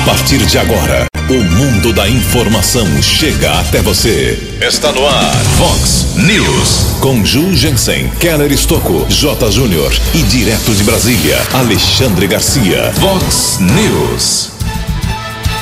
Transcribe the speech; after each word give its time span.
A 0.00 0.02
partir 0.02 0.38
de 0.38 0.58
agora, 0.58 1.06
o 1.28 1.44
mundo 1.44 1.92
da 1.92 2.08
informação 2.08 2.86
chega 3.02 3.60
até 3.60 3.82
você. 3.82 4.56
Está 4.66 4.90
no 4.92 5.06
ar, 5.06 5.36
Fox 5.58 6.14
News. 6.16 6.96
Com 7.00 7.22
Ju 7.22 7.54
Jensen, 7.54 8.08
Keller 8.18 8.50
Estocco, 8.50 9.04
J. 9.10 9.50
Júnior 9.50 9.92
e 10.14 10.22
direto 10.22 10.74
de 10.74 10.84
Brasília, 10.84 11.36
Alexandre 11.52 12.26
Garcia. 12.26 12.90
Fox 12.94 13.58
News. 13.60 14.52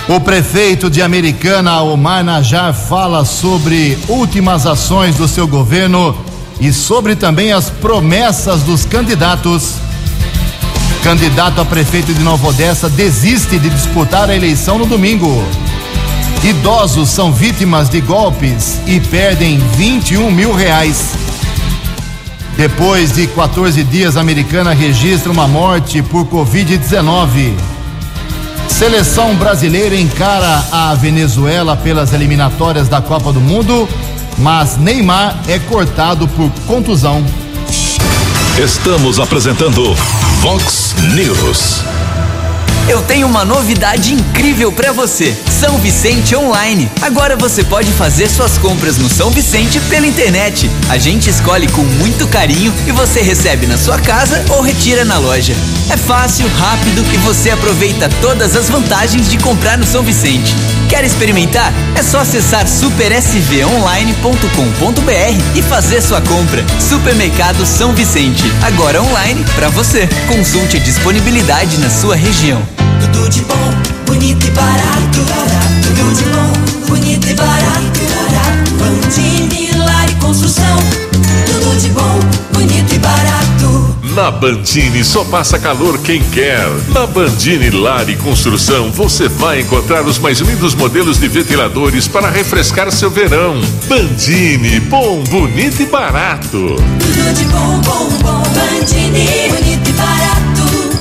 O 0.08 0.20
prefeito 0.20 0.88
de 0.88 1.02
Americana, 1.02 1.82
Omar 1.82 2.22
Najar, 2.22 2.72
fala 2.72 3.24
sobre 3.24 3.98
últimas 4.08 4.66
ações 4.66 5.16
do 5.16 5.26
seu 5.26 5.48
governo 5.48 6.16
e 6.60 6.72
sobre 6.72 7.16
também 7.16 7.52
as 7.52 7.70
promessas 7.70 8.62
dos 8.62 8.84
candidatos. 8.84 9.87
Candidato 11.02 11.60
a 11.60 11.64
prefeito 11.64 12.12
de 12.12 12.20
Nova 12.20 12.48
Odessa 12.48 12.88
desiste 12.90 13.58
de 13.58 13.70
disputar 13.70 14.28
a 14.28 14.34
eleição 14.34 14.78
no 14.78 14.84
domingo. 14.84 15.42
Idosos 16.42 17.08
são 17.08 17.32
vítimas 17.32 17.88
de 17.88 18.00
golpes 18.00 18.80
e 18.86 19.00
perdem 19.00 19.58
21 19.76 20.30
mil 20.30 20.52
reais. 20.52 21.12
Depois 22.56 23.12
de 23.12 23.26
14 23.28 23.84
dias, 23.84 24.16
a 24.16 24.20
americana 24.20 24.72
registra 24.72 25.30
uma 25.30 25.46
morte 25.46 26.02
por 26.02 26.26
Covid-19. 26.26 27.54
Seleção 28.68 29.34
brasileira 29.36 29.96
encara 29.96 30.64
a 30.70 30.94
Venezuela 30.94 31.76
pelas 31.76 32.12
eliminatórias 32.12 32.88
da 32.88 33.00
Copa 33.00 33.32
do 33.32 33.40
Mundo, 33.40 33.88
mas 34.38 34.76
Neymar 34.76 35.38
é 35.48 35.58
cortado 35.58 36.26
por 36.28 36.50
contusão. 36.66 37.24
Estamos 38.58 39.20
apresentando 39.20 39.94
Fox 40.42 40.92
News. 41.14 41.84
Eu 42.88 43.00
tenho 43.02 43.24
uma 43.28 43.44
novidade 43.44 44.12
incrível 44.12 44.72
para 44.72 44.90
você. 44.90 45.32
São 45.48 45.78
Vicente 45.78 46.34
Online. 46.34 46.90
Agora 47.00 47.36
você 47.36 47.62
pode 47.62 47.92
fazer 47.92 48.28
suas 48.28 48.58
compras 48.58 48.98
no 48.98 49.08
São 49.08 49.30
Vicente 49.30 49.78
pela 49.82 50.08
internet. 50.08 50.68
A 50.88 50.98
gente 50.98 51.30
escolhe 51.30 51.68
com 51.68 51.84
muito 51.84 52.26
carinho 52.26 52.74
e 52.84 52.90
você 52.90 53.20
recebe 53.20 53.64
na 53.68 53.78
sua 53.78 54.00
casa 54.00 54.44
ou 54.48 54.60
retira 54.60 55.04
na 55.04 55.18
loja. 55.18 55.54
É 55.88 55.96
fácil, 55.96 56.48
rápido 56.48 57.04
e 57.14 57.16
você 57.18 57.50
aproveita 57.50 58.08
todas 58.20 58.56
as 58.56 58.68
vantagens 58.68 59.30
de 59.30 59.38
comprar 59.38 59.78
no 59.78 59.86
São 59.86 60.02
Vicente. 60.02 60.52
Quer 60.88 61.04
experimentar? 61.04 61.72
É 61.94 62.02
só 62.02 62.20
acessar 62.20 62.66
supersvonline.com.br 62.66 65.54
e 65.54 65.62
fazer 65.62 66.00
sua 66.00 66.22
compra. 66.22 66.64
Supermercado 66.80 67.66
São 67.66 67.92
Vicente. 67.92 68.50
Agora 68.62 69.02
online 69.02 69.44
para 69.54 69.68
você. 69.68 70.08
Consulte 70.26 70.78
a 70.78 70.80
disponibilidade 70.80 71.76
na 71.78 71.90
sua 71.90 72.16
região. 72.16 72.62
Tudo 73.00 73.28
de 73.28 73.42
bom, 73.42 73.70
bonito 74.06 74.46
e 74.46 74.50
barato. 74.50 75.18
Tudo 75.82 76.14
de 76.14 76.24
bom, 76.24 76.52
bonito 76.88 77.28
e 77.28 77.34
barato. 77.34 78.00
Bandini 78.78 79.70
Lar 79.76 80.08
e 80.10 80.14
Construção. 80.14 80.78
Tudo 81.46 81.76
de 81.80 81.90
bom, 81.90 82.18
bonito 82.54 82.94
e 82.94 82.98
barato. 82.98 83.77
Na 84.18 84.32
Bandini 84.32 85.04
só 85.04 85.22
passa 85.22 85.60
calor 85.60 85.96
quem 85.98 86.20
quer. 86.20 86.66
Na 86.88 87.06
Bandini 87.06 87.70
Lar 87.70 88.10
e 88.10 88.16
Construção 88.16 88.90
você 88.90 89.28
vai 89.28 89.60
encontrar 89.60 90.04
os 90.04 90.18
mais 90.18 90.40
lindos 90.40 90.74
modelos 90.74 91.20
de 91.20 91.28
ventiladores 91.28 92.08
para 92.08 92.28
refrescar 92.28 92.90
seu 92.90 93.12
verão. 93.12 93.60
Bandini, 93.86 94.80
bom, 94.80 95.22
bonito 95.22 95.82
e 95.82 95.86
barato. 95.86 96.48
Tudo 96.48 97.32
de 97.32 97.44
bom, 97.44 97.80
bom, 97.82 98.08
bom. 98.20 98.42
Bandini, 98.42 99.50
bonito 99.50 99.88
e 99.88 99.92
barato. 99.92 100.98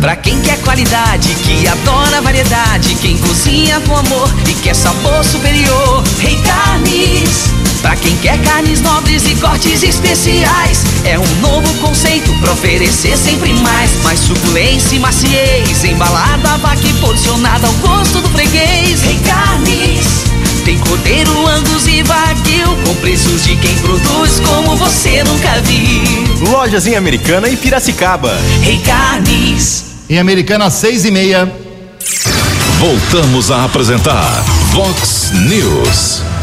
Pra 0.00 0.16
quem 0.16 0.40
quer 0.40 0.60
qualidade, 0.62 1.32
que 1.44 1.68
adora 1.68 2.20
variedade, 2.20 2.96
quem 2.96 3.16
cozinha 3.18 3.80
com 3.82 3.96
amor 3.96 4.28
e 4.48 4.54
quer 4.64 4.74
sabor 4.74 5.22
superior, 5.22 6.02
Rei 6.18 6.36
Carnes. 6.42 7.65
Pra 7.86 7.94
quem 7.94 8.16
quer 8.16 8.36
carnes 8.42 8.80
nobres 8.80 9.24
e 9.26 9.36
cortes 9.36 9.84
especiais, 9.84 10.82
é 11.04 11.16
um 11.16 11.40
novo 11.40 11.72
conceito 11.74 12.34
pra 12.40 12.52
oferecer 12.52 13.16
sempre 13.16 13.52
mais. 13.52 14.02
Mais 14.02 14.18
suculência 14.18 14.96
e 14.96 14.98
maciez, 14.98 15.84
embalada 15.84 16.56
vaca 16.56 16.84
e 16.84 16.92
posicionada 16.94 17.64
ao 17.64 17.72
gosto 17.74 18.20
do 18.20 18.28
freguês. 18.30 19.02
Rei 19.02 19.16
Carnes. 19.24 20.24
Tem 20.64 20.76
cordeiro, 20.80 21.46
angus 21.46 21.86
e 21.86 22.02
wagyu 22.02 22.76
com 22.84 22.94
preços 22.96 23.44
de 23.44 23.54
quem 23.54 23.78
produz 23.78 24.40
como 24.40 24.74
você 24.74 25.22
nunca 25.22 25.60
viu. 25.60 26.50
Lojas 26.50 26.88
em 26.88 26.96
Americana 26.96 27.48
e 27.48 27.56
Piracicaba. 27.56 28.36
Rei 28.62 28.80
Carnes. 28.80 29.84
Em 30.10 30.18
Americana, 30.18 30.70
seis 30.70 31.04
e 31.04 31.12
meia. 31.12 31.48
Voltamos 32.80 33.52
a 33.52 33.64
apresentar 33.64 34.44
Fox 34.72 35.30
News. 35.32 36.35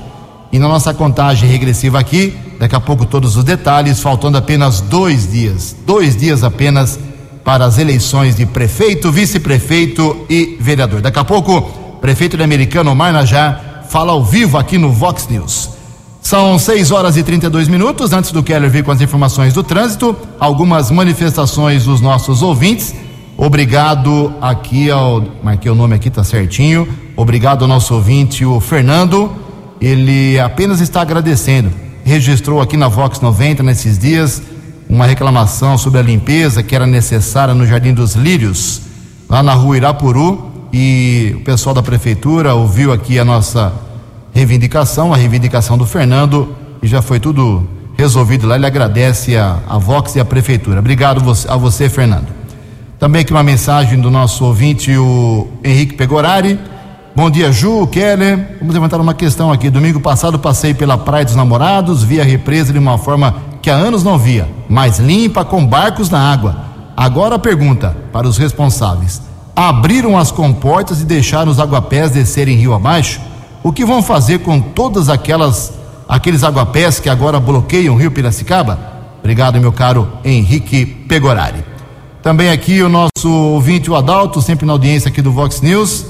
E 0.49 0.57
na 0.57 0.69
nossa 0.69 0.93
contagem 0.93 1.49
regressiva 1.49 1.99
aqui, 1.99 2.33
daqui 2.57 2.73
a 2.73 2.79
pouco 2.79 3.05
todos 3.05 3.35
os 3.35 3.43
detalhes, 3.43 3.99
faltando 3.99 4.37
apenas 4.37 4.79
dois 4.79 5.29
dias. 5.29 5.75
Dois 5.85 6.15
dias 6.15 6.41
apenas 6.41 6.97
para 7.43 7.65
as 7.65 7.77
eleições 7.77 8.37
de 8.37 8.45
prefeito, 8.45 9.11
vice-prefeito 9.11 10.25
e 10.29 10.57
vereador. 10.61 11.01
Daqui 11.01 11.19
a 11.19 11.25
pouco, 11.25 11.63
prefeito 11.99 12.37
de 12.37 12.43
Americano, 12.43 12.91
Omar 12.91 13.11
Najar, 13.11 13.83
fala 13.89 14.13
ao 14.13 14.23
vivo 14.23 14.57
aqui 14.57 14.77
no 14.77 14.89
Vox 14.89 15.27
News. 15.27 15.74
São 16.25 16.57
6 16.57 16.89
horas 16.89 17.17
e 17.17 17.21
32 17.21 17.67
minutos. 17.67 18.11
Antes 18.11 18.31
do 18.31 18.41
Keller 18.41 18.67
vir 18.67 18.83
com 18.83 18.89
as 18.89 18.99
informações 18.99 19.53
do 19.53 19.61
trânsito, 19.61 20.17
algumas 20.39 20.89
manifestações 20.89 21.83
dos 21.83 22.01
nossos 22.01 22.41
ouvintes. 22.41 22.95
Obrigado 23.37 24.33
aqui 24.41 24.89
ao. 24.89 25.23
Marquei 25.43 25.69
o 25.69 25.75
nome 25.75 25.93
aqui, 25.93 26.09
tá 26.09 26.23
certinho. 26.23 26.87
Obrigado 27.15 27.61
ao 27.61 27.67
nosso 27.67 27.93
ouvinte, 27.93 28.43
o 28.43 28.59
Fernando. 28.59 29.31
Ele 29.79 30.39
apenas 30.39 30.81
está 30.81 30.99
agradecendo. 30.99 31.69
Registrou 32.03 32.59
aqui 32.59 32.75
na 32.75 32.87
Vox 32.87 33.21
90 33.21 33.61
nesses 33.61 33.99
dias 33.99 34.41
uma 34.89 35.05
reclamação 35.05 35.77
sobre 35.77 35.99
a 35.99 36.03
limpeza 36.03 36.63
que 36.63 36.75
era 36.75 36.87
necessária 36.87 37.53
no 37.53 37.67
Jardim 37.67 37.93
dos 37.93 38.15
Lírios, 38.15 38.81
lá 39.29 39.43
na 39.43 39.53
rua 39.53 39.77
Irapuru. 39.77 40.51
E 40.73 41.35
o 41.37 41.41
pessoal 41.41 41.75
da 41.75 41.83
prefeitura 41.83 42.55
ouviu 42.55 42.91
aqui 42.91 43.19
a 43.19 43.23
nossa 43.23 43.84
reivindicação, 44.35 45.13
a 45.13 45.15
reivindicação 45.15 45.77
do 45.77 45.85
Fernando, 45.85 46.53
e 46.83 46.87
já 46.87 47.01
foi 47.01 47.21
tudo 47.21 47.65
resolvido 47.97 48.45
lá. 48.45 48.57
Ele 48.57 48.65
agradece 48.65 49.37
a, 49.37 49.59
a 49.65 49.77
Vox 49.77 50.13
e 50.17 50.19
a 50.19 50.25
Prefeitura. 50.25 50.79
Obrigado 50.79 51.23
a 51.47 51.55
você, 51.55 51.87
Fernando. 51.87 52.27
Também 52.99 53.21
aqui 53.21 53.31
uma 53.31 53.43
mensagem 53.43 53.99
do 53.99 54.11
nosso 54.11 54.43
ouvinte, 54.43 54.95
o 54.97 55.47
Henrique 55.63 55.93
Pegorari. 55.93 56.59
Bom 57.15 57.29
dia, 57.31 57.49
Ju, 57.49 57.87
Keller. 57.87 58.57
Vamos 58.59 58.73
levantar 58.73 58.99
uma 58.99 59.13
questão 59.13 59.53
aqui. 59.53 59.69
Domingo 59.69 60.01
passado 60.01 60.37
passei 60.37 60.73
pela 60.73 60.97
Praia 60.97 61.23
dos 61.23 61.35
Namorados, 61.35 62.03
vi 62.03 62.19
a 62.19 62.25
represa 62.25 62.73
de 62.73 62.79
uma 62.79 62.97
forma 62.97 63.37
que 63.61 63.69
há 63.69 63.73
anos 63.73 64.03
não 64.03 64.17
via, 64.17 64.49
mais 64.67 64.99
limpa, 64.99 65.45
com 65.45 65.65
barcos 65.65 66.09
na 66.09 66.19
água. 66.19 66.57
Agora 66.97 67.35
a 67.35 67.39
pergunta 67.39 67.95
para 68.11 68.27
os 68.27 68.37
responsáveis: 68.37 69.21
abriram 69.55 70.17
as 70.17 70.29
comportas 70.29 70.99
e 70.99 71.05
deixaram 71.05 71.49
os 71.49 71.59
aguapés 71.59 72.11
descerem 72.11 72.57
rio 72.57 72.73
abaixo? 72.73 73.21
O 73.65 73.73
que 73.73 73.83
vão 73.83 74.03
fazer 74.03 74.41
com 74.41 74.61
todas 74.61 75.09
aquelas 75.09 75.73
aqueles 76.07 76.43
aguapés 76.43 76.99
que 76.99 77.09
agora 77.09 77.39
bloqueiam 77.39 77.95
o 77.95 77.97
Rio 77.97 78.11
Piracicaba? 78.11 78.77
Obrigado, 79.17 79.59
meu 79.59 79.71
caro 79.71 80.07
Henrique 80.23 80.85
Pegorari. 80.85 81.65
Também 82.21 82.51
aqui 82.51 82.83
o 82.83 82.89
nosso 82.89 83.27
ouvinte, 83.27 83.89
o 83.89 83.95
Adalto, 83.95 84.39
sempre 84.39 84.67
na 84.67 84.73
audiência 84.73 85.07
aqui 85.07 85.19
do 85.19 85.31
Vox 85.31 85.61
News. 85.61 86.05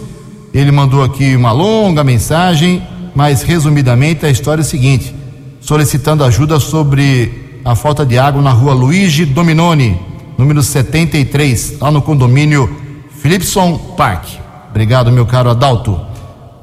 Ele 0.54 0.69
mandou 0.69 1.02
aqui 1.02 1.34
uma 1.34 1.54
longa 1.54 2.04
mensagem, 2.04 2.86
mas 3.16 3.42
resumidamente 3.42 4.25
a 4.25 4.30
história 4.30 4.60
é 4.60 4.66
a 4.66 4.68
seguinte: 4.68 5.16
solicitando 5.62 6.25
ajuda 6.25 6.60
sobre 6.60 7.62
a 7.63 7.74
falta 7.74 8.06
de 8.06 8.19
água 8.19 8.42
na 8.42 8.52
rua 8.52 8.74
Luigi 8.74 9.24
Dominoni, 9.24 9.98
número 10.38 10.62
73, 10.62 11.80
lá 11.80 11.90
no 11.90 12.02
condomínio 12.02 12.69
Philipson 13.22 13.78
Park. 13.96 14.25
Obrigado, 14.69 15.10
meu 15.10 15.25
caro 15.25 15.50
Adalto. 15.50 16.14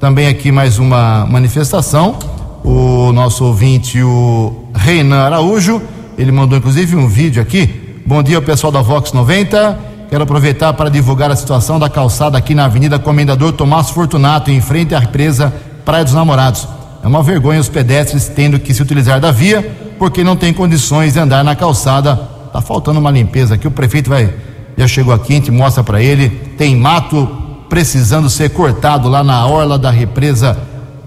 Também 0.03 0.27
aqui 0.27 0.51
mais 0.51 0.79
uma 0.79 1.25
manifestação. 1.25 2.19
O 2.61 3.13
nosso 3.13 3.45
ouvinte, 3.45 4.03
o 4.03 4.67
Reinan 4.75 5.21
Araújo, 5.21 5.81
ele 6.17 6.29
mandou 6.29 6.57
inclusive 6.57 6.93
um 6.97 7.07
vídeo 7.07 7.41
aqui. 7.41 8.01
Bom 8.05 8.21
dia 8.21 8.41
pessoal 8.41 8.69
da 8.69 8.81
Vox 8.81 9.13
90. 9.13 9.79
Quero 10.09 10.23
aproveitar 10.25 10.73
para 10.73 10.89
divulgar 10.89 11.31
a 11.31 11.37
situação 11.37 11.79
da 11.79 11.87
calçada 11.87 12.37
aqui 12.37 12.53
na 12.53 12.65
Avenida 12.65 12.99
Comendador 12.99 13.53
Tomás 13.53 13.91
Fortunato, 13.91 14.51
em 14.51 14.59
frente 14.59 14.93
à 14.93 14.99
represa 14.99 15.53
Praia 15.85 16.03
dos 16.03 16.13
Namorados. 16.13 16.67
É 17.01 17.07
uma 17.07 17.23
vergonha 17.23 17.61
os 17.61 17.69
pedestres 17.69 18.27
tendo 18.27 18.59
que 18.59 18.73
se 18.73 18.81
utilizar 18.81 19.21
da 19.21 19.31
via 19.31 19.73
porque 19.97 20.21
não 20.21 20.35
tem 20.35 20.51
condições 20.51 21.13
de 21.13 21.19
andar 21.19 21.45
na 21.45 21.55
calçada. 21.55 22.17
Tá 22.51 22.59
faltando 22.59 22.99
uma 22.99 23.09
limpeza 23.09 23.55
aqui. 23.55 23.69
O 23.69 23.71
prefeito 23.71 24.09
vai 24.09 24.29
já 24.75 24.85
chegou 24.85 25.13
aqui, 25.13 25.31
a 25.31 25.35
gente 25.37 25.49
mostra 25.49 25.81
para 25.81 26.01
ele. 26.01 26.29
Tem 26.57 26.75
mato 26.75 27.42
precisando 27.73 28.29
ser 28.29 28.51
cortado 28.51 29.09
lá 29.09 29.23
na 29.23 29.47
orla 29.47 29.79
da 29.79 29.89
represa 29.89 30.55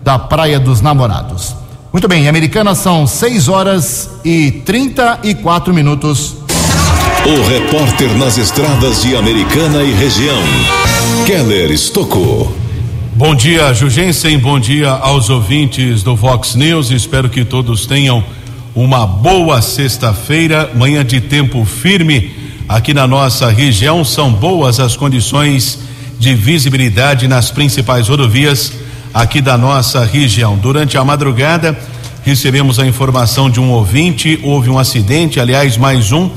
da 0.02 0.18
Praia 0.18 0.58
dos 0.58 0.80
Namorados. 0.80 1.54
Muito 1.92 2.08
bem, 2.08 2.26
Americana 2.26 2.74
são 2.74 3.06
6 3.06 3.46
horas 3.46 4.10
e 4.24 4.50
34 4.50 5.72
minutos. 5.72 6.34
O 7.24 7.48
repórter 7.48 8.12
nas 8.18 8.36
estradas 8.36 9.00
de 9.00 9.14
Americana 9.14 9.80
e 9.84 9.92
região, 9.92 10.42
Keller 11.24 11.70
Estocou. 11.70 12.52
Bom 13.14 13.32
dia, 13.36 13.72
Jugensen. 13.72 14.36
Bom 14.36 14.58
dia 14.58 14.90
aos 14.90 15.30
ouvintes 15.30 16.02
do 16.02 16.16
Vox 16.16 16.56
News. 16.56 16.90
Espero 16.90 17.30
que 17.30 17.44
todos 17.44 17.86
tenham 17.86 18.24
uma 18.74 19.06
boa 19.06 19.62
sexta-feira, 19.62 20.72
manhã 20.74 21.04
de 21.04 21.20
tempo 21.20 21.64
firme 21.64 22.34
aqui 22.68 22.92
na 22.92 23.06
nossa 23.06 23.50
região. 23.50 24.04
São 24.04 24.32
boas 24.32 24.80
as 24.80 24.96
condições 24.96 25.86
de 26.18 26.34
visibilidade 26.34 27.28
nas 27.28 27.50
principais 27.50 28.08
rodovias 28.08 28.72
aqui 29.12 29.40
da 29.40 29.56
nossa 29.56 30.04
região. 30.04 30.56
Durante 30.56 30.98
a 30.98 31.04
madrugada, 31.04 31.78
recebemos 32.22 32.78
a 32.78 32.86
informação 32.86 33.48
de 33.48 33.60
um 33.60 33.70
ouvinte: 33.70 34.38
houve 34.42 34.68
um 34.68 34.78
acidente, 34.78 35.40
aliás, 35.40 35.76
mais 35.76 36.12
um, 36.12 36.30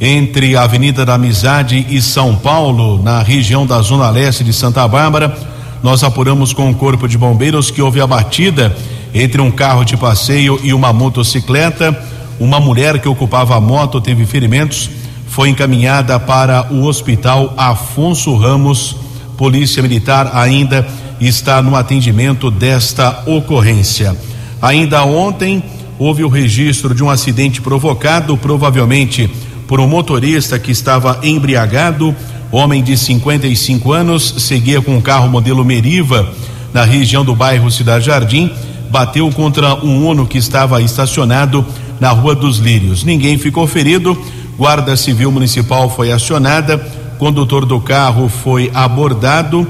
entre 0.00 0.56
a 0.56 0.62
Avenida 0.62 1.04
da 1.04 1.14
Amizade 1.14 1.86
e 1.88 2.00
São 2.00 2.34
Paulo, 2.34 3.02
na 3.02 3.22
região 3.22 3.66
da 3.66 3.80
Zona 3.80 4.10
Leste 4.10 4.42
de 4.42 4.52
Santa 4.52 4.86
Bárbara. 4.88 5.36
Nós 5.82 6.02
apuramos 6.02 6.52
com 6.52 6.70
o 6.70 6.74
Corpo 6.74 7.06
de 7.06 7.16
Bombeiros 7.16 7.70
que 7.70 7.82
houve 7.82 8.00
a 8.00 8.06
batida 8.06 8.74
entre 9.14 9.40
um 9.40 9.50
carro 9.50 9.84
de 9.84 9.96
passeio 9.96 10.58
e 10.62 10.74
uma 10.74 10.92
motocicleta. 10.92 11.96
Uma 12.38 12.60
mulher 12.60 12.98
que 12.98 13.08
ocupava 13.08 13.56
a 13.56 13.60
moto 13.60 14.00
teve 14.00 14.26
ferimentos, 14.26 14.90
foi 15.28 15.48
encaminhada 15.48 16.18
para 16.20 16.70
o 16.70 16.84
Hospital 16.84 17.54
Afonso 17.56 18.34
Ramos. 18.36 19.05
Polícia 19.36 19.82
Militar 19.82 20.30
ainda 20.34 20.86
está 21.20 21.62
no 21.62 21.76
atendimento 21.76 22.50
desta 22.50 23.22
ocorrência. 23.26 24.16
Ainda 24.60 25.04
ontem 25.04 25.62
houve 25.98 26.24
o 26.24 26.28
registro 26.28 26.94
de 26.94 27.02
um 27.02 27.10
acidente 27.10 27.60
provocado, 27.60 28.36
provavelmente 28.36 29.30
por 29.66 29.80
um 29.80 29.88
motorista 29.88 30.58
que 30.58 30.70
estava 30.70 31.20
embriagado. 31.22 32.14
Homem 32.52 32.82
de 32.82 32.96
55 32.96 33.92
anos 33.92 34.34
seguia 34.38 34.80
com 34.80 34.96
um 34.96 35.00
carro 35.00 35.28
modelo 35.28 35.64
Meriva 35.64 36.32
na 36.72 36.84
região 36.84 37.24
do 37.24 37.34
bairro 37.34 37.70
Cidade 37.70 38.06
Jardim, 38.06 38.52
bateu 38.90 39.30
contra 39.30 39.74
um 39.76 40.06
Uno 40.06 40.26
que 40.26 40.38
estava 40.38 40.80
estacionado 40.80 41.64
na 41.98 42.10
Rua 42.10 42.34
dos 42.34 42.58
Lírios. 42.58 43.02
Ninguém 43.02 43.38
ficou 43.38 43.66
ferido. 43.66 44.16
Guarda 44.56 44.96
Civil 44.96 45.32
Municipal 45.32 45.90
foi 45.90 46.12
acionada. 46.12 46.76
Condutor 47.18 47.64
do 47.64 47.80
carro 47.80 48.28
foi 48.28 48.70
abordado, 48.74 49.66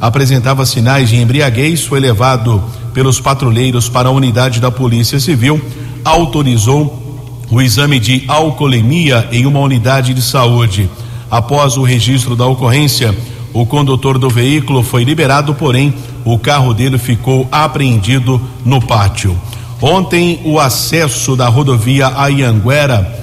apresentava 0.00 0.66
sinais 0.66 1.08
de 1.08 1.16
embriaguez, 1.16 1.82
foi 1.82 2.00
levado 2.00 2.62
pelos 2.92 3.20
patrulheiros 3.20 3.88
para 3.88 4.08
a 4.08 4.12
unidade 4.12 4.60
da 4.60 4.70
Polícia 4.70 5.18
Civil, 5.18 5.60
autorizou 6.04 7.00
o 7.50 7.60
exame 7.60 7.98
de 7.98 8.24
alcoolemia 8.28 9.28
em 9.32 9.46
uma 9.46 9.60
unidade 9.60 10.14
de 10.14 10.22
saúde. 10.22 10.88
Após 11.30 11.76
o 11.76 11.82
registro 11.82 12.36
da 12.36 12.46
ocorrência, 12.46 13.14
o 13.52 13.66
condutor 13.66 14.18
do 14.18 14.28
veículo 14.28 14.82
foi 14.82 15.04
liberado, 15.04 15.54
porém, 15.54 15.94
o 16.24 16.38
carro 16.38 16.72
dele 16.72 16.98
ficou 16.98 17.48
apreendido 17.50 18.40
no 18.64 18.80
pátio. 18.80 19.36
Ontem, 19.80 20.40
o 20.44 20.60
acesso 20.60 21.34
da 21.34 21.48
rodovia 21.48 22.08
Anhanguera, 22.08 23.19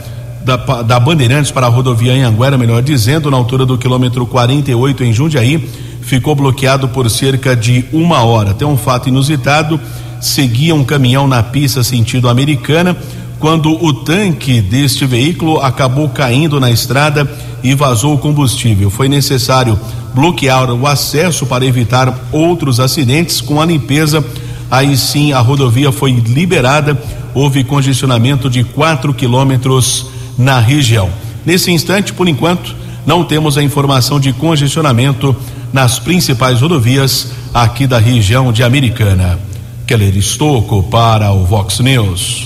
da, 0.47 0.55
da 0.81 0.97
Bandeirantes 0.97 1.51
para 1.51 1.67
a 1.67 1.69
rodovia 1.69 2.13
Anhanguera, 2.13 2.57
melhor 2.57 2.81
dizendo, 2.81 3.29
na 3.29 3.35
altura 3.35 3.65
do 3.65 3.77
quilômetro 3.77 4.25
48 4.25 5.03
em 5.03 5.11
Jundiaí, 5.11 5.69
ficou 6.01 6.33
bloqueado 6.33 6.87
por 6.87 7.09
cerca 7.09 7.53
de 7.53 7.83
uma 7.91 8.23
hora. 8.23 8.53
Tem 8.53 8.65
um 8.65 8.77
fato 8.77 9.09
inusitado: 9.09 9.77
seguia 10.21 10.73
um 10.73 10.85
caminhão 10.85 11.27
na 11.27 11.43
pista 11.43 11.83
sentido 11.83 12.29
americana 12.29 12.95
quando 13.39 13.71
o 13.83 13.93
tanque 13.93 14.61
deste 14.61 15.05
veículo 15.05 15.59
acabou 15.59 16.09
caindo 16.09 16.59
na 16.59 16.71
estrada 16.71 17.29
e 17.61 17.75
vazou 17.75 18.15
o 18.15 18.17
combustível. 18.17 18.89
Foi 18.89 19.09
necessário 19.09 19.77
bloquear 20.15 20.71
o 20.71 20.87
acesso 20.87 21.45
para 21.45 21.65
evitar 21.65 22.29
outros 22.31 22.79
acidentes. 22.79 23.41
Com 23.41 23.61
a 23.61 23.65
limpeza, 23.65 24.25
aí 24.71 24.95
sim 24.97 25.33
a 25.33 25.39
rodovia 25.39 25.91
foi 25.91 26.11
liberada. 26.13 26.97
Houve 27.35 27.65
congestionamento 27.65 28.49
de 28.49 28.63
4 28.63 29.13
quilômetros 29.13 30.16
na 30.37 30.59
região. 30.59 31.09
Nesse 31.45 31.71
instante, 31.71 32.13
por 32.13 32.27
enquanto, 32.27 32.75
não 33.05 33.23
temos 33.23 33.57
a 33.57 33.63
informação 33.63 34.19
de 34.19 34.33
congestionamento 34.33 35.35
nas 35.73 35.97
principais 35.99 36.61
rodovias 36.61 37.31
aqui 37.53 37.87
da 37.87 37.97
região 37.97 38.51
de 38.51 38.63
Americana. 38.63 39.39
Keller 39.85 40.15
Estocco 40.17 40.83
para 40.83 41.31
o 41.31 41.45
Vox 41.45 41.79
News. 41.79 42.45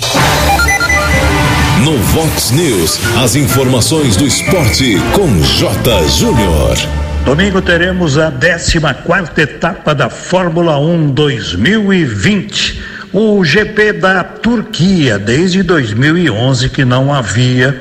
No 1.84 1.98
Vox 1.98 2.52
News, 2.52 3.00
as 3.24 3.36
informações 3.36 4.16
do 4.16 4.26
esporte 4.26 4.98
com 5.14 5.42
J. 5.42 6.08
Júnior. 6.10 6.78
Domingo 7.26 7.62
teremos 7.62 8.18
a 8.18 8.32
14 8.32 8.80
quarta 9.04 9.42
etapa 9.42 9.96
da 9.96 10.10
Fórmula 10.10 10.78
1 10.78 11.12
2020. 11.12 12.81
O 13.14 13.44
GP 13.44 13.94
da 13.94 14.24
Turquia, 14.24 15.20
desde 15.20 15.62
2011 15.64 16.70
que 16.70 16.86
não 16.86 17.14
havia 17.14 17.78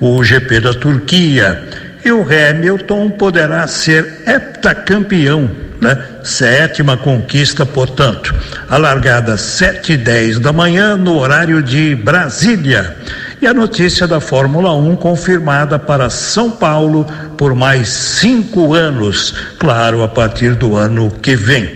o 0.00 0.24
GP 0.24 0.60
da 0.60 0.72
Turquia. 0.72 1.62
E 2.02 2.10
o 2.10 2.22
Hamilton 2.22 3.10
poderá 3.10 3.66
ser 3.66 4.22
heptacampeão, 4.26 5.50
né? 5.82 6.02
Sétima 6.24 6.96
conquista, 6.96 7.66
portanto. 7.66 8.34
A 8.70 8.78
largada 8.78 9.36
7 9.36 9.92
e 9.92 9.96
10 9.98 10.38
da 10.38 10.50
manhã, 10.50 10.96
no 10.96 11.18
horário 11.18 11.62
de 11.62 11.94
Brasília. 11.94 12.96
E 13.42 13.46
a 13.46 13.52
notícia 13.52 14.06
da 14.06 14.18
Fórmula 14.18 14.74
1 14.74 14.96
confirmada 14.96 15.78
para 15.78 16.08
São 16.08 16.50
Paulo 16.50 17.06
por 17.36 17.54
mais 17.54 17.88
cinco 17.88 18.74
anos, 18.74 19.34
claro, 19.58 20.02
a 20.02 20.08
partir 20.08 20.54
do 20.54 20.74
ano 20.74 21.10
que 21.22 21.36
vem. 21.36 21.70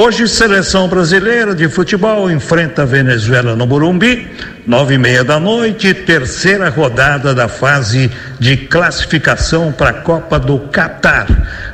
Hoje, 0.00 0.28
seleção 0.28 0.86
brasileira 0.86 1.56
de 1.56 1.68
futebol 1.68 2.30
enfrenta 2.30 2.82
a 2.82 2.84
Venezuela 2.84 3.56
no 3.56 3.66
Morumbi, 3.66 4.30
nove 4.64 4.94
e 4.94 4.98
meia 4.98 5.24
da 5.24 5.40
noite, 5.40 5.92
terceira 5.92 6.68
rodada 6.68 7.34
da 7.34 7.48
fase 7.48 8.08
de 8.38 8.56
classificação 8.56 9.72
para 9.72 9.90
a 9.90 9.94
Copa 9.94 10.38
do 10.38 10.60
Catar. 10.68 11.26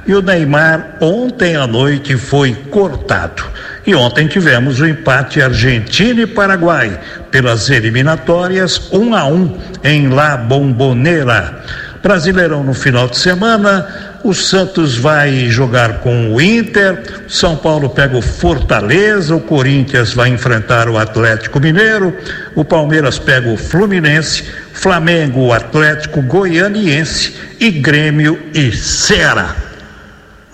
E 0.07 0.15
o 0.15 0.23
Neymar 0.23 0.97
ontem 1.03 1.55
à 1.55 1.67
noite 1.67 2.17
foi 2.17 2.55
cortado. 2.71 3.45
E 3.87 3.95
ontem 3.95 4.27
tivemos 4.27 4.81
o 4.81 4.87
empate 4.87 5.43
Argentina 5.43 6.23
e 6.23 6.27
Paraguai 6.27 6.99
pelas 7.31 7.69
eliminatórias, 7.69 8.89
um 8.91 9.15
a 9.15 9.27
um 9.27 9.55
em 9.85 10.09
La 10.09 10.39
Bombonera. 10.39 11.63
Brasileirão 12.03 12.65
no 12.65 12.73
final 12.73 13.07
de 13.07 13.19
semana, 13.19 14.14
o 14.25 14.33
Santos 14.33 14.97
vai 14.97 15.51
jogar 15.51 16.01
com 16.01 16.33
o 16.33 16.41
Inter, 16.41 17.27
São 17.29 17.55
Paulo 17.57 17.91
pega 17.91 18.17
o 18.17 18.23
Fortaleza, 18.23 19.37
o 19.37 19.41
Corinthians 19.41 20.15
vai 20.15 20.31
enfrentar 20.31 20.89
o 20.89 20.97
Atlético 20.97 21.61
Mineiro, 21.61 22.17
o 22.55 22.65
Palmeiras 22.65 23.19
pega 23.19 23.53
o 23.53 23.59
Fluminense, 23.59 24.45
Flamengo, 24.73 25.41
o 25.41 25.53
Atlético 25.53 26.23
Goianiense 26.23 27.37
e 27.61 27.71
Grêmio 27.71 28.41
e 28.55 28.73
Ceará. 28.73 29.55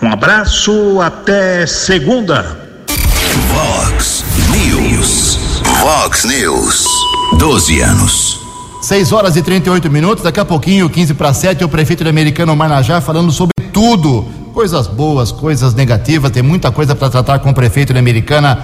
Um 0.02 0.10
abraço, 0.10 1.00
até 1.00 1.64
segunda. 1.64 2.58
Vox 3.46 4.24
News. 4.50 5.38
Vox 5.80 6.24
News. 6.24 6.84
12 7.38 7.80
anos. 7.82 8.40
6 8.82 9.12
horas 9.12 9.36
e 9.36 9.42
38 9.42 9.88
minutos, 9.90 10.24
daqui 10.24 10.40
a 10.40 10.44
pouquinho, 10.44 10.90
15 10.90 11.14
para 11.14 11.32
7, 11.32 11.62
o 11.62 11.68
prefeito 11.68 12.02
de 12.02 12.10
Americano 12.10 12.56
Marnajá 12.56 13.00
falando 13.00 13.30
sobre 13.30 13.59
tudo. 13.80 14.26
Coisas 14.52 14.86
boas, 14.86 15.32
coisas 15.32 15.72
negativas, 15.72 16.30
tem 16.30 16.42
muita 16.42 16.70
coisa 16.70 16.94
para 16.94 17.08
tratar 17.08 17.38
com 17.38 17.48
o 17.48 17.54
prefeito 17.54 17.94
de 17.94 17.98
Americana 17.98 18.58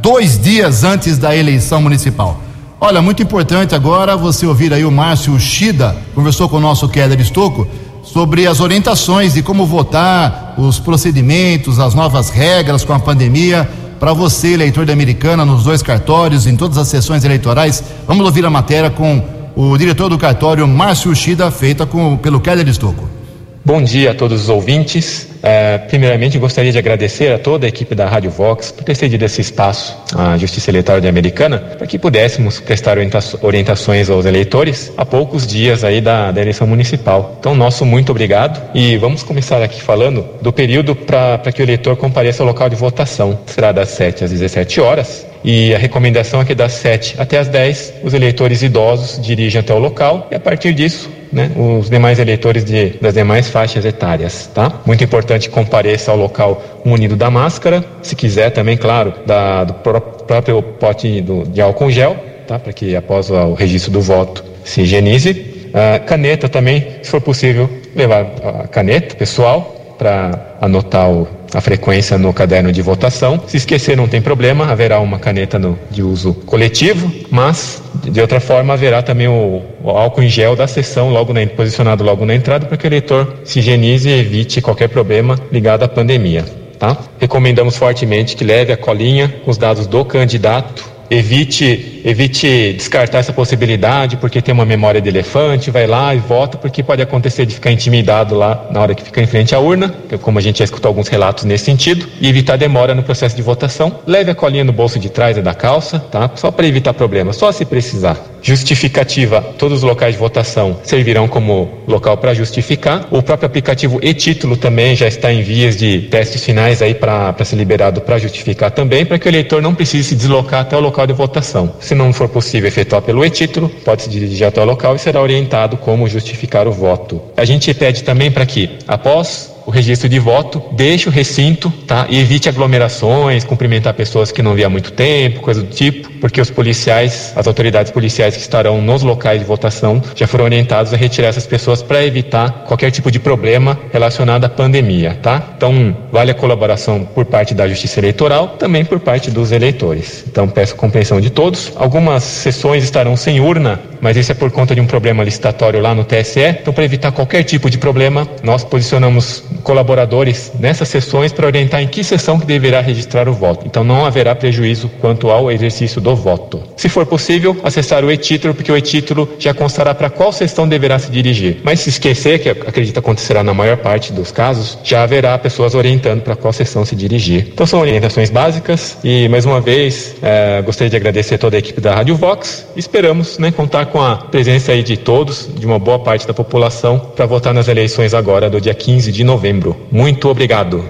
dois 0.00 0.40
dias 0.40 0.84
antes 0.84 1.18
da 1.18 1.34
eleição 1.34 1.82
municipal. 1.82 2.40
Olha, 2.80 3.02
muito 3.02 3.20
importante 3.20 3.74
agora 3.74 4.16
você 4.16 4.46
ouvir 4.46 4.72
aí 4.72 4.84
o 4.84 4.90
Márcio 4.92 5.36
Shida, 5.40 5.96
conversou 6.14 6.48
com 6.48 6.58
o 6.58 6.60
nosso 6.60 6.88
Keller 6.88 7.18
Estocco 7.18 7.66
sobre 8.04 8.46
as 8.46 8.60
orientações 8.60 9.34
de 9.34 9.42
como 9.42 9.66
votar, 9.66 10.54
os 10.56 10.78
procedimentos, 10.78 11.80
as 11.80 11.92
novas 11.92 12.30
regras 12.30 12.84
com 12.84 12.92
a 12.92 13.00
pandemia. 13.00 13.68
Para 13.98 14.12
você, 14.12 14.52
eleitor 14.52 14.86
da 14.86 14.92
Americana, 14.92 15.44
nos 15.44 15.64
dois 15.64 15.82
cartórios, 15.82 16.46
em 16.46 16.54
todas 16.54 16.78
as 16.78 16.86
sessões 16.86 17.24
eleitorais, 17.24 17.82
vamos 18.06 18.24
ouvir 18.24 18.46
a 18.46 18.50
matéria 18.50 18.88
com 18.88 19.20
o 19.56 19.76
diretor 19.76 20.08
do 20.08 20.16
cartório, 20.16 20.68
Márcio 20.68 21.12
Shida, 21.16 21.50
feita 21.50 21.84
com, 21.84 22.16
pelo 22.16 22.38
Keller 22.38 22.68
Estocco. 22.68 23.19
Bom 23.62 23.82
dia 23.82 24.12
a 24.12 24.14
todos 24.14 24.44
os 24.44 24.48
ouvintes. 24.48 25.29
É, 25.42 25.78
primeiramente, 25.78 26.38
gostaria 26.38 26.70
de 26.70 26.78
agradecer 26.78 27.32
a 27.32 27.38
toda 27.38 27.66
a 27.66 27.68
equipe 27.68 27.94
da 27.94 28.06
Rádio 28.06 28.30
Vox 28.30 28.70
por 28.72 28.84
ter 28.84 28.94
cedido 28.94 29.24
esse 29.24 29.40
espaço 29.40 29.96
à 30.14 30.36
Justiça 30.36 30.70
Eleitoral 30.70 31.00
de 31.00 31.08
Americana 31.08 31.58
para 31.58 31.86
que 31.86 31.98
pudéssemos 31.98 32.60
prestar 32.60 32.98
orientações 33.42 34.10
aos 34.10 34.26
eleitores 34.26 34.92
a 34.96 35.04
poucos 35.04 35.46
dias 35.46 35.84
aí 35.84 36.00
da, 36.00 36.30
da 36.30 36.40
eleição 36.40 36.66
municipal. 36.66 37.36
Então, 37.38 37.54
nosso 37.54 37.84
muito 37.84 38.10
obrigado 38.10 38.60
e 38.74 38.96
vamos 38.96 39.22
começar 39.22 39.62
aqui 39.62 39.80
falando 39.80 40.26
do 40.42 40.52
período 40.52 40.94
para 40.94 41.52
que 41.52 41.62
o 41.62 41.64
eleitor 41.64 41.96
compareça 41.96 42.42
ao 42.42 42.46
local 42.46 42.68
de 42.68 42.76
votação. 42.76 43.38
Será 43.46 43.72
das 43.72 43.90
7 43.90 44.24
às 44.24 44.30
17 44.30 44.80
horas 44.80 45.26
e 45.42 45.74
a 45.74 45.78
recomendação 45.78 46.40
é 46.40 46.44
que 46.44 46.54
das 46.54 46.72
7 46.72 47.16
até 47.18 47.38
as 47.38 47.48
10 47.48 47.94
os 48.04 48.12
eleitores 48.12 48.62
idosos 48.62 49.20
dirigem 49.24 49.60
até 49.60 49.72
o 49.72 49.78
local 49.78 50.28
e 50.30 50.34
a 50.34 50.40
partir 50.40 50.74
disso 50.74 51.10
né, 51.32 51.50
os 51.56 51.88
demais 51.88 52.18
eleitores 52.18 52.64
de, 52.64 52.90
das 53.00 53.14
demais 53.14 53.48
faixas 53.48 53.84
etárias, 53.84 54.50
tá? 54.52 54.80
Muito 54.84 55.04
importante 55.04 55.29
que 55.38 55.48
compareça 55.48 56.10
ao 56.10 56.16
local 56.16 56.62
munido 56.84 57.16
da 57.16 57.30
máscara, 57.30 57.84
se 58.02 58.16
quiser 58.16 58.50
também, 58.50 58.76
claro, 58.76 59.12
da, 59.26 59.64
do 59.64 59.74
pró 59.74 60.00
próprio 60.00 60.62
pote 60.62 61.20
do, 61.20 61.44
de 61.44 61.60
álcool 61.60 61.90
gel, 61.90 62.16
tá? 62.46 62.58
Para 62.58 62.72
que 62.72 62.94
após 62.94 63.30
o 63.30 63.54
registro 63.54 63.90
do 63.90 64.00
voto 64.00 64.44
se 64.64 64.82
higienize. 64.82 65.30
Uh, 65.70 66.04
caneta 66.04 66.48
também, 66.48 66.86
se 67.02 67.10
for 67.10 67.20
possível, 67.20 67.70
levar 67.94 68.26
a 68.42 68.68
caneta 68.68 69.14
pessoal 69.14 69.96
para 69.98 70.56
anotar 70.60 71.10
o, 71.10 71.28
a 71.52 71.60
frequência 71.60 72.16
no 72.16 72.32
caderno 72.32 72.72
de 72.72 72.82
votação. 72.82 73.42
Se 73.46 73.56
esquecer, 73.56 73.96
não 73.96 74.08
tem 74.08 74.20
problema, 74.20 74.70
haverá 74.70 75.00
uma 75.00 75.18
caneta 75.18 75.58
no, 75.58 75.78
de 75.90 76.02
uso 76.02 76.34
coletivo, 76.34 77.12
mas 77.30 77.82
de 78.04 78.20
outra 78.20 78.40
forma 78.40 78.74
haverá 78.74 79.02
também 79.02 79.28
o, 79.28 79.62
o 79.82 79.90
álcool 79.90 80.22
em 80.22 80.28
gel 80.28 80.56
da 80.56 80.66
sessão 80.66 81.10
logo 81.10 81.32
na, 81.32 81.46
posicionado 81.46 82.04
logo 82.04 82.24
na 82.24 82.34
entrada 82.34 82.66
para 82.66 82.76
que 82.76 82.86
o 82.86 82.88
eleitor 82.88 83.36
se 83.44 83.58
higienize 83.58 84.08
e 84.08 84.18
evite 84.18 84.60
qualquer 84.60 84.88
problema 84.88 85.38
ligado 85.50 85.82
à 85.82 85.88
pandemia. 85.88 86.44
Tá? 86.78 86.96
Recomendamos 87.18 87.76
fortemente 87.76 88.36
que 88.36 88.44
leve 88.44 88.72
a 88.72 88.76
colinha 88.76 89.28
com 89.44 89.50
os 89.50 89.58
dados 89.58 89.86
do 89.86 90.04
candidato 90.04 91.00
evite, 91.10 91.99
evite 92.04 92.72
descartar 92.74 93.18
essa 93.18 93.32
possibilidade 93.32 94.16
porque 94.16 94.40
tem 94.40 94.52
uma 94.52 94.64
memória 94.64 95.00
de 95.00 95.08
elefante, 95.08 95.70
vai 95.70 95.86
lá 95.86 96.14
e 96.14 96.18
vota, 96.18 96.56
porque 96.56 96.82
pode 96.82 97.02
acontecer 97.02 97.46
de 97.46 97.54
ficar 97.54 97.70
intimidado 97.70 98.34
lá 98.34 98.68
na 98.70 98.80
hora 98.80 98.94
que 98.94 99.02
fica 99.02 99.20
em 99.20 99.26
frente 99.26 99.54
à 99.54 99.58
urna, 99.58 99.94
como 100.22 100.38
a 100.38 100.42
gente 100.42 100.58
já 100.58 100.64
escutou 100.64 100.88
alguns 100.88 101.08
relatos 101.08 101.44
nesse 101.44 101.64
sentido, 101.64 102.06
e 102.20 102.28
evitar 102.28 102.56
demora 102.56 102.94
no 102.94 103.02
processo 103.02 103.36
de 103.36 103.42
votação. 103.42 104.00
Leve 104.06 104.30
a 104.30 104.34
colinha 104.34 104.64
no 104.64 104.72
bolso 104.72 104.98
de 104.98 105.08
trás 105.08 105.36
da 105.36 105.54
calça, 105.54 105.98
tá? 105.98 106.30
Só 106.34 106.50
para 106.50 106.66
evitar 106.66 106.94
problemas, 106.94 107.36
só 107.36 107.50
se 107.52 107.64
precisar. 107.64 108.16
Justificativa, 108.42 109.42
todos 109.58 109.78
os 109.78 109.82
locais 109.82 110.14
de 110.14 110.18
votação 110.18 110.78
servirão 110.82 111.28
como 111.28 111.68
local 111.86 112.16
para 112.16 112.32
justificar. 112.32 113.06
O 113.10 113.22
próprio 113.22 113.46
aplicativo 113.46 114.00
e-título 114.02 114.56
também 114.56 114.96
já 114.96 115.06
está 115.06 115.32
em 115.32 115.42
vias 115.42 115.76
de 115.76 116.02
testes 116.02 116.42
finais 116.42 116.80
aí 116.80 116.94
para 116.94 117.34
ser 117.44 117.56
liberado 117.56 118.00
para 118.00 118.18
justificar 118.18 118.70
também, 118.70 119.04
para 119.04 119.18
que 119.18 119.26
o 119.26 119.30
eleitor 119.30 119.60
não 119.60 119.74
precise 119.74 120.08
se 120.08 120.16
deslocar 120.16 120.60
até 120.60 120.76
o 120.76 120.80
local 120.80 121.06
de 121.06 121.12
votação. 121.12 121.74
Se 121.90 121.94
não 121.96 122.12
for 122.12 122.28
possível 122.28 122.68
efetuar 122.68 123.02
pelo 123.02 123.24
e-título, 123.24 123.68
pode 123.68 124.02
se 124.02 124.08
dirigir 124.08 124.46
até 124.46 124.62
o 124.62 124.64
local 124.64 124.94
e 124.94 124.98
será 125.00 125.20
orientado 125.20 125.76
como 125.76 126.06
justificar 126.06 126.68
o 126.68 126.70
voto. 126.70 127.20
A 127.36 127.44
gente 127.44 127.74
pede 127.74 128.04
também 128.04 128.30
para 128.30 128.46
que, 128.46 128.78
após 128.86 129.52
o 129.70 129.72
registro 129.72 130.08
de 130.08 130.18
voto, 130.18 130.62
deixe 130.72 131.08
o 131.08 131.12
recinto, 131.12 131.72
tá? 131.86 132.06
E 132.10 132.18
evite 132.18 132.48
aglomerações, 132.48 133.44
cumprimentar 133.44 133.94
pessoas 133.94 134.32
que 134.32 134.42
não 134.42 134.52
via 134.54 134.66
há 134.66 134.68
muito 134.68 134.92
tempo, 134.92 135.40
coisa 135.40 135.62
do 135.62 135.72
tipo, 135.72 136.10
porque 136.20 136.40
os 136.40 136.50
policiais, 136.50 137.32
as 137.36 137.46
autoridades 137.46 137.92
policiais 137.92 138.34
que 138.34 138.42
estarão 138.42 138.82
nos 138.82 139.02
locais 139.02 139.38
de 139.38 139.46
votação 139.46 140.02
já 140.16 140.26
foram 140.26 140.44
orientados 140.44 140.92
a 140.92 140.96
retirar 140.96 141.28
essas 141.28 141.46
pessoas 141.46 141.82
para 141.82 142.04
evitar 142.04 142.64
qualquer 142.66 142.90
tipo 142.90 143.10
de 143.12 143.20
problema 143.20 143.78
relacionado 143.92 144.44
à 144.44 144.48
pandemia, 144.48 145.16
tá? 145.22 145.52
Então, 145.56 145.96
vale 146.10 146.32
a 146.32 146.34
colaboração 146.34 147.04
por 147.04 147.24
parte 147.24 147.54
da 147.54 147.68
Justiça 147.68 148.00
Eleitoral, 148.00 148.56
também 148.58 148.84
por 148.84 148.98
parte 148.98 149.30
dos 149.30 149.52
eleitores. 149.52 150.24
Então, 150.28 150.48
peço 150.48 150.74
compreensão 150.74 151.20
de 151.20 151.30
todos. 151.30 151.72
Algumas 151.76 152.24
sessões 152.24 152.82
estarão 152.82 153.16
sem 153.16 153.40
urna, 153.40 153.78
mas 154.00 154.16
isso 154.16 154.32
é 154.32 154.34
por 154.34 154.50
conta 154.50 154.74
de 154.74 154.80
um 154.80 154.86
problema 154.86 155.22
licitatório 155.22 155.80
lá 155.80 155.94
no 155.94 156.02
TSE. 156.02 156.40
Então, 156.40 156.72
para 156.72 156.84
evitar 156.84 157.12
qualquer 157.12 157.44
tipo 157.44 157.70
de 157.70 157.78
problema, 157.78 158.26
nós 158.42 158.64
posicionamos 158.64 159.44
colaboradores 159.60 160.52
nessas 160.58 160.88
sessões 160.88 161.32
para 161.32 161.46
orientar 161.46 161.82
em 161.82 161.88
que 161.88 162.02
sessão 162.02 162.38
que 162.38 162.46
deverá 162.46 162.80
registrar 162.80 163.28
o 163.28 163.32
voto. 163.32 163.66
Então 163.66 163.84
não 163.84 164.04
haverá 164.04 164.34
prejuízo 164.34 164.90
quanto 165.00 165.30
ao 165.30 165.50
exercício 165.50 166.00
do 166.00 166.14
voto. 166.14 166.62
Se 166.76 166.88
for 166.88 167.06
possível, 167.06 167.56
acessar 167.62 168.04
o 168.04 168.10
e-título, 168.10 168.54
porque 168.54 168.72
o 168.72 168.76
e-título 168.76 169.28
já 169.38 169.52
constará 169.52 169.94
para 169.94 170.10
qual 170.10 170.32
sessão 170.32 170.68
deverá 170.68 170.98
se 170.98 171.10
dirigir. 171.10 171.58
Mas 171.62 171.80
se 171.80 171.90
esquecer, 171.90 172.38
que 172.38 172.48
acredito 172.48 172.98
acontecerá 172.98 173.42
na 173.42 173.54
maior 173.54 173.76
parte 173.76 174.12
dos 174.12 174.32
casos, 174.32 174.78
já 174.82 175.02
haverá 175.02 175.36
pessoas 175.38 175.74
orientando 175.74 176.22
para 176.22 176.36
qual 176.36 176.52
sessão 176.52 176.84
se 176.84 176.96
dirigir. 176.96 177.48
Então 177.52 177.66
são 177.66 177.80
orientações 177.80 178.30
básicas 178.30 178.96
e 179.04 179.28
mais 179.28 179.44
uma 179.44 179.60
vez 179.60 180.14
é, 180.22 180.62
gostaria 180.62 180.90
de 180.90 180.96
agradecer 180.96 181.38
toda 181.38 181.56
a 181.56 181.58
equipe 181.58 181.80
da 181.80 181.94
Rádio 181.94 182.16
Vox. 182.16 182.66
Esperamos 182.76 183.38
né, 183.38 183.50
contar 183.50 183.86
com 183.86 184.00
a 184.00 184.16
presença 184.16 184.72
aí 184.72 184.82
de 184.82 184.96
todos, 184.96 185.48
de 185.54 185.66
uma 185.66 185.78
boa 185.78 185.98
parte 185.98 186.26
da 186.26 186.34
população, 186.34 186.98
para 186.98 187.26
votar 187.26 187.52
nas 187.52 187.68
eleições 187.68 188.14
agora 188.14 188.48
do 188.48 188.60
dia 188.60 188.74
15 188.74 189.12
de 189.12 189.24
novembro 189.24 189.49
novembro. 189.50 189.76
Muito 189.90 190.28
obrigado. 190.28 190.84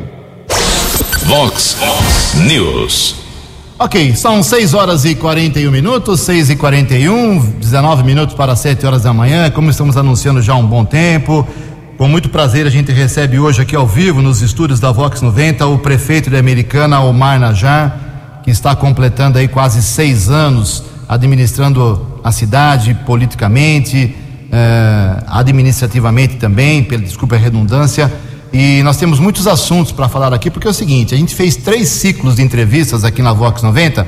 Vox 1.25 1.77
News. 2.47 3.17
Ok, 3.79 4.15
são 4.15 4.43
6 4.43 4.75
horas 4.75 5.07
e 5.07 5.15
41 5.15 5.71
minutos, 5.71 6.21
6 6.21 6.51
e 6.51 6.57
41, 6.57 7.41
19 7.59 8.05
minutos 8.05 8.35
para 8.35 8.55
7 8.55 8.85
horas 8.87 9.03
da 9.03 9.15
manhã. 9.15 9.51
Como 9.51 9.71
estamos 9.71 9.97
anunciando 9.97 10.43
já 10.43 10.53
há 10.53 10.57
um 10.57 10.67
bom 10.67 10.85
tempo, 10.85 11.49
com 11.97 12.07
muito 12.07 12.29
prazer 12.29 12.67
a 12.67 12.71
gente 12.71 12.93
recebe 12.93 13.39
hoje 13.39 13.63
aqui 13.63 13.75
ao 13.75 13.87
vivo 13.87 14.21
nos 14.21 14.43
estúdios 14.43 14.79
da 14.79 14.93
Vox 14.93 15.23
90 15.23 15.67
o 15.67 15.79
prefeito 15.79 16.29
de 16.29 16.37
Americana, 16.37 17.01
Omar 17.01 17.41
Najar, 17.41 18.41
que 18.45 18.51
está 18.51 18.77
completando 18.77 19.39
aí 19.39 19.49
quase 19.49 19.83
seis 19.83 20.29
anos 20.29 20.85
administrando 21.09 22.21
a 22.23 22.31
cidade 22.31 22.95
politicamente, 23.07 24.15
eh, 24.53 25.25
administrativamente 25.27 26.37
também, 26.37 26.85
pela 26.85 27.03
desculpa 27.03 27.37
a 27.37 27.39
redundância. 27.39 28.13
E 28.53 28.83
nós 28.83 28.97
temos 28.97 29.21
muitos 29.21 29.47
assuntos 29.47 29.93
para 29.93 30.09
falar 30.09 30.35
aqui, 30.35 30.51
porque 30.51 30.67
é 30.67 30.71
o 30.71 30.75
seguinte: 30.75 31.15
a 31.15 31.19
gente 31.19 31.35
fez 31.35 31.57
três 31.57 31.89
ciclos 31.89 32.37
de 32.37 32.43
entrevistas 32.43 33.05
aqui 33.05 33.23
na 33.23 33.33
Vox 33.33 33.63
90. 33.63 34.07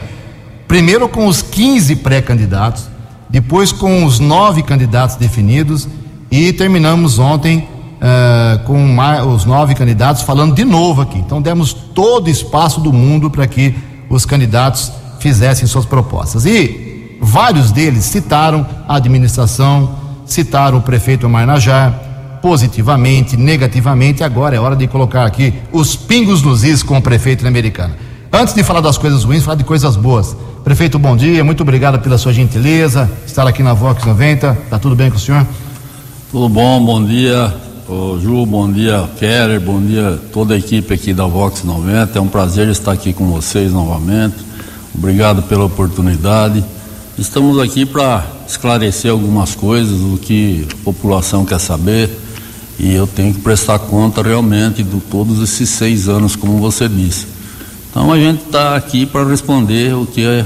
Primeiro 0.67 1.09
com 1.09 1.27
os 1.27 1.43
15 1.43 1.97
pré-candidatos, 1.97 2.89
depois 3.29 3.73
com 3.73 4.05
os 4.05 4.19
nove 4.19 4.63
candidatos 4.63 5.17
definidos 5.17 5.87
e 6.31 6.53
terminamos 6.53 7.19
ontem 7.19 7.69
uh, 8.03 8.65
com 8.65 8.97
os 9.33 9.45
nove 9.45 9.75
candidatos 9.75 10.23
falando 10.23 10.55
de 10.55 10.65
novo 10.65 11.03
aqui. 11.03 11.19
Então 11.19 11.41
demos 11.41 11.73
todo 11.73 12.27
o 12.27 12.31
espaço 12.31 12.81
do 12.81 12.93
mundo 12.93 13.31
para 13.31 13.47
que 13.47 13.75
os 14.09 14.27
candidatos 14.27 14.91
fizessem 15.21 15.67
suas 15.69 15.87
propostas. 15.87 16.45
E 16.47 17.19
vários 17.21 17.71
deles 17.71 18.05
citaram 18.05 18.67
a 18.89 18.97
administração, 18.97 19.95
citaram 20.27 20.79
o 20.79 20.83
prefeito 20.83 21.29
Marnajá, 21.29 21.95
positivamente, 22.43 23.37
negativamente. 23.37 24.25
Agora 24.25 24.57
é 24.57 24.59
hora 24.59 24.75
de 24.75 24.89
colocar 24.89 25.25
aqui 25.25 25.55
os 25.73 25.95
pingos 25.95 26.43
nos 26.43 26.65
is 26.65 26.83
com 26.83 26.99
o 26.99 27.01
prefeito 27.01 27.47
americano. 27.47 27.95
Antes 28.33 28.53
de 28.53 28.65
falar 28.65 28.81
das 28.81 28.99
coisas 28.99 29.23
ruins, 29.23 29.45
falar 29.45 29.57
de 29.57 29.65
coisas 29.65 29.97
boas. 29.97 30.37
Prefeito, 30.65 30.99
bom 30.99 31.17
dia, 31.17 31.45
muito 31.45 31.63
obrigado 31.63 32.01
pela 32.01 32.19
sua 32.19 32.33
gentileza, 32.33 33.11
estar 33.27 33.47
aqui 33.47 33.63
na 33.63 33.73
Vox 33.73 34.05
90. 34.05 34.59
Tá 34.69 34.79
tudo 34.79 34.97
bem 34.97 35.11
com 35.11 35.17
o 35.17 35.21
senhor? 35.21 35.47
Tudo 36.31 36.49
bom, 36.49 36.85
bom 36.85 37.05
dia, 37.05 37.55
Ju, 38.21 38.47
bom 38.47 38.71
dia, 38.71 39.09
Keller, 39.19 39.61
bom 39.61 39.81
dia 39.81 40.19
toda 40.33 40.55
a 40.55 40.57
equipe 40.57 40.95
aqui 40.95 41.13
da 41.13 41.27
Vox 41.27 41.63
90. 41.63 42.19
É 42.19 42.23
um 42.23 42.29
prazer 42.29 42.69
estar 42.69 42.93
aqui 42.93 43.13
com 43.13 43.27
vocês 43.27 43.73
novamente. 43.73 44.37
Obrigado 44.95 45.43
pela 45.43 45.65
oportunidade. 45.65 46.65
Estamos 47.19 47.61
aqui 47.61 47.85
para 47.85 48.25
esclarecer 48.49 49.11
algumas 49.11 49.55
coisas, 49.55 50.01
o 50.01 50.17
que 50.17 50.67
a 50.73 50.85
população 50.85 51.45
quer 51.45 51.61
saber 51.61 52.11
e 52.83 52.93
eu 52.93 53.07
tenho 53.07 53.33
que 53.33 53.41
prestar 53.41 53.79
conta 53.79 54.21
realmente 54.21 54.83
de 54.83 55.01
todos 55.03 55.41
esses 55.41 55.71
seis 55.71 56.09
anos, 56.09 56.35
como 56.35 56.59
você 56.59 56.89
disse. 56.89 57.29
Então 57.89 58.13
a 58.13 58.19
gente 58.19 58.43
está 58.45 58.75
aqui 58.75 59.07
para 59.07 59.25
responder 59.25 59.95
o 59.95 60.05
que 60.05 60.25
é 60.25 60.45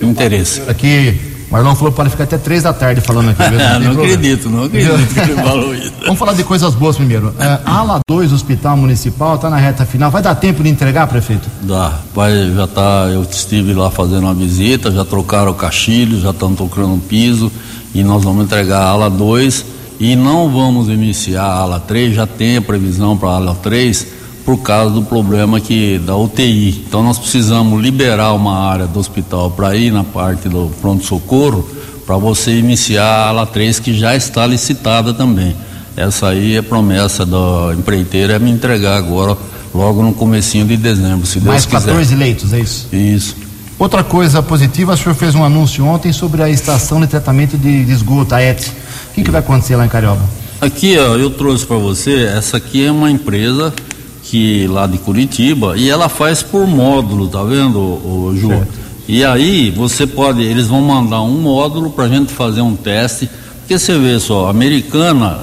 interesse. 0.00 0.62
Aqui, 0.68 1.18
Marlon 1.50 1.74
falou 1.74 1.92
pode 1.92 2.10
ficar 2.10 2.22
até 2.22 2.38
três 2.38 2.62
da 2.62 2.72
tarde 2.72 3.00
falando 3.00 3.30
aqui. 3.30 3.42
Mesmo, 3.42 3.58
não, 3.80 3.94
não 3.94 4.02
acredito, 4.04 4.48
não 4.48 4.64
acredito 4.64 5.12
que 5.12 5.20
ele 5.20 5.34
falou 5.34 5.74
isso. 5.74 5.92
Vamos 6.06 6.18
falar 6.20 6.34
de 6.34 6.44
coisas 6.44 6.72
boas 6.74 6.96
primeiro. 6.96 7.34
É, 7.40 7.58
ala 7.64 7.98
2, 8.08 8.32
Hospital 8.32 8.76
Municipal, 8.76 9.34
está 9.34 9.50
na 9.50 9.56
reta 9.56 9.84
final. 9.84 10.12
Vai 10.12 10.22
dar 10.22 10.36
tempo 10.36 10.62
de 10.62 10.68
entregar, 10.68 11.08
prefeito? 11.08 11.48
Dá. 11.62 11.98
Vai, 12.14 12.52
já 12.54 12.68
tá. 12.68 13.08
Eu 13.12 13.22
estive 13.22 13.72
lá 13.72 13.90
fazendo 13.90 14.20
uma 14.20 14.34
visita, 14.34 14.92
já 14.92 15.04
trocaram 15.04 15.50
o 15.50 15.54
caixilho, 15.54 16.20
já 16.20 16.30
estão 16.30 16.54
tocando 16.54 16.94
o 16.94 17.00
piso 17.00 17.50
e 17.92 18.04
nós 18.04 18.22
vamos 18.22 18.44
entregar 18.44 18.78
a 18.78 18.88
ala 18.90 19.10
2 19.10 19.73
e 19.98 20.16
não 20.16 20.50
vamos 20.50 20.88
iniciar 20.88 21.44
a 21.44 21.58
ala 21.60 21.80
3, 21.80 22.14
já 22.14 22.26
tem 22.26 22.56
a 22.56 22.62
previsão 22.62 23.16
para 23.16 23.30
a 23.30 23.36
ala 23.36 23.54
3 23.54 24.06
por 24.44 24.58
causa 24.58 24.94
do 24.94 25.02
problema 25.02 25.60
que 25.60 25.98
da 25.98 26.16
UTI. 26.16 26.84
Então 26.86 27.02
nós 27.02 27.18
precisamos 27.18 27.80
liberar 27.80 28.32
uma 28.34 28.58
área 28.58 28.86
do 28.86 28.98
hospital 28.98 29.50
para 29.50 29.74
ir 29.76 29.90
na 29.90 30.04
parte 30.04 30.48
do 30.48 30.70
pronto 30.80 31.04
socorro 31.04 31.68
para 32.06 32.16
você 32.16 32.58
iniciar 32.58 33.04
a 33.04 33.28
ala 33.28 33.46
3 33.46 33.80
que 33.80 33.94
já 33.94 34.14
está 34.14 34.46
licitada 34.46 35.14
também. 35.14 35.56
Essa 35.96 36.28
aí 36.28 36.56
é 36.56 36.62
promessa 36.62 37.24
da 37.24 37.72
empreiteira 37.76 38.34
é 38.34 38.38
me 38.38 38.50
entregar 38.50 38.96
agora 38.96 39.36
logo 39.74 40.02
no 40.02 40.12
comecinho 40.12 40.66
de 40.66 40.76
dezembro, 40.76 41.26
se 41.26 41.40
Mais 41.40 41.64
Deus 41.64 41.82
quiser. 41.82 41.92
14 41.92 42.14
leitos, 42.14 42.52
é 42.52 42.60
isso? 42.60 42.88
Isso. 42.92 43.36
Outra 43.78 44.04
coisa 44.04 44.42
positiva, 44.42 44.94
o 44.94 44.96
senhor 44.96 45.14
fez 45.14 45.34
um 45.34 45.44
anúncio 45.44 45.84
ontem 45.84 46.12
sobre 46.12 46.42
a 46.42 46.48
estação 46.48 47.00
de 47.00 47.08
tratamento 47.08 47.58
de, 47.58 47.84
de 47.84 47.92
esgoto, 47.92 48.34
a 48.34 48.40
ET. 48.40 48.60
O 48.60 49.14
que, 49.14 49.24
que 49.24 49.30
vai 49.30 49.40
acontecer 49.40 49.74
lá 49.74 49.84
em 49.84 49.88
Carioba? 49.88 50.22
Aqui, 50.60 50.96
ó, 50.96 51.16
eu 51.16 51.30
trouxe 51.30 51.66
para 51.66 51.76
você, 51.76 52.24
essa 52.24 52.56
aqui 52.56 52.86
é 52.86 52.90
uma 52.90 53.10
empresa 53.10 53.74
que 54.22 54.66
lá 54.68 54.86
de 54.86 54.98
Curitiba 54.98 55.76
e 55.76 55.90
ela 55.90 56.08
faz 56.08 56.42
por 56.42 56.66
módulo, 56.66 57.28
tá 57.28 57.42
vendo, 57.42 57.78
o, 57.78 58.34
Ju? 58.36 58.48
Certo. 58.48 58.84
E 59.06 59.24
aí 59.24 59.70
você 59.70 60.06
pode, 60.06 60.42
eles 60.42 60.68
vão 60.68 60.80
mandar 60.80 61.20
um 61.20 61.38
módulo 61.38 61.90
para 61.90 62.04
a 62.04 62.08
gente 62.08 62.32
fazer 62.32 62.62
um 62.62 62.74
teste, 62.74 63.28
porque 63.58 63.78
você 63.78 63.98
vê 63.98 64.18
só, 64.18 64.48
americana, 64.48 65.38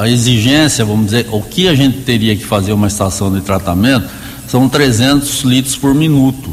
a 0.00 0.08
exigência, 0.08 0.84
vamos 0.84 1.06
dizer, 1.06 1.28
o 1.30 1.40
que 1.40 1.68
a 1.68 1.74
gente 1.74 1.98
teria 1.98 2.34
que 2.34 2.44
fazer 2.44 2.72
uma 2.72 2.88
estação 2.88 3.32
de 3.32 3.42
tratamento 3.42 4.08
são 4.48 4.68
300 4.68 5.42
litros 5.42 5.76
por 5.76 5.94
minuto, 5.94 6.50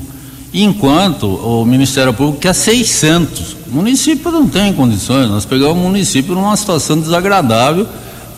enquanto 0.54 1.28
o 1.28 1.66
Ministério 1.66 2.14
Público 2.14 2.40
quer 2.40 2.54
600. 2.54 3.58
O 3.68 3.76
município 3.76 4.32
não 4.32 4.48
tem 4.48 4.74
condições, 4.74 5.30
nós 5.30 5.46
pegamos 5.46 5.78
o 5.78 5.88
município 5.88 6.34
numa 6.34 6.56
situação 6.56 7.00
desagradável, 7.00 7.88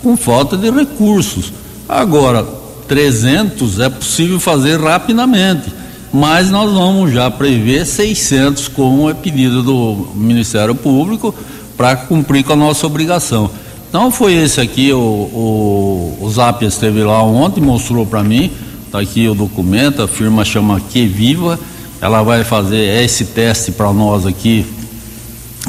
com 0.01 0.15
falta 0.17 0.57
de 0.57 0.69
recursos. 0.69 1.51
Agora, 1.87 2.45
300 2.87 3.79
é 3.79 3.89
possível 3.89 4.39
fazer 4.39 4.79
rapidamente, 4.79 5.71
mas 6.11 6.49
nós 6.49 6.71
vamos 6.71 7.11
já 7.11 7.29
prever 7.29 7.85
600, 7.85 8.67
como 8.69 9.09
é 9.09 9.13
pedido 9.13 9.61
do 9.61 10.07
Ministério 10.15 10.73
Público, 10.73 11.33
para 11.77 11.95
cumprir 11.95 12.43
com 12.43 12.53
a 12.53 12.55
nossa 12.55 12.87
obrigação. 12.87 13.49
Então 13.87 14.11
foi 14.11 14.33
esse 14.33 14.59
aqui, 14.59 14.91
o, 14.91 14.97
o, 14.97 16.17
o 16.21 16.29
Zap 16.29 16.63
esteve 16.65 17.03
lá 17.03 17.23
ontem, 17.23 17.61
mostrou 17.61 18.05
para 18.05 18.23
mim, 18.23 18.51
está 18.85 18.99
aqui 18.99 19.27
o 19.27 19.35
documento, 19.35 20.01
a 20.01 20.07
firma 20.07 20.43
chama 20.43 20.79
Que 20.79 21.05
Viva, 21.05 21.59
ela 22.01 22.24
vai 22.24 22.44
fazer 22.44 23.03
esse 23.03 23.25
teste 23.25 23.72
para 23.72 23.91
nós 23.91 24.25
aqui, 24.25 24.65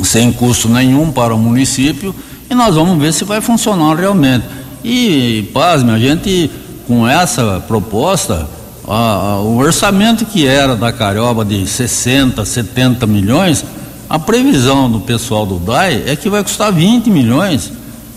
sem 0.03 0.33
custo 0.33 0.69
nenhum 0.69 1.11
para 1.11 1.35
o 1.35 1.39
município, 1.39 2.15
e 2.49 2.55
nós 2.55 2.75
vamos 2.75 2.99
ver 2.99 3.13
se 3.13 3.25
vai 3.25 3.41
funcionar 3.41 3.97
realmente. 3.97 4.45
E, 4.85 5.49
pasme, 5.53 5.91
a 5.91 5.99
gente 5.99 6.51
com 6.87 7.07
essa 7.07 7.63
proposta, 7.69 8.49
a, 8.87 8.95
a, 8.95 9.41
o 9.41 9.59
orçamento 9.59 10.25
que 10.25 10.47
era 10.47 10.75
da 10.75 10.93
Carioba 10.93 11.45
de 11.45 11.67
60, 11.67 12.45
70 12.45 13.07
milhões, 13.07 13.65
a 14.09 14.19
previsão 14.19 14.91
do 14.91 14.99
pessoal 14.99 15.47
do 15.47 15.61
DAI 15.61 16.03
é 16.07 16.17
que 16.17 16.29
vai 16.29 16.43
custar 16.43 16.73
20 16.73 17.09
milhões. 17.09 17.71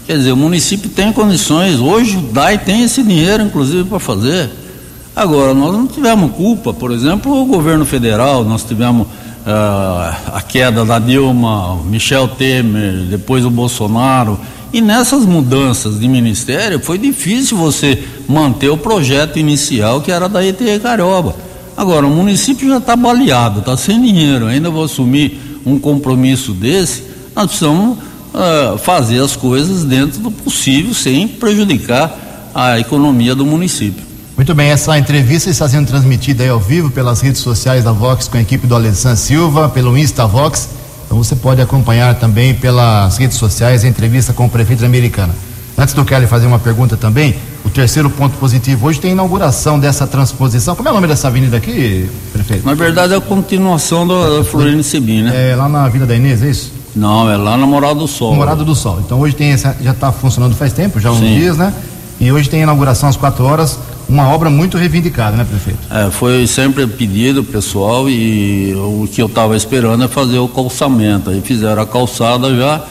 Quer 0.07 0.17
dizer, 0.17 0.31
o 0.31 0.37
município 0.37 0.89
tem 0.89 1.13
condições, 1.13 1.79
hoje 1.79 2.17
o 2.17 2.21
DAI 2.21 2.57
tem 2.57 2.83
esse 2.83 3.03
dinheiro, 3.03 3.43
inclusive, 3.43 3.83
para 3.83 3.99
fazer. 3.99 4.49
Agora, 5.15 5.53
nós 5.53 5.71
não 5.73 5.85
tivemos 5.85 6.31
culpa, 6.31 6.73
por 6.73 6.91
exemplo, 6.91 7.39
o 7.39 7.45
governo 7.45 7.85
federal, 7.85 8.43
nós 8.43 8.63
tivemos 8.63 9.05
uh, 9.05 10.33
a 10.33 10.41
queda 10.41 10.83
da 10.83 10.97
Dilma, 10.97 11.79
Michel 11.83 12.29
Temer, 12.29 13.05
depois 13.09 13.45
o 13.45 13.49
Bolsonaro, 13.51 14.39
e 14.73 14.81
nessas 14.81 15.23
mudanças 15.23 15.99
de 15.99 16.07
ministério 16.07 16.79
foi 16.79 16.97
difícil 16.97 17.55
você 17.55 18.03
manter 18.27 18.69
o 18.69 18.77
projeto 18.77 19.37
inicial 19.37 20.01
que 20.01 20.11
era 20.11 20.27
da 20.27 20.43
ETE 20.43 20.79
Carioba. 20.79 21.35
Agora, 21.77 22.07
o 22.07 22.09
município 22.09 22.67
já 22.67 22.77
está 22.77 22.95
baleado, 22.95 23.59
está 23.59 23.77
sem 23.77 24.01
dinheiro, 24.01 24.47
ainda 24.47 24.71
vou 24.71 24.83
assumir 24.83 25.61
um 25.63 25.77
compromisso 25.77 26.53
desse, 26.53 27.03
nós 27.35 27.45
precisamos 27.45 27.99
uh, 28.33 28.79
fazer 28.79 29.19
as 29.19 29.35
coisas 29.35 29.83
dentro 29.83 30.19
do 30.21 30.31
possível, 30.31 30.91
sem 30.91 31.27
prejudicar 31.27 32.51
a 32.53 32.79
economia 32.79 33.35
do 33.35 33.45
município. 33.45 34.12
Muito 34.35 34.55
bem, 34.55 34.71
essa 34.71 34.97
entrevista 34.97 35.51
está 35.51 35.69
sendo 35.69 35.87
transmitida 35.87 36.41
aí 36.43 36.49
ao 36.49 36.59
vivo 36.59 36.89
pelas 36.89 37.21
redes 37.21 37.39
sociais 37.39 37.83
da 37.83 37.91
Vox 37.91 38.27
com 38.27 38.35
a 38.35 38.41
equipe 38.41 38.65
do 38.65 38.73
Alessandro 38.73 39.17
Silva, 39.17 39.69
pelo 39.69 39.95
Insta 39.95 40.25
Vox. 40.25 40.69
Então 41.05 41.15
você 41.15 41.35
pode 41.35 41.61
acompanhar 41.61 42.15
também 42.15 42.51
pelas 42.55 43.15
redes 43.17 43.37
sociais 43.37 43.85
a 43.85 43.87
entrevista 43.87 44.33
com 44.33 44.47
o 44.47 44.49
prefeito 44.49 44.79
da 44.79 44.87
Americana. 44.87 45.35
Antes 45.77 45.93
do 45.93 46.03
Kelly 46.03 46.25
fazer 46.25 46.47
uma 46.47 46.57
pergunta 46.57 46.97
também, 46.97 47.35
o 47.63 47.69
terceiro 47.69 48.09
ponto 48.09 48.35
positivo 48.37 48.87
hoje 48.87 48.99
tem 48.99 49.11
a 49.11 49.13
inauguração 49.13 49.79
dessa 49.79 50.07
transposição. 50.07 50.75
Como 50.75 50.89
é 50.89 50.91
o 50.91 50.95
nome 50.95 51.07
dessa 51.07 51.27
avenida 51.27 51.57
aqui, 51.57 52.09
prefeito? 52.31 52.65
Na 52.65 52.73
verdade 52.73 53.13
é 53.13 53.17
a 53.17 53.21
continuação 53.21 54.07
do, 54.07 54.39
da 54.39 54.43
Florine 54.43 54.83
Sibim, 54.83 55.21
né? 55.21 55.51
É 55.51 55.55
lá 55.55 55.69
na 55.69 55.87
Vila 55.89 56.07
da 56.07 56.15
Inês, 56.15 56.41
é 56.41 56.49
isso? 56.49 56.73
Não, 56.95 57.29
é 57.29 57.37
lá 57.37 57.55
na 57.55 57.67
Morada 57.67 57.95
do 57.95 58.07
Sol. 58.07 58.33
Morada 58.33 58.63
do 58.63 58.73
Sol. 58.73 58.99
Então 59.05 59.19
hoje 59.19 59.35
tem 59.35 59.51
essa, 59.51 59.77
já 59.79 59.91
está 59.91 60.11
funcionando 60.11 60.55
faz 60.55 60.73
tempo, 60.73 60.99
já 60.99 61.09
há 61.09 61.11
uns 61.11 61.19
Sim. 61.19 61.35
dias, 61.35 61.55
né? 61.55 61.71
E 62.19 62.31
hoje 62.31 62.49
tem 62.49 62.61
a 62.61 62.63
inauguração 62.63 63.07
às 63.07 63.15
quatro 63.15 63.43
horas 63.43 63.77
uma 64.13 64.29
obra 64.29 64.47
muito 64.47 64.77
reivindicada, 64.77 65.35
né, 65.35 65.43
prefeito? 65.43 65.79
É, 65.89 66.11
foi 66.11 66.45
sempre 66.45 66.85
pedido 66.85 67.43
pessoal 67.43 68.07
e 68.07 68.73
o 68.75 69.07
que 69.11 69.19
eu 69.19 69.25
estava 69.25 69.57
esperando 69.57 70.03
é 70.03 70.07
fazer 70.07 70.37
o 70.37 70.47
calçamento. 70.47 71.31
Aí 71.31 71.41
fizeram 71.41 71.81
a 71.81 71.85
calçada 71.85 72.55
já 72.55 72.83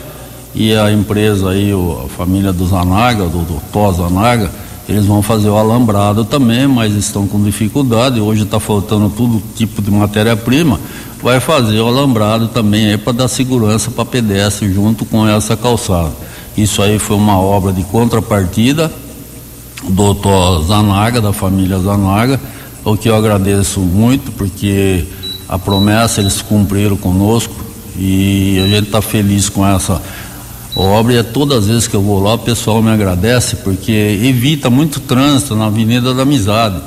e 0.52 0.74
a 0.74 0.90
empresa 0.90 1.50
aí, 1.50 1.70
a 1.72 2.08
família 2.08 2.52
do 2.52 2.66
Zanaga, 2.66 3.24
do, 3.24 3.38
do 3.38 3.62
Tó 3.72 3.92
Zanaga, 3.92 4.50
eles 4.88 5.06
vão 5.06 5.22
fazer 5.22 5.48
o 5.48 5.56
alambrado 5.56 6.24
também, 6.24 6.66
mas 6.66 6.92
estão 6.94 7.26
com 7.28 7.40
dificuldade. 7.40 8.20
Hoje 8.20 8.42
está 8.42 8.58
faltando 8.58 9.08
todo 9.08 9.40
tipo 9.54 9.80
de 9.80 9.92
matéria-prima. 9.92 10.80
Vai 11.22 11.38
fazer 11.38 11.78
o 11.78 11.86
alambrado 11.86 12.48
também 12.48 12.90
aí 12.90 12.98
para 12.98 13.12
dar 13.12 13.28
segurança 13.28 13.92
para 13.92 14.04
pedestre 14.04 14.72
junto 14.72 15.04
com 15.04 15.26
essa 15.26 15.56
calçada. 15.56 16.10
Isso 16.56 16.82
aí 16.82 16.98
foi 16.98 17.16
uma 17.16 17.38
obra 17.38 17.72
de 17.72 17.84
contrapartida 17.84 18.90
doutor 19.88 20.62
Zanaga, 20.64 21.20
da 21.20 21.32
família 21.32 21.78
Zanaga, 21.78 22.40
o 22.84 22.96
que 22.96 23.08
eu 23.08 23.16
agradeço 23.16 23.80
muito, 23.80 24.32
porque 24.32 25.04
a 25.48 25.58
promessa 25.58 26.20
eles 26.20 26.40
cumpriram 26.40 26.96
conosco 26.96 27.54
e 27.96 28.60
a 28.64 28.68
gente 28.68 28.86
está 28.86 29.02
feliz 29.02 29.48
com 29.48 29.66
essa 29.66 30.00
obra. 30.76 31.14
E 31.14 31.16
é 31.18 31.22
todas 31.22 31.58
as 31.58 31.66
vezes 31.66 31.86
que 31.86 31.94
eu 31.94 32.02
vou 32.02 32.22
lá 32.22 32.34
o 32.34 32.38
pessoal 32.38 32.82
me 32.82 32.90
agradece 32.90 33.56
porque 33.56 33.92
evita 34.22 34.70
muito 34.70 35.00
trânsito 35.00 35.54
na 35.54 35.66
Avenida 35.66 36.14
da 36.14 36.22
Amizade. 36.22 36.80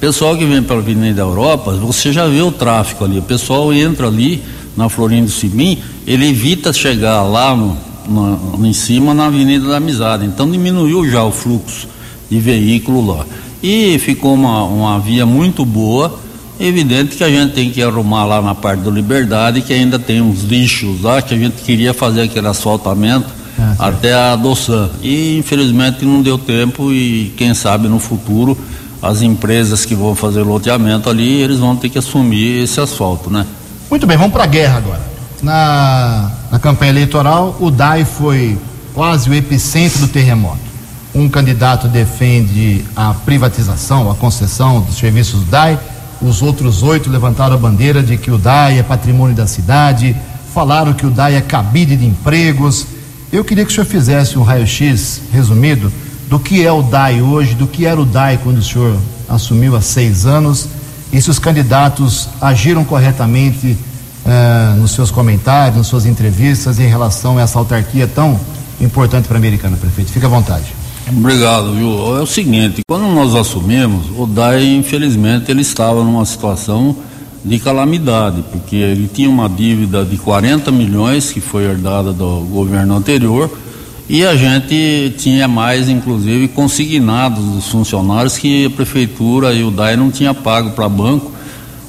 Pessoal 0.00 0.36
que 0.36 0.44
vem 0.44 0.62
pela 0.62 0.80
Avenida 0.80 1.16
da 1.16 1.22
Europa, 1.22 1.72
você 1.72 2.12
já 2.12 2.26
vê 2.26 2.40
o 2.40 2.52
tráfego 2.52 3.04
ali, 3.04 3.18
o 3.18 3.22
pessoal 3.22 3.72
entra 3.72 4.06
ali 4.06 4.42
na 4.76 4.88
Florindo 4.88 5.28
Simim, 5.28 5.78
ele 6.06 6.28
evita 6.28 6.72
chegar 6.72 7.22
lá 7.22 7.56
no, 7.56 7.76
no, 8.08 8.64
em 8.64 8.72
cima 8.72 9.12
na 9.12 9.26
Avenida 9.26 9.66
da 9.68 9.78
Amizade, 9.78 10.24
então 10.24 10.48
diminuiu 10.48 11.10
já 11.10 11.24
o 11.24 11.32
fluxo 11.32 11.88
de 12.30 12.38
veículo 12.38 13.04
lá. 13.06 13.24
E 13.62 13.98
ficou 13.98 14.34
uma, 14.34 14.64
uma 14.64 15.00
via 15.00 15.26
muito 15.26 15.64
boa. 15.64 16.18
Evidente 16.60 17.16
que 17.16 17.22
a 17.22 17.28
gente 17.28 17.54
tem 17.54 17.70
que 17.70 17.82
arrumar 17.82 18.24
lá 18.24 18.42
na 18.42 18.54
parte 18.54 18.80
da 18.80 18.90
Liberdade, 18.90 19.62
que 19.62 19.72
ainda 19.72 19.98
tem 19.98 20.20
uns 20.20 20.42
lixos 20.42 21.02
lá, 21.02 21.22
que 21.22 21.34
a 21.34 21.38
gente 21.38 21.62
queria 21.62 21.94
fazer 21.94 22.22
aquele 22.22 22.48
asfaltamento 22.48 23.28
ah, 23.58 23.74
até 23.78 24.12
a 24.12 24.32
adoção. 24.32 24.90
E 25.02 25.38
infelizmente 25.38 26.04
não 26.04 26.20
deu 26.20 26.36
tempo 26.36 26.92
e 26.92 27.32
quem 27.36 27.54
sabe 27.54 27.88
no 27.88 27.98
futuro 27.98 28.58
as 29.00 29.22
empresas 29.22 29.84
que 29.84 29.94
vão 29.94 30.16
fazer 30.16 30.42
loteamento 30.42 31.08
ali, 31.08 31.40
eles 31.40 31.60
vão 31.60 31.76
ter 31.76 31.88
que 31.88 31.98
assumir 31.98 32.64
esse 32.64 32.80
asfalto, 32.80 33.30
né? 33.30 33.46
Muito 33.88 34.04
bem, 34.08 34.16
vamos 34.16 34.32
para 34.32 34.42
a 34.42 34.46
guerra 34.46 34.78
agora. 34.78 35.00
Na, 35.40 36.32
na 36.50 36.58
campanha 36.58 36.90
eleitoral, 36.90 37.56
o 37.60 37.70
DAI 37.70 38.04
foi 38.04 38.58
quase 38.92 39.30
o 39.30 39.34
epicentro 39.34 40.00
do 40.00 40.08
terremoto 40.08 40.67
um 41.14 41.28
candidato 41.28 41.88
defende 41.88 42.84
a 42.94 43.14
privatização, 43.14 44.10
a 44.10 44.14
concessão 44.14 44.80
dos 44.80 44.96
serviços 44.96 45.44
DAI, 45.44 45.78
os 46.20 46.42
outros 46.42 46.82
oito 46.82 47.08
levantaram 47.10 47.54
a 47.54 47.58
bandeira 47.58 48.02
de 48.02 48.16
que 48.16 48.30
o 48.30 48.38
DAI 48.38 48.78
é 48.78 48.82
patrimônio 48.82 49.34
da 49.34 49.46
cidade, 49.46 50.16
falaram 50.52 50.92
que 50.92 51.06
o 51.06 51.10
DAI 51.10 51.36
é 51.36 51.40
cabide 51.40 51.96
de 51.96 52.04
empregos. 52.04 52.86
Eu 53.32 53.44
queria 53.44 53.64
que 53.64 53.70
o 53.70 53.74
senhor 53.74 53.86
fizesse 53.86 54.38
um 54.38 54.42
raio-x 54.42 55.22
resumido 55.32 55.92
do 56.28 56.38
que 56.38 56.66
é 56.66 56.72
o 56.72 56.82
DAI 56.82 57.22
hoje, 57.22 57.54
do 57.54 57.66
que 57.66 57.86
era 57.86 58.00
o 58.00 58.04
DAI 58.04 58.38
quando 58.42 58.58
o 58.58 58.62
senhor 58.62 58.96
assumiu 59.28 59.76
há 59.76 59.80
seis 59.80 60.26
anos, 60.26 60.68
e 61.12 61.22
se 61.22 61.30
os 61.30 61.38
candidatos 61.38 62.28
agiram 62.40 62.84
corretamente 62.84 63.76
eh, 64.26 64.74
nos 64.76 64.90
seus 64.90 65.10
comentários, 65.10 65.76
nas 65.78 65.86
suas 65.86 66.04
entrevistas 66.04 66.78
em 66.78 66.86
relação 66.86 67.38
a 67.38 67.42
essa 67.42 67.58
autarquia 67.58 68.06
tão 68.06 68.38
importante 68.78 69.26
para 69.26 69.36
a 69.36 69.38
Americana, 69.38 69.76
prefeito. 69.76 70.10
Fique 70.10 70.26
à 70.26 70.28
vontade. 70.28 70.77
Obrigado, 71.10 71.72
viu? 71.72 72.18
É 72.18 72.20
o 72.20 72.26
seguinte, 72.26 72.82
quando 72.86 73.06
nós 73.06 73.34
assumimos, 73.34 74.06
o 74.16 74.26
DAI, 74.26 74.74
infelizmente, 74.74 75.50
ele 75.50 75.62
estava 75.62 76.04
numa 76.04 76.24
situação 76.24 76.94
de 77.44 77.58
calamidade, 77.58 78.44
porque 78.52 78.76
ele 78.76 79.08
tinha 79.08 79.30
uma 79.30 79.48
dívida 79.48 80.04
de 80.04 80.18
40 80.18 80.70
milhões 80.70 81.32
que 81.32 81.40
foi 81.40 81.64
herdada 81.64 82.12
do 82.12 82.40
governo 82.50 82.96
anterior 82.96 83.50
e 84.08 84.24
a 84.24 84.36
gente 84.36 85.14
tinha 85.18 85.46
mais, 85.46 85.88
inclusive, 85.88 86.48
consignados 86.48 87.44
dos 87.44 87.68
funcionários 87.68 88.36
que 88.36 88.66
a 88.66 88.70
prefeitura 88.70 89.52
e 89.52 89.62
o 89.62 89.70
DAI 89.70 89.96
não 89.96 90.10
tinha 90.10 90.34
pago 90.34 90.70
para 90.70 90.88
banco, 90.88 91.32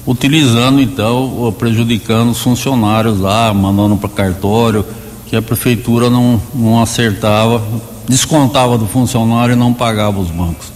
utilizando 0.06 0.80
então, 0.80 1.54
prejudicando 1.58 2.30
os 2.30 2.40
funcionários 2.40 3.18
lá, 3.18 3.52
mandando 3.52 3.96
para 3.96 4.08
cartório, 4.08 4.84
que 5.26 5.36
a 5.36 5.42
prefeitura 5.42 6.10
não, 6.10 6.40
não 6.54 6.82
acertava, 6.82 7.62
descontava 8.10 8.76
do 8.76 8.86
funcionário 8.86 9.52
e 9.52 9.56
não 9.56 9.72
pagava 9.72 10.18
os 10.18 10.30
bancos. 10.30 10.72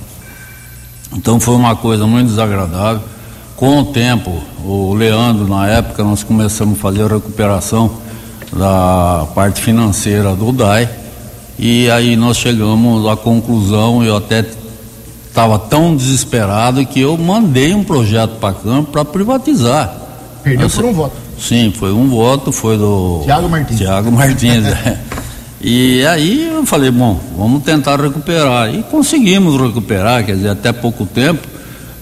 Então 1.12 1.38
foi 1.38 1.54
uma 1.54 1.76
coisa 1.76 2.06
muito 2.06 2.28
desagradável. 2.28 3.02
Com 3.56 3.80
o 3.80 3.84
tempo, 3.84 4.42
o 4.64 4.94
Leandro, 4.94 5.46
na 5.46 5.68
época, 5.68 6.02
nós 6.02 6.22
começamos 6.22 6.78
a 6.78 6.80
fazer 6.82 7.02
a 7.02 7.08
recuperação 7.08 7.90
da 8.52 9.26
parte 9.34 9.60
financeira 9.60 10.34
do 10.34 10.52
DAI 10.52 10.88
e 11.58 11.90
aí 11.90 12.16
nós 12.16 12.36
chegamos 12.36 13.06
à 13.06 13.16
conclusão, 13.16 14.02
eu 14.02 14.16
até 14.16 14.44
estava 15.28 15.58
tão 15.58 15.96
desesperado 15.96 16.84
que 16.86 17.00
eu 17.00 17.16
mandei 17.16 17.74
um 17.74 17.84
projeto 17.84 18.36
para 18.38 18.50
a 18.50 18.52
Câmara 18.52 18.82
para 18.84 19.04
privatizar. 19.04 19.96
Perdeu 20.42 20.68
por 20.68 20.84
um 20.84 20.92
voto. 20.92 21.16
Sim, 21.38 21.72
foi 21.76 21.92
um 21.92 22.08
voto, 22.08 22.52
foi 22.52 22.76
do 22.76 23.22
Tiago 23.24 23.48
Martins. 23.48 23.78
Tiago 23.78 24.12
Martins. 24.12 24.64
é. 24.66 24.98
E 25.66 26.04
aí 26.04 26.46
eu 26.48 26.66
falei, 26.66 26.90
bom, 26.90 27.18
vamos 27.38 27.62
tentar 27.62 27.98
recuperar. 27.98 28.74
E 28.74 28.82
conseguimos 28.82 29.58
recuperar, 29.58 30.22
quer 30.22 30.36
dizer, 30.36 30.50
até 30.50 30.74
pouco 30.74 31.06
tempo 31.06 31.48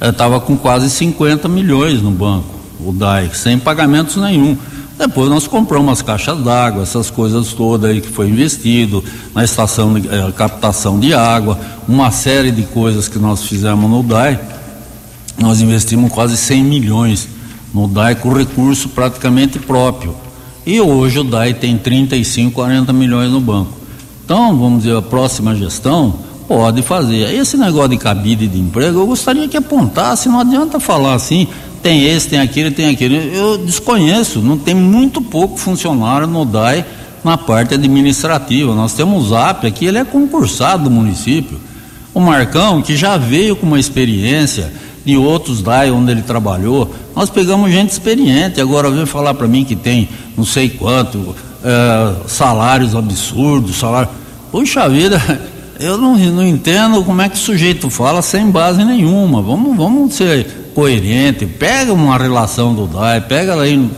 estava 0.00 0.40
com 0.40 0.56
quase 0.56 0.90
50 0.90 1.48
milhões 1.48 2.02
no 2.02 2.10
banco, 2.10 2.48
o 2.80 2.90
DAI, 2.90 3.30
sem 3.32 3.56
pagamentos 3.56 4.16
nenhum. 4.16 4.58
Depois 4.98 5.30
nós 5.30 5.46
compramos 5.46 5.92
as 5.92 6.02
caixas 6.02 6.42
d'água, 6.42 6.82
essas 6.82 7.08
coisas 7.08 7.52
todas 7.52 7.88
aí 7.88 8.00
que 8.00 8.08
foi 8.08 8.28
investido, 8.28 9.02
na 9.32 9.44
estação 9.44 9.94
de 9.94 10.08
eh, 10.08 10.32
captação 10.36 10.98
de 10.98 11.14
água, 11.14 11.56
uma 11.86 12.10
série 12.10 12.50
de 12.50 12.64
coisas 12.64 13.06
que 13.06 13.18
nós 13.18 13.44
fizemos 13.44 13.88
no 13.88 14.02
DAI. 14.02 14.40
Nós 15.38 15.60
investimos 15.60 16.10
quase 16.10 16.36
100 16.36 16.64
milhões 16.64 17.28
no 17.72 17.86
DAI 17.86 18.16
com 18.16 18.32
recurso 18.32 18.88
praticamente 18.88 19.60
próprio. 19.60 20.16
E 20.64 20.80
hoje 20.80 21.18
o 21.18 21.24
DAI 21.24 21.54
tem 21.54 21.76
35, 21.76 22.52
40 22.52 22.92
milhões 22.92 23.30
no 23.30 23.40
banco. 23.40 23.72
Então, 24.24 24.56
vamos 24.56 24.84
dizer, 24.84 24.96
a 24.96 25.02
próxima 25.02 25.54
gestão 25.56 26.14
pode 26.46 26.82
fazer. 26.82 27.34
Esse 27.34 27.56
negócio 27.56 27.90
de 27.90 27.96
cabide 27.96 28.46
de 28.46 28.58
emprego, 28.58 29.00
eu 29.00 29.06
gostaria 29.06 29.48
que 29.48 29.56
apontasse, 29.56 30.28
não 30.28 30.38
adianta 30.38 30.78
falar 30.78 31.14
assim, 31.14 31.48
tem 31.82 32.04
esse, 32.04 32.28
tem 32.28 32.38
aquele, 32.38 32.70
tem 32.70 32.88
aquele. 32.88 33.36
Eu 33.36 33.58
desconheço, 33.58 34.40
não 34.40 34.56
tem 34.56 34.74
muito 34.74 35.20
pouco 35.20 35.56
funcionário 35.56 36.26
no 36.28 36.44
DAI 36.44 36.84
na 37.24 37.36
parte 37.36 37.74
administrativa. 37.74 38.74
Nós 38.74 38.92
temos 38.94 39.26
o 39.26 39.28
ZAP 39.30 39.66
aqui, 39.66 39.86
ele 39.86 39.98
é 39.98 40.04
concursado 40.04 40.84
do 40.84 40.90
município. 40.90 41.58
O 42.14 42.20
Marcão, 42.20 42.82
que 42.82 42.96
já 42.96 43.16
veio 43.16 43.56
com 43.56 43.66
uma 43.66 43.80
experiência 43.80 44.72
de 45.04 45.16
outros 45.16 45.62
DAI 45.62 45.90
onde 45.90 46.12
ele 46.12 46.22
trabalhou, 46.22 46.92
nós 47.14 47.28
pegamos 47.28 47.70
gente 47.70 47.90
experiente. 47.90 48.60
Agora 48.60 48.90
vem 48.90 49.06
falar 49.06 49.34
para 49.34 49.48
mim 49.48 49.64
que 49.64 49.76
tem 49.76 50.08
não 50.36 50.44
sei 50.44 50.68
quanto, 50.68 51.34
é, 51.64 52.14
salários 52.26 52.94
absurdos, 52.94 53.76
salário. 53.76 54.08
Puxa 54.50 54.88
vida, 54.88 55.20
eu 55.80 55.96
não, 55.96 56.16
não 56.16 56.46
entendo 56.46 57.04
como 57.04 57.20
é 57.22 57.28
que 57.28 57.36
o 57.36 57.38
sujeito 57.38 57.90
fala 57.90 58.22
sem 58.22 58.50
base 58.50 58.84
nenhuma. 58.84 59.42
Vamos, 59.42 59.76
vamos 59.76 60.14
ser 60.14 60.46
coerente. 60.74 61.46
Pega 61.46 61.92
uma 61.92 62.16
relação 62.16 62.74
do 62.74 62.86
DAI, 62.86 63.20
pega 63.22 63.60
aí 63.60 63.76
no 63.76 63.88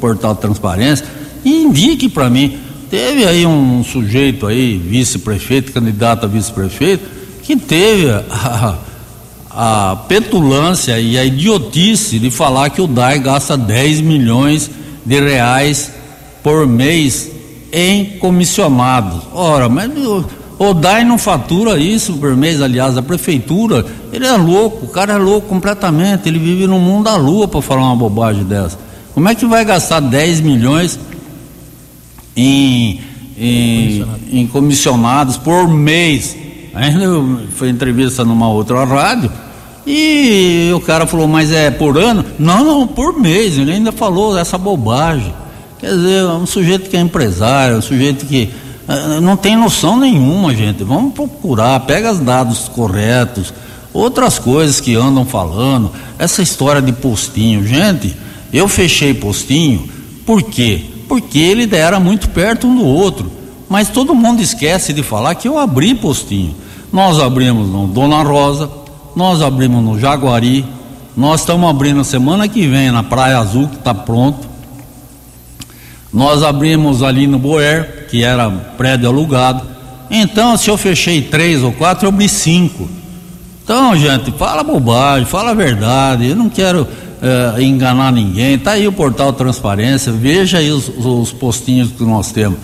portal 0.00 0.34
de 0.34 0.40
transparência 0.40 1.06
e 1.44 1.62
indique 1.62 2.08
para 2.08 2.28
mim. 2.28 2.58
Teve 2.90 3.26
aí 3.26 3.44
um 3.44 3.84
sujeito 3.84 4.46
aí, 4.46 4.78
vice-prefeito, 4.78 5.72
candidato 5.72 6.24
a 6.24 6.26
vice-prefeito, 6.26 7.04
que 7.42 7.54
teve 7.54 8.08
a, 8.10 8.78
a 9.60 9.96
petulância 10.06 11.00
e 11.00 11.18
a 11.18 11.24
idiotice 11.24 12.20
de 12.20 12.30
falar 12.30 12.70
que 12.70 12.80
o 12.80 12.86
DAI 12.86 13.18
gasta 13.18 13.56
10 13.56 14.02
milhões 14.02 14.70
de 15.04 15.20
reais 15.20 15.90
por 16.44 16.64
mês 16.64 17.28
em 17.72 18.04
comissionados. 18.20 19.20
Ora, 19.32 19.68
mas 19.68 19.90
o 20.56 20.74
DAI 20.74 21.02
não 21.02 21.18
fatura 21.18 21.76
isso 21.76 22.12
por 22.18 22.36
mês, 22.36 22.62
aliás, 22.62 22.96
a 22.96 23.02
prefeitura, 23.02 23.84
ele 24.12 24.24
é 24.24 24.36
louco, 24.36 24.86
o 24.86 24.88
cara 24.90 25.14
é 25.14 25.18
louco 25.18 25.48
completamente, 25.48 26.28
ele 26.28 26.38
vive 26.38 26.68
no 26.68 26.78
mundo 26.78 27.06
da 27.06 27.16
lua 27.16 27.48
para 27.48 27.60
falar 27.60 27.82
uma 27.82 27.96
bobagem 27.96 28.44
dessa. 28.44 28.78
Como 29.12 29.28
é 29.28 29.34
que 29.34 29.44
vai 29.44 29.64
gastar 29.64 29.98
10 29.98 30.40
milhões 30.40 31.00
em, 32.36 33.00
em, 33.36 34.06
em 34.30 34.46
comissionados 34.46 35.36
por 35.36 35.66
mês? 35.66 36.36
Ainda 36.72 37.06
foi 37.56 37.70
entrevista 37.70 38.24
numa 38.24 38.48
outra 38.48 38.84
rádio 38.84 39.47
e 39.90 40.70
o 40.74 40.80
cara 40.80 41.06
falou, 41.06 41.26
mas 41.26 41.50
é 41.50 41.70
por 41.70 41.96
ano? 41.96 42.24
Não, 42.38 42.62
não, 42.62 42.86
por 42.86 43.18
mês, 43.18 43.56
ele 43.56 43.72
ainda 43.72 43.90
falou 43.90 44.38
essa 44.38 44.58
bobagem. 44.58 45.32
Quer 45.78 45.94
dizer, 45.94 46.24
um 46.26 46.44
sujeito 46.44 46.90
que 46.90 46.96
é 46.96 47.00
empresário, 47.00 47.78
um 47.78 47.82
sujeito 47.82 48.26
que 48.26 48.50
ah, 48.86 49.20
não 49.20 49.36
tem 49.36 49.56
noção 49.56 49.96
nenhuma, 49.98 50.54
gente. 50.54 50.84
Vamos 50.84 51.14
procurar, 51.14 51.80
pega 51.80 52.12
os 52.12 52.18
dados 52.18 52.68
corretos, 52.68 53.54
outras 53.92 54.38
coisas 54.38 54.78
que 54.78 54.94
andam 54.94 55.24
falando, 55.24 55.90
essa 56.18 56.42
história 56.42 56.82
de 56.82 56.92
postinho. 56.92 57.66
Gente, 57.66 58.14
eu 58.52 58.68
fechei 58.68 59.14
postinho, 59.14 59.88
por 60.26 60.42
quê? 60.42 60.84
Porque 61.08 61.38
ele 61.38 61.68
era 61.74 61.98
muito 61.98 62.28
perto 62.28 62.66
um 62.66 62.76
do 62.76 62.84
outro. 62.84 63.32
Mas 63.68 63.88
todo 63.88 64.14
mundo 64.14 64.42
esquece 64.42 64.92
de 64.92 65.02
falar 65.02 65.34
que 65.34 65.48
eu 65.48 65.58
abri 65.58 65.94
postinho. 65.94 66.54
Nós 66.92 67.18
abrimos 67.18 67.68
no 67.68 67.86
Dona 67.86 68.22
Rosa, 68.22 68.70
nós 69.18 69.42
abrimos 69.42 69.82
no 69.82 69.98
Jaguari, 69.98 70.64
nós 71.16 71.40
estamos 71.40 71.68
abrindo 71.68 72.04
semana 72.04 72.46
que 72.46 72.68
vem 72.68 72.92
na 72.92 73.02
Praia 73.02 73.38
Azul, 73.38 73.66
que 73.66 73.74
está 73.74 73.92
pronto. 73.92 74.46
Nós 76.14 76.44
abrimos 76.44 77.02
ali 77.02 77.26
no 77.26 77.36
Boer, 77.36 78.06
que 78.08 78.22
era 78.22 78.48
prédio 78.48 79.08
alugado. 79.08 79.66
Então, 80.08 80.56
se 80.56 80.70
eu 80.70 80.78
fechei 80.78 81.20
três 81.20 81.64
ou 81.64 81.72
quatro, 81.72 82.06
eu 82.06 82.10
abri 82.10 82.28
cinco. 82.28 82.88
Então, 83.64 83.96
gente, 83.96 84.30
fala 84.30 84.62
bobagem, 84.62 85.26
fala 85.26 85.50
a 85.50 85.54
verdade. 85.54 86.28
Eu 86.28 86.36
não 86.36 86.48
quero 86.48 86.86
eh, 87.20 87.60
enganar 87.60 88.12
ninguém. 88.12 88.54
Está 88.54 88.70
aí 88.72 88.86
o 88.86 88.92
portal 88.92 89.32
Transparência, 89.32 90.12
veja 90.12 90.58
aí 90.58 90.70
os, 90.70 90.88
os 90.96 91.32
postinhos 91.32 91.90
que 91.90 92.04
nós 92.04 92.30
temos. 92.30 92.60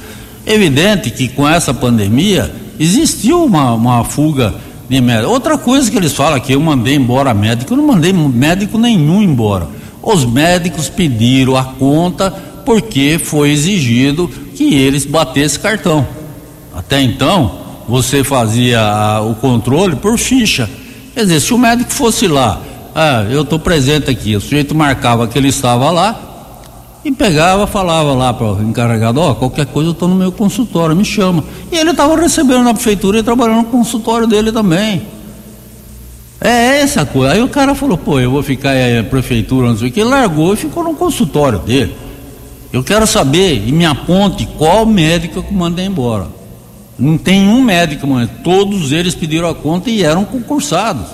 Evidente 0.47 1.11
que 1.11 1.27
com 1.27 1.49
essa 1.49 1.75
pandemia 1.75 2.55
existiu 2.79 3.45
uma, 3.45 3.73
uma 3.73 4.05
fuga 4.05 4.55
de 4.89 5.01
médico. 5.01 5.31
Outra 5.31 5.57
coisa 5.57 5.91
que 5.91 5.97
eles 5.97 6.13
falam 6.13 6.39
que 6.41 6.53
eu 6.53 6.61
mandei 6.61 6.95
embora 6.95 7.33
médico, 7.35 7.73
eu 7.73 7.77
não 7.77 7.87
mandei 7.87 8.13
médico 8.13 8.79
nenhum 8.79 9.23
embora. 9.23 9.69
Os 10.03 10.25
médicos 10.25 10.89
pediram 10.89 11.57
a 11.57 11.65
conta 11.65 12.31
porque 12.65 13.21
foi 13.23 13.51
exigido 13.51 14.29
que 14.55 14.75
eles 14.75 15.05
batessem 15.05 15.61
cartão. 15.61 16.07
Até 16.75 17.01
então, 17.01 17.59
você 17.89 18.25
fazia 18.25 19.21
o 19.23 19.35
controle 19.35 19.97
por 19.97 20.19
ficha. 20.19 20.69
Quer 21.15 21.23
dizer, 21.23 21.41
se 21.41 21.55
o 21.55 21.59
médico 21.59 21.93
fosse 21.93 22.27
lá, 22.27 22.61
ah, 22.95 23.25
eu 23.31 23.43
estou 23.43 23.59
presente 23.59 24.11
aqui, 24.11 24.37
o 24.37 24.41
sujeito 24.41 24.75
marcava 24.75 25.27
que 25.27 25.39
ele 25.39 25.49
estava 25.49 25.91
lá 25.91 26.24
e 27.05 27.13
pegava, 27.13 27.67
falava 27.67 28.15
lá 28.15 28.33
para 28.33 28.55
o 28.55 28.63
encarregado, 28.63 29.21
ó, 29.21 29.33
oh, 29.33 29.35
qualquer 29.35 29.67
coisa 29.67 29.91
eu 29.91 29.93
estou 29.93 30.09
no 30.09 30.15
meu 30.15 30.33
consultório, 30.33 30.97
me 30.97 31.05
chama. 31.05 31.45
E 31.71 31.77
ele 31.77 31.91
estava 31.91 32.17
recebendo 32.17 32.63
na 32.63 32.73
prefeitura 32.73 33.19
e 33.19 33.23
trabalhando 33.23 33.59
no 33.59 33.65
consultório 33.65 34.27
dele 34.27 34.51
também. 34.51 35.03
É 36.41 36.81
essa 36.81 37.05
coisa. 37.05 37.35
Aí 37.35 37.43
o 37.43 37.49
cara 37.49 37.75
falou, 37.75 37.99
pô, 37.99 38.19
eu 38.19 38.31
vou 38.31 38.43
ficar 38.43 38.71
aí 38.71 38.97
na 38.97 39.05
prefeitura, 39.05 39.69
não 39.69 39.77
sei 39.77 39.89
o 39.89 39.93
que, 39.93 40.03
largou 40.03 40.55
e 40.55 40.57
ficou 40.57 40.83
no 40.83 40.95
consultório 40.95 41.59
dele. 41.59 41.95
Eu 42.73 42.83
quero 42.83 43.07
saber 43.07 43.63
e 43.67 43.71
me 43.71 43.85
aponte 43.85 44.49
qual 44.59 44.87
médico 44.87 45.43
que 45.43 45.55
mandei 45.55 45.85
embora. 45.85 46.27
Não 46.99 47.19
tem 47.19 47.49
um 47.49 47.61
médico, 47.61 48.07
mas 48.07 48.31
todos 48.43 48.93
eles 48.93 49.15
pediram 49.15 49.49
a 49.49 49.55
conta 49.55 49.91
e 49.91 50.03
eram 50.03 50.25
concursados. 50.25 51.07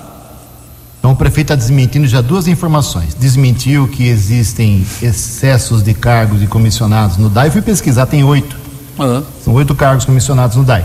Então 1.00 1.12
o 1.12 1.16
prefeito 1.16 1.52
está 1.52 1.54
desmentindo 1.54 2.06
já 2.06 2.20
duas 2.20 2.46
informações. 2.46 3.14
Desmentiu 3.14 3.88
que 3.88 4.06
existem 4.06 4.86
excessos 5.02 5.82
de 5.82 5.94
cargos 5.94 6.42
e 6.42 6.46
comissionados 6.46 7.16
no 7.16 7.30
DAI. 7.30 7.50
Fui 7.50 7.62
pesquisar, 7.62 8.04
tem 8.04 8.22
oito. 8.22 8.54
Uhum. 8.98 9.22
São 9.42 9.54
oito 9.54 9.74
cargos 9.74 10.04
comissionados 10.04 10.56
no 10.56 10.62
DAI. 10.62 10.84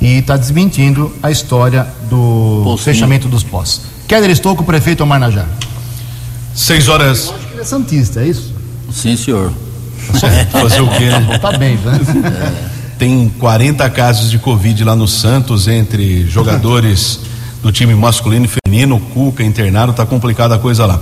E 0.00 0.18
está 0.18 0.36
desmentindo 0.36 1.12
a 1.20 1.28
história 1.32 1.88
do 2.08 2.60
Postinho. 2.62 2.94
fechamento 2.94 3.28
dos 3.28 3.42
postos. 3.42 3.86
Keller 4.06 4.30
Estouco, 4.30 4.62
prefeito 4.62 5.02
Omar 5.02 5.18
Najá. 5.18 5.44
Seis 6.54 6.88
horas. 6.88 7.26
Eu 7.26 7.34
acho 7.34 7.46
que 7.46 7.52
ele 7.54 7.60
é 7.60 7.64
santista, 7.64 8.20
é 8.20 8.28
isso? 8.28 8.54
Sim, 8.92 9.16
senhor. 9.16 9.52
Fazer 10.52 10.80
o 10.80 10.88
quê, 10.88 11.06
né? 11.10 11.38
Tá 11.38 11.58
bem, 11.58 11.76
né? 11.78 12.70
Tem 12.96 13.28
40 13.40 13.90
casos 13.90 14.30
de 14.30 14.38
Covid 14.38 14.84
lá 14.84 14.94
no 14.94 15.08
Santos 15.08 15.66
entre 15.66 16.26
jogadores 16.28 17.20
do 17.62 17.72
time 17.72 17.94
masculino 17.94 18.46
e 18.46 18.48
feminino. 18.48 19.00
Cuca 19.12 19.42
internado, 19.42 19.92
tá 19.92 20.06
complicada 20.06 20.54
a 20.54 20.58
coisa 20.58 20.86
lá. 20.86 21.00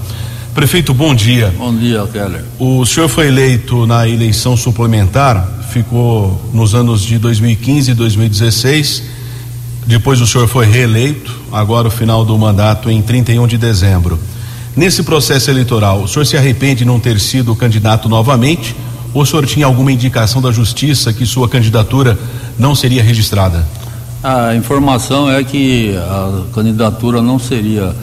Prefeito, 0.55 0.95
bom 0.95 1.15
dia. 1.15 1.55
Bom 1.59 1.75
dia, 1.77 2.07
Keller. 2.11 2.43
O 2.59 2.87
senhor 2.87 3.09
foi 3.09 3.29
eleito 3.29 3.87
na 3.87 4.09
eleição 4.09 4.57
suplementar, 4.57 5.47
ficou 5.71 6.51
nos 6.55 6.75
anos 6.75 7.03
de 7.03 7.19
2015 7.19 7.91
e 7.91 7.95
2016. 7.95 9.03
Depois 9.87 10.21
o 10.21 10.27
senhor 10.27 10.49
foi 10.49 10.67
reeleito, 10.67 11.33
agora 11.53 11.89
o 11.89 11.91
final 11.91 12.25
do 12.25 12.37
mandato 12.39 12.91
em 12.91 13.03
31 13.03 13.47
de 13.47 13.59
dezembro. 13.59 14.19
Nesse 14.75 15.03
processo 15.03 15.51
eleitoral, 15.51 16.03
o 16.03 16.09
senhor 16.09 16.25
se 16.25 16.37
arrepende 16.37 16.77
de 16.77 16.85
não 16.85 16.99
ter 16.99 17.21
sido 17.21 17.55
candidato 17.55 18.09
novamente? 18.09 18.75
Ou 19.15 19.23
o 19.23 19.27
senhor 19.27 19.47
tinha 19.47 19.65
alguma 19.65 19.93
indicação 19.93 20.43
da 20.43 20.51
justiça 20.51 21.13
que 21.13 21.25
sua 21.25 21.49
candidatura 21.49 22.19
não 22.59 22.75
seria 22.75 23.03
registrada? 23.03 23.67
A 24.23 24.55
informação 24.57 25.31
é 25.31 25.43
que 25.45 25.95
a 25.97 26.45
candidatura 26.53 27.21
não 27.23 27.39
seria 27.39 27.95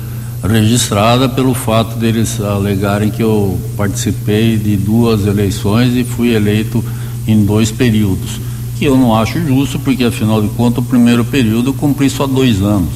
registrada 0.44 1.28
pelo 1.28 1.54
fato 1.54 1.98
deles 1.98 2.40
alegarem 2.40 3.10
que 3.10 3.24
eu 3.24 3.60
participei 3.78 4.58
de 4.58 4.76
duas 4.76 5.26
eleições 5.26 5.96
e 5.96 6.04
fui 6.04 6.34
eleito 6.34 6.84
em 7.28 7.46
dois 7.46 7.72
períodos. 7.72 8.40
Que 8.78 8.86
eu 8.86 8.98
não 8.98 9.16
acho 9.16 9.40
justo, 9.46 9.80
porque 9.80 10.04
afinal 10.04 10.42
de 10.42 10.50
contas 10.50 10.84
o 10.84 10.88
primeiro 10.88 11.24
período 11.24 11.70
eu 11.70 11.74
cumpri 11.74 12.10
só 12.10 12.28
dois 12.28 12.62
anos. 12.62 12.90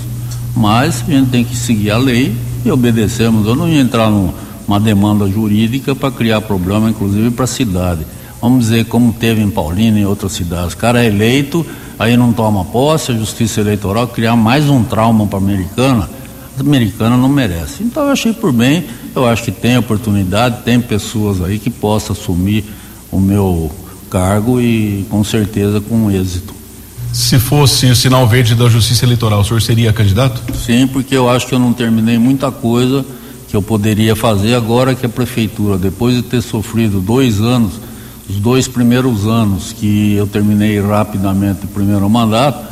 Mas 0.55 1.03
a 1.07 1.11
gente 1.11 1.29
tem 1.29 1.43
que 1.43 1.55
seguir 1.55 1.91
a 1.91 1.97
lei 1.97 2.35
e 2.65 2.71
obedecemos. 2.71 3.47
Eu 3.47 3.55
não 3.55 3.67
ia 3.67 3.79
entrar 3.79 4.09
numa 4.09 4.79
demanda 4.79 5.27
jurídica 5.27 5.95
para 5.95 6.11
criar 6.11 6.41
problema, 6.41 6.89
inclusive 6.89 7.31
para 7.31 7.45
a 7.45 7.47
cidade. 7.47 8.05
Vamos 8.41 8.65
dizer 8.65 8.85
como 8.85 9.13
teve 9.13 9.41
em 9.41 9.49
Paulínia 9.49 9.99
e 9.99 10.03
em 10.03 10.05
outras 10.05 10.33
cidades. 10.33 10.73
O 10.73 10.77
cara 10.77 11.03
é 11.03 11.07
eleito, 11.07 11.65
aí 11.97 12.15
não 12.15 12.31
toma 12.33 12.65
posse, 12.65 13.11
a 13.11 13.15
justiça 13.15 13.61
eleitoral 13.61 14.07
criar 14.07 14.35
mais 14.35 14.69
um 14.69 14.83
trauma 14.83 15.25
para 15.25 15.39
a 15.39 15.41
americana. 15.41 16.09
A 16.57 16.61
americana 16.61 17.15
não 17.17 17.29
merece. 17.29 17.83
Então 17.83 18.03
eu 18.03 18.11
achei 18.11 18.33
por 18.33 18.51
bem, 18.51 18.85
eu 19.15 19.25
acho 19.25 19.43
que 19.43 19.51
tem 19.51 19.77
oportunidade, 19.77 20.63
tem 20.63 20.79
pessoas 20.79 21.41
aí 21.41 21.59
que 21.59 21.69
possam 21.69 22.15
assumir 22.15 22.65
o 23.11 23.19
meu 23.19 23.71
cargo 24.09 24.59
e 24.59 25.05
com 25.09 25.23
certeza 25.23 25.81
com 25.81 26.09
êxito. 26.09 26.55
Se 27.13 27.39
fosse 27.39 27.87
o 27.87 27.95
sinal 27.95 28.27
verde 28.27 28.53
da 28.53 28.69
Justiça 28.69 29.05
Eleitoral, 29.05 29.41
o 29.41 29.43
senhor 29.43 29.61
seria 29.61 29.93
candidato? 29.93 30.41
Sim, 30.53 30.87
porque 30.87 31.15
eu 31.15 31.29
acho 31.29 31.47
que 31.47 31.55
eu 31.55 31.59
não 31.59 31.73
terminei 31.73 32.17
muita 32.17 32.51
coisa 32.51 33.05
que 33.47 33.55
eu 33.55 33.61
poderia 33.61 34.15
fazer 34.15 34.53
agora 34.55 34.93
que 34.93 35.05
a 35.05 35.09
prefeitura, 35.09 35.77
depois 35.77 36.15
de 36.15 36.21
ter 36.21 36.41
sofrido 36.41 36.99
dois 36.99 37.39
anos, 37.39 37.79
os 38.29 38.37
dois 38.37 38.67
primeiros 38.67 39.25
anos 39.25 39.73
que 39.73 40.15
eu 40.15 40.27
terminei 40.27 40.79
rapidamente 40.81 41.65
o 41.65 41.67
primeiro 41.67 42.09
mandato, 42.09 42.65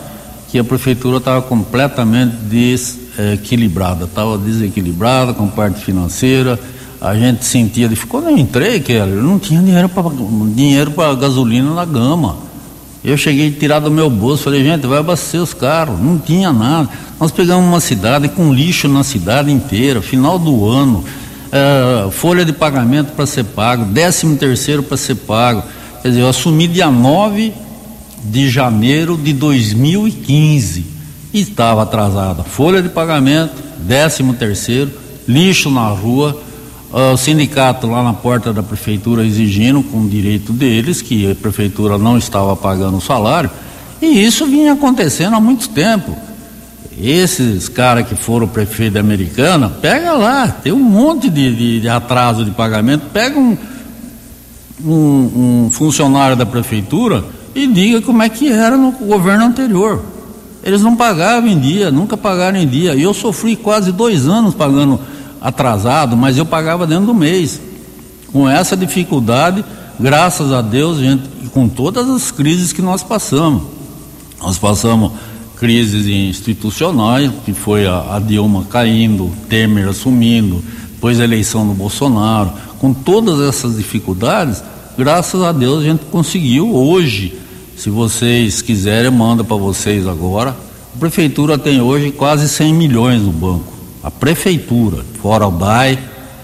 que 0.50 0.60
a 0.60 0.64
prefeitura 0.64 1.18
estava 1.18 1.42
completamente 1.42 2.36
desequilibrada, 2.36 4.06
estava 4.06 4.38
desequilibrada 4.38 5.34
com 5.34 5.48
parte 5.48 5.84
financeira, 5.84 6.60
a 7.00 7.14
gente 7.16 7.46
sentia 7.46 7.88
de 7.88 7.96
quando 7.96 8.30
eu 8.30 8.38
entrei, 8.38 8.80
que 8.80 8.94
eu 8.94 9.06
não 9.06 9.38
tinha 9.38 9.62
dinheiro 9.62 9.90
para 9.90 10.10
dinheiro 10.56 10.92
gasolina 11.20 11.74
na 11.74 11.86
gama. 11.86 12.38
Eu 13.04 13.16
cheguei 13.18 13.50
a 13.50 13.52
tirar 13.52 13.80
do 13.80 13.92
meu 13.92 14.10
bolso, 14.10 14.46
falei, 14.46 14.64
gente, 14.64 14.88
vai 14.88 14.98
abastecer 14.98 15.40
os 15.40 15.54
carros. 15.54 16.00
Não 16.00 16.18
tinha 16.18 16.52
nada. 16.52 16.90
Nós 17.20 17.32
pegamos 17.32 17.64
uma 17.64 17.80
cidade 17.80 18.28
com 18.30 18.52
lixo 18.52 18.88
na 18.88 19.04
cidade 19.04 19.52
inteira, 19.52 20.02
final 20.02 20.40
do 20.40 20.68
ano, 20.68 21.04
é, 21.56 22.12
folha 22.12 22.44
de 22.44 22.52
pagamento 22.52 23.14
para 23.14 23.26
ser 23.26 23.46
pago, 23.46 23.86
décimo 23.86 24.36
terceiro 24.36 24.84
para 24.84 24.98
ser 24.98 25.16
pago. 25.16 25.64
Quer 26.02 26.10
dizer, 26.10 26.22
eu 26.22 26.28
assumi 26.28 26.68
dia 26.68 26.92
9 26.92 27.54
de 28.26 28.50
janeiro 28.50 29.18
de 29.18 29.32
2015 29.32 30.86
e 31.34 31.40
estava 31.40 31.84
atrasada. 31.84 32.44
Folha 32.44 32.82
de 32.82 32.90
pagamento, 32.90 33.54
décimo 33.78 34.34
terceiro, 34.34 34.92
lixo 35.26 35.72
na 35.72 35.88
rua, 35.88 36.42
o 36.92 37.16
sindicato 37.16 37.88
lá 37.88 38.04
na 38.04 38.14
porta 38.14 38.52
da 38.52 38.62
prefeitura 38.62 39.26
exigindo 39.26 39.82
com 39.82 40.08
direito 40.08 40.52
deles 40.52 41.02
que 41.02 41.32
a 41.32 41.36
prefeitura 41.36 41.98
não 41.98 42.18
estava 42.18 42.56
pagando 42.56 42.98
o 42.98 43.02
salário 43.02 43.50
e 44.02 44.24
isso 44.26 44.46
vinha 44.46 44.74
acontecendo 44.74 45.36
há 45.36 45.40
muito 45.40 45.70
tempo. 45.70 46.16
Esses 46.98 47.68
caras 47.68 48.08
que 48.08 48.16
foram 48.16 48.48
prefeito 48.48 48.94
da 48.94 49.02
Americana, 49.02 49.70
pega 49.70 50.14
lá, 50.14 50.48
tem 50.48 50.72
um 50.72 50.80
monte 50.80 51.30
de, 51.30 51.54
de, 51.54 51.82
de 51.82 51.90
atraso 51.90 52.46
de 52.46 52.52
pagamento, 52.52 53.08
pega 53.12 53.38
um, 53.38 53.58
um, 54.84 55.66
um 55.66 55.70
funcionário 55.74 56.38
da 56.38 56.46
prefeitura 56.46 57.24
e 57.54 57.68
diga 57.68 58.02
como 58.02 58.24
é 58.24 58.30
que 58.30 58.50
era 58.50 58.78
no 58.78 58.92
governo 58.94 59.46
anterior. 59.46 60.02
Eles 60.64 60.82
não 60.82 60.96
pagavam 60.96 61.50
em 61.50 61.60
dia, 61.60 61.92
nunca 61.92 62.18
pagaram 62.18 62.58
em 62.58 62.68
dia. 62.68 62.96
E 62.96 63.04
eu 63.04 63.14
sofri 63.14 63.56
quase 63.56 63.92
dois 63.92 64.28
anos 64.28 64.56
pagando 64.56 65.00
atrasado, 65.40 66.18
mas 66.18 66.38
eu 66.38 66.46
pagava 66.46 66.88
dentro 66.88 67.06
do 67.06 67.14
mês. 67.14 67.62
Com 68.32 68.50
essa 68.50 68.76
dificuldade, 68.76 69.64
graças 70.00 70.52
a 70.52 70.62
Deus, 70.62 70.98
gente, 70.98 71.24
com 71.54 71.70
todas 71.70 72.10
as 72.10 72.32
crises 72.32 72.74
que 72.74 72.82
nós 72.82 73.04
passamos. 73.04 73.62
Nós 74.42 74.58
passamos 74.58 75.12
crises 75.58 76.08
institucionais, 76.08 77.32
que 77.46 77.54
foi 77.54 77.88
a, 77.88 78.16
a 78.16 78.20
Dilma 78.20 78.66
caindo, 78.66 79.32
Temer 79.50 79.88
assumindo, 79.88 80.64
depois 80.92 81.20
a 81.20 81.24
eleição 81.24 81.68
do 81.68 81.74
Bolsonaro. 81.74 82.52
Com 82.80 82.94
todas 82.94 83.40
essas 83.48 83.78
dificuldades, 83.78 84.64
graças 84.98 85.42
a 85.42 85.52
Deus 85.52 85.82
a 85.82 85.86
gente 85.86 86.06
conseguiu 86.06 86.76
hoje. 86.76 87.34
Se 87.78 87.90
vocês 87.90 88.62
quiserem, 88.62 89.12
manda 89.12 89.44
para 89.44 89.58
vocês 89.58 90.08
agora. 90.08 90.56
A 90.96 91.00
prefeitura 91.00 91.58
tem 91.58 91.82
hoje 91.82 92.12
quase 92.12 92.48
100 92.48 92.74
milhões 92.74 93.22
no 93.22 93.32
banco 93.32 93.76
a 94.06 94.12
prefeitura, 94.12 95.04
fora 95.20 95.48
o 95.48 95.52
DAI, 95.52 95.98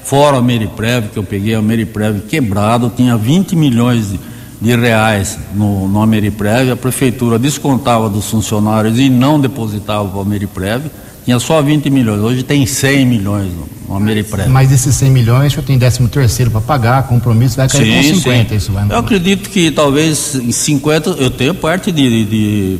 fora 0.04 0.38
a 0.38 0.42
Meriprev, 0.42 1.10
que 1.10 1.20
eu 1.20 1.24
peguei 1.24 1.54
a 1.54 1.62
Meriprev 1.62 2.22
quebrado, 2.22 2.92
tinha 2.98 3.16
20 3.16 3.56
milhões 3.56 4.10
de, 4.10 4.20
de 4.62 4.76
reais 4.76 5.38
no, 5.56 5.88
no 5.88 6.02
Ameriprev, 6.02 6.72
a 6.72 6.76
prefeitura 6.76 7.40
descontava 7.40 8.08
dos 8.10 8.30
funcionários 8.30 9.00
e 9.00 9.10
não 9.10 9.40
depositava 9.40 10.08
para 10.08 10.20
a 10.20 10.22
Ameriprev, 10.22 10.84
tinha 11.26 11.40
só 11.40 11.62
20 11.62 11.90
milhões, 11.90 12.22
hoje 12.22 12.44
tem 12.44 12.66
100 12.66 13.06
milhões 13.06 13.52
no, 13.52 13.68
no 13.90 13.96
Ameriprev. 13.96 14.48
Mas 14.50 14.70
desses 14.70 14.96
100 14.96 15.10
milhões, 15.10 15.58
o 15.58 15.62
tem 15.64 15.80
13 15.80 16.08
terceiro 16.08 16.52
para 16.52 16.62
pagar, 16.62 17.08
compromisso 17.08 17.58
vai 17.58 17.68
cair 17.68 18.04
sim, 18.04 18.14
com 18.14 18.20
50, 18.20 18.50
sim. 18.50 18.56
isso 18.56 18.72
vai... 18.72 18.86
Eu 18.90 18.98
acredito 18.98 19.50
que 19.50 19.72
talvez 19.72 20.36
em 20.36 20.52
50, 20.52 21.12
eu 21.12 21.32
tenho 21.32 21.56
parte 21.56 21.92
de, 21.92 22.26
de 22.26 22.80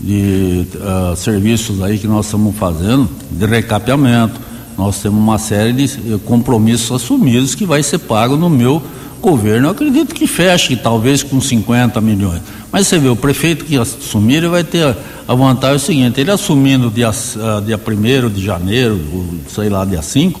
de 0.00 0.66
uh, 0.76 1.14
serviços 1.14 1.82
aí 1.82 1.98
que 1.98 2.06
nós 2.06 2.24
estamos 2.24 2.56
fazendo, 2.56 3.08
de 3.30 3.46
recapeamento. 3.46 4.40
Nós 4.78 4.98
temos 5.02 5.20
uma 5.20 5.38
série 5.38 5.72
de 5.74 6.18
compromissos 6.24 6.90
assumidos 6.90 7.54
que 7.54 7.66
vai 7.66 7.82
ser 7.82 7.98
pago 7.98 8.36
no 8.36 8.48
meu 8.48 8.82
governo. 9.20 9.68
Eu 9.68 9.72
acredito 9.72 10.14
que 10.14 10.26
feche, 10.26 10.76
talvez 10.76 11.22
com 11.22 11.40
50 11.40 12.00
milhões. 12.00 12.40
Mas 12.72 12.86
você 12.86 12.98
vê, 12.98 13.08
o 13.08 13.16
prefeito 13.16 13.64
que 13.64 13.76
assumir, 13.76 14.36
ele 14.36 14.48
vai 14.48 14.64
ter 14.64 14.96
a 15.26 15.34
vantagem 15.34 15.78
seguinte, 15.78 16.20
ele 16.20 16.30
assumindo 16.30 16.90
dia, 16.90 17.10
uh, 17.10 17.60
dia 17.64 17.78
1 17.78 18.30
de 18.30 18.44
janeiro, 18.44 19.00
ou, 19.12 19.26
sei 19.48 19.68
lá, 19.68 19.84
dia 19.84 20.02
5, 20.02 20.40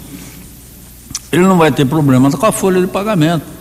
ele 1.32 1.42
não 1.42 1.56
vai 1.56 1.70
ter 1.70 1.84
problema 1.84 2.30
com 2.30 2.46
a 2.46 2.52
folha 2.52 2.80
de 2.80 2.86
pagamento 2.86 3.60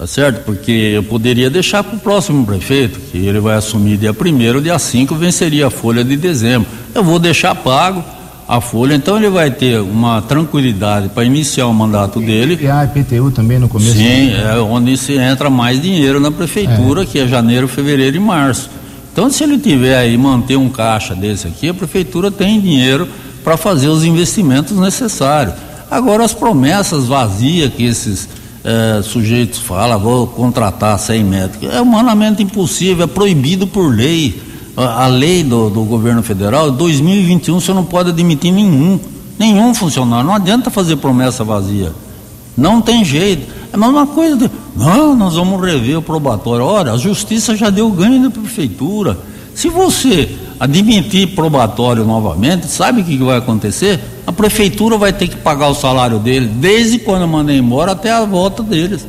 Tá 0.00 0.06
certo? 0.06 0.44
Porque 0.46 0.70
eu 0.70 1.02
poderia 1.02 1.50
deixar 1.50 1.84
para 1.84 1.94
o 1.94 2.00
próximo 2.00 2.46
prefeito, 2.46 2.98
que 3.12 3.18
ele 3.18 3.38
vai 3.38 3.54
assumir 3.54 3.98
dia 3.98 4.12
1 4.12 4.62
dia 4.62 4.78
5 4.78 5.14
venceria 5.14 5.66
a 5.66 5.70
folha 5.70 6.02
de 6.02 6.16
dezembro. 6.16 6.66
Eu 6.94 7.04
vou 7.04 7.18
deixar 7.18 7.54
pago 7.54 8.02
a 8.50 8.60
folha, 8.60 8.96
então 8.96 9.16
ele 9.16 9.30
vai 9.30 9.48
ter 9.48 9.80
uma 9.80 10.20
tranquilidade 10.22 11.08
para 11.10 11.24
iniciar 11.24 11.68
o 11.68 11.72
mandato 11.72 12.18
dele. 12.18 12.58
E 12.60 12.66
a 12.66 12.84
IPTU 12.84 13.30
também 13.30 13.60
no 13.60 13.68
começo? 13.68 13.92
Sim, 13.92 14.32
é 14.32 14.56
onde 14.56 14.96
se 14.96 15.12
entra 15.12 15.48
mais 15.48 15.80
dinheiro 15.80 16.18
na 16.18 16.32
prefeitura, 16.32 17.02
é. 17.02 17.06
que 17.06 17.20
é 17.20 17.28
janeiro, 17.28 17.68
fevereiro 17.68 18.16
e 18.16 18.18
março. 18.18 18.68
Então, 19.12 19.30
se 19.30 19.44
ele 19.44 19.56
tiver 19.56 19.96
aí 19.96 20.18
manter 20.18 20.56
um 20.56 20.68
caixa 20.68 21.14
desse 21.14 21.46
aqui, 21.46 21.68
a 21.68 21.74
prefeitura 21.74 22.28
tem 22.28 22.60
dinheiro 22.60 23.06
para 23.44 23.56
fazer 23.56 23.86
os 23.86 24.02
investimentos 24.02 24.76
necessários. 24.76 25.54
Agora, 25.88 26.24
as 26.24 26.34
promessas 26.34 27.06
vazias 27.06 27.72
que 27.72 27.84
esses 27.84 28.28
é, 28.64 29.00
sujeitos 29.00 29.60
falam, 29.60 29.96
vou 30.00 30.26
contratar 30.26 30.98
100 30.98 31.22
médicos. 31.22 31.72
É 31.72 31.80
humanamente 31.80 32.42
impossível, 32.42 33.04
é 33.04 33.06
proibido 33.06 33.68
por 33.68 33.94
lei. 33.94 34.42
A, 34.76 35.06
lei 35.08 35.42
do, 35.42 35.68
do, 35.68 35.82
governo 35.84 36.22
federal, 36.22 36.70
2021 36.70 37.60
você 37.60 37.72
não 37.72 37.84
pode 37.84 38.10
admitir 38.10 38.52
nenhum, 38.52 38.98
nenhum 39.38 39.74
funcionário. 39.74 40.26
Não 40.26 40.34
adianta 40.34 40.70
fazer 40.70 40.96
promessa 40.96 41.44
vazia. 41.44 41.92
Não 42.56 42.80
tem 42.80 43.04
jeito. 43.04 43.46
É 43.72 43.76
a 43.76 43.78
mesma 43.78 44.06
coisa 44.06 44.36
de, 44.36 44.50
não, 44.76 45.16
nós 45.16 45.34
vamos 45.34 45.60
rever 45.60 45.98
o 45.98 46.02
probatório. 46.02 46.64
Ora, 46.64 46.92
a 46.92 46.98
justiça 46.98 47.56
já 47.56 47.70
deu 47.70 47.90
ganho 47.90 48.22
da 48.22 48.30
prefeitura. 48.30 49.18
Se 49.54 49.68
você 49.68 50.38
admitir 50.58 51.34
probatório 51.34 52.04
novamente, 52.04 52.66
sabe 52.66 53.00
o 53.00 53.04
que, 53.04 53.16
vai 53.18 53.38
acontecer? 53.38 54.00
A 54.26 54.32
prefeitura 54.32 54.96
vai 54.96 55.12
ter 55.12 55.28
que 55.28 55.36
pagar 55.36 55.68
o 55.68 55.74
salário 55.74 56.18
dele, 56.18 56.46
desde 56.46 56.98
quando 56.98 57.22
eu 57.22 57.28
mandei 57.28 57.58
embora 57.58 57.92
até 57.92 58.10
a 58.10 58.24
volta 58.24 58.62
deles. 58.62 59.06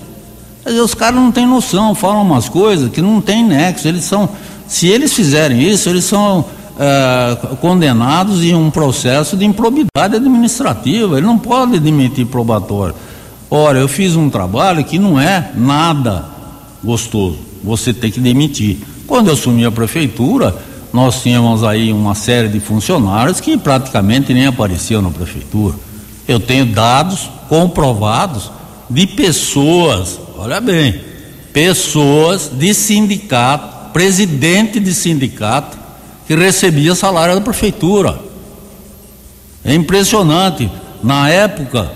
Dizer, 0.65 0.82
os 0.82 0.93
caras 0.93 1.15
não 1.15 1.32
têm 1.32 1.45
noção, 1.45 1.95
falam 1.95 2.21
umas 2.21 2.47
coisas 2.47 2.89
que 2.91 3.02
não 3.02 3.19
tem 3.19 3.43
nexo. 3.43 3.88
Eles 3.88 4.04
são, 4.04 4.30
se 4.72 4.88
eles 4.88 5.12
fizerem 5.12 5.62
isso, 5.62 5.90
eles 5.90 6.06
são 6.06 6.46
é, 6.80 7.38
condenados 7.58 8.42
em 8.42 8.56
um 8.56 8.72
processo 8.72 9.36
de 9.36 9.44
improbidade 9.44 10.16
administrativa. 10.16 11.18
Ele 11.18 11.28
não 11.28 11.38
pode 11.38 11.78
demitir 11.78 12.26
probatório. 12.26 12.96
Ora, 13.50 13.80
eu 13.80 13.90
fiz 13.90 14.16
um 14.16 14.30
trabalho 14.30 14.82
que 14.86 14.98
não 14.98 15.20
é 15.20 15.52
nada 15.58 16.24
gostoso. 16.82 17.38
Você 17.62 17.94
tem 17.94 18.10
que 18.10 18.22
demitir. 18.22 18.78
Quando 19.06 19.28
eu 19.28 19.34
assumi 19.34 19.66
a 19.66 19.72
prefeitura, 19.72 20.56
nós 20.94 21.22
tínhamos 21.22 21.66
aí 21.66 21.92
uma 21.92 22.16
série 22.16 22.48
de 22.48 22.62
funcionários 22.62 23.42
que 23.42 23.58
praticamente 23.58 24.34
nem 24.34 24.46
apareciam 24.46 25.02
na 25.02 25.10
prefeitura. 25.10 25.76
Eu 26.26 26.40
tenho 26.40 26.66
dados 26.66 27.30
comprovados 27.50 28.50
de 28.90 29.06
pessoas, 29.06 30.18
olha 30.38 30.62
bem, 30.62 30.96
pessoas 31.52 32.50
de 32.54 32.74
sindicato, 32.74 33.81
presidente 33.94 34.80
de 34.80 34.94
sindicato, 34.94 35.78
que 36.28 36.36
recebia 36.36 36.96
salário 36.96 37.36
da 37.36 37.42
prefeitura. 37.42 38.20
É 39.64 39.74
impressionante. 39.74 40.70
Na 41.04 41.30
época, 41.30 41.92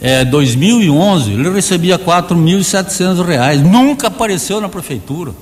é, 0.00 0.24
2011, 0.24 1.32
ele 1.32 1.50
recebia 1.50 1.98
4.700 1.98 3.24
reais. 3.24 3.62
Nunca 3.62 4.08
apareceu 4.08 4.60
na 4.60 4.68
prefeitura. 4.68 5.32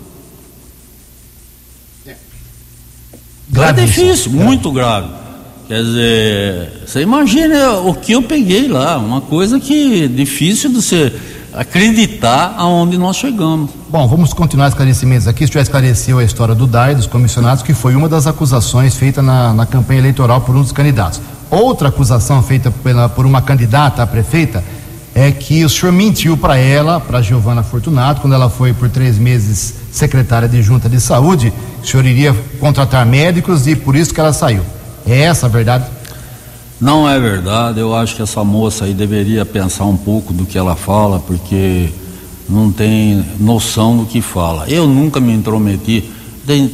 É 3.54 3.72
difícil, 3.72 4.32
muito 4.32 4.72
grave. 4.72 5.08
Quer 5.68 5.82
dizer, 5.82 6.82
você 6.86 7.00
imagina 7.02 7.72
o 7.80 7.94
que 7.94 8.12
eu 8.12 8.22
peguei 8.22 8.66
lá, 8.66 8.96
uma 8.98 9.20
coisa 9.20 9.60
que 9.60 10.04
é 10.04 10.08
difícil 10.08 10.70
de 10.70 10.76
você 10.76 11.12
acreditar 11.52 12.54
aonde 12.56 12.96
nós 12.96 13.16
chegamos. 13.16 13.70
Bom, 13.88 14.08
vamos 14.08 14.32
continuar 14.32 14.68
esclarecimentos 14.68 15.28
aqui. 15.28 15.44
O 15.44 15.48
senhor 15.48 15.62
esclareceu 15.62 16.18
a 16.18 16.24
história 16.24 16.54
do 16.54 16.66
DAI, 16.66 16.94
dos 16.94 17.06
comissionados, 17.06 17.62
que 17.62 17.74
foi 17.74 17.94
uma 17.94 18.08
das 18.08 18.26
acusações 18.26 18.96
feita 18.96 19.20
na, 19.20 19.52
na 19.52 19.66
campanha 19.66 20.00
eleitoral 20.00 20.40
por 20.40 20.56
um 20.56 20.62
dos 20.62 20.72
candidatos. 20.72 21.20
Outra 21.50 21.88
acusação 21.88 22.42
feita 22.42 22.70
pela, 22.70 23.08
por 23.08 23.26
uma 23.26 23.42
candidata 23.42 24.02
a 24.02 24.06
prefeita 24.06 24.64
é 25.14 25.30
que 25.30 25.62
o 25.64 25.68
senhor 25.68 25.92
mentiu 25.92 26.36
para 26.36 26.56
ela, 26.56 26.98
para 26.98 27.20
Giovana 27.20 27.62
Fortunato, 27.62 28.22
quando 28.22 28.32
ela 28.32 28.48
foi 28.48 28.72
por 28.72 28.88
três 28.88 29.18
meses 29.18 29.74
secretária 29.92 30.48
de 30.48 30.62
Junta 30.62 30.88
de 30.88 30.98
Saúde, 30.98 31.52
o 31.82 31.86
senhor 31.86 32.06
iria 32.06 32.34
contratar 32.58 33.04
médicos 33.04 33.66
e 33.66 33.76
por 33.76 33.94
isso 33.94 34.14
que 34.14 34.20
ela 34.20 34.32
saiu. 34.32 34.62
É 35.06 35.20
essa 35.20 35.46
a 35.46 35.48
verdade? 35.50 35.84
Não 36.82 37.08
é 37.08 37.18
verdade. 37.20 37.78
Eu 37.78 37.94
acho 37.94 38.16
que 38.16 38.22
essa 38.22 38.42
moça 38.42 38.86
aí 38.86 38.92
deveria 38.92 39.46
pensar 39.46 39.84
um 39.84 39.96
pouco 39.96 40.32
do 40.32 40.44
que 40.44 40.58
ela 40.58 40.74
fala, 40.74 41.20
porque 41.20 41.90
não 42.48 42.72
tem 42.72 43.24
noção 43.38 43.98
do 43.98 44.04
que 44.04 44.20
fala. 44.20 44.68
Eu 44.68 44.88
nunca 44.88 45.20
me 45.20 45.32
intrometi. 45.32 46.10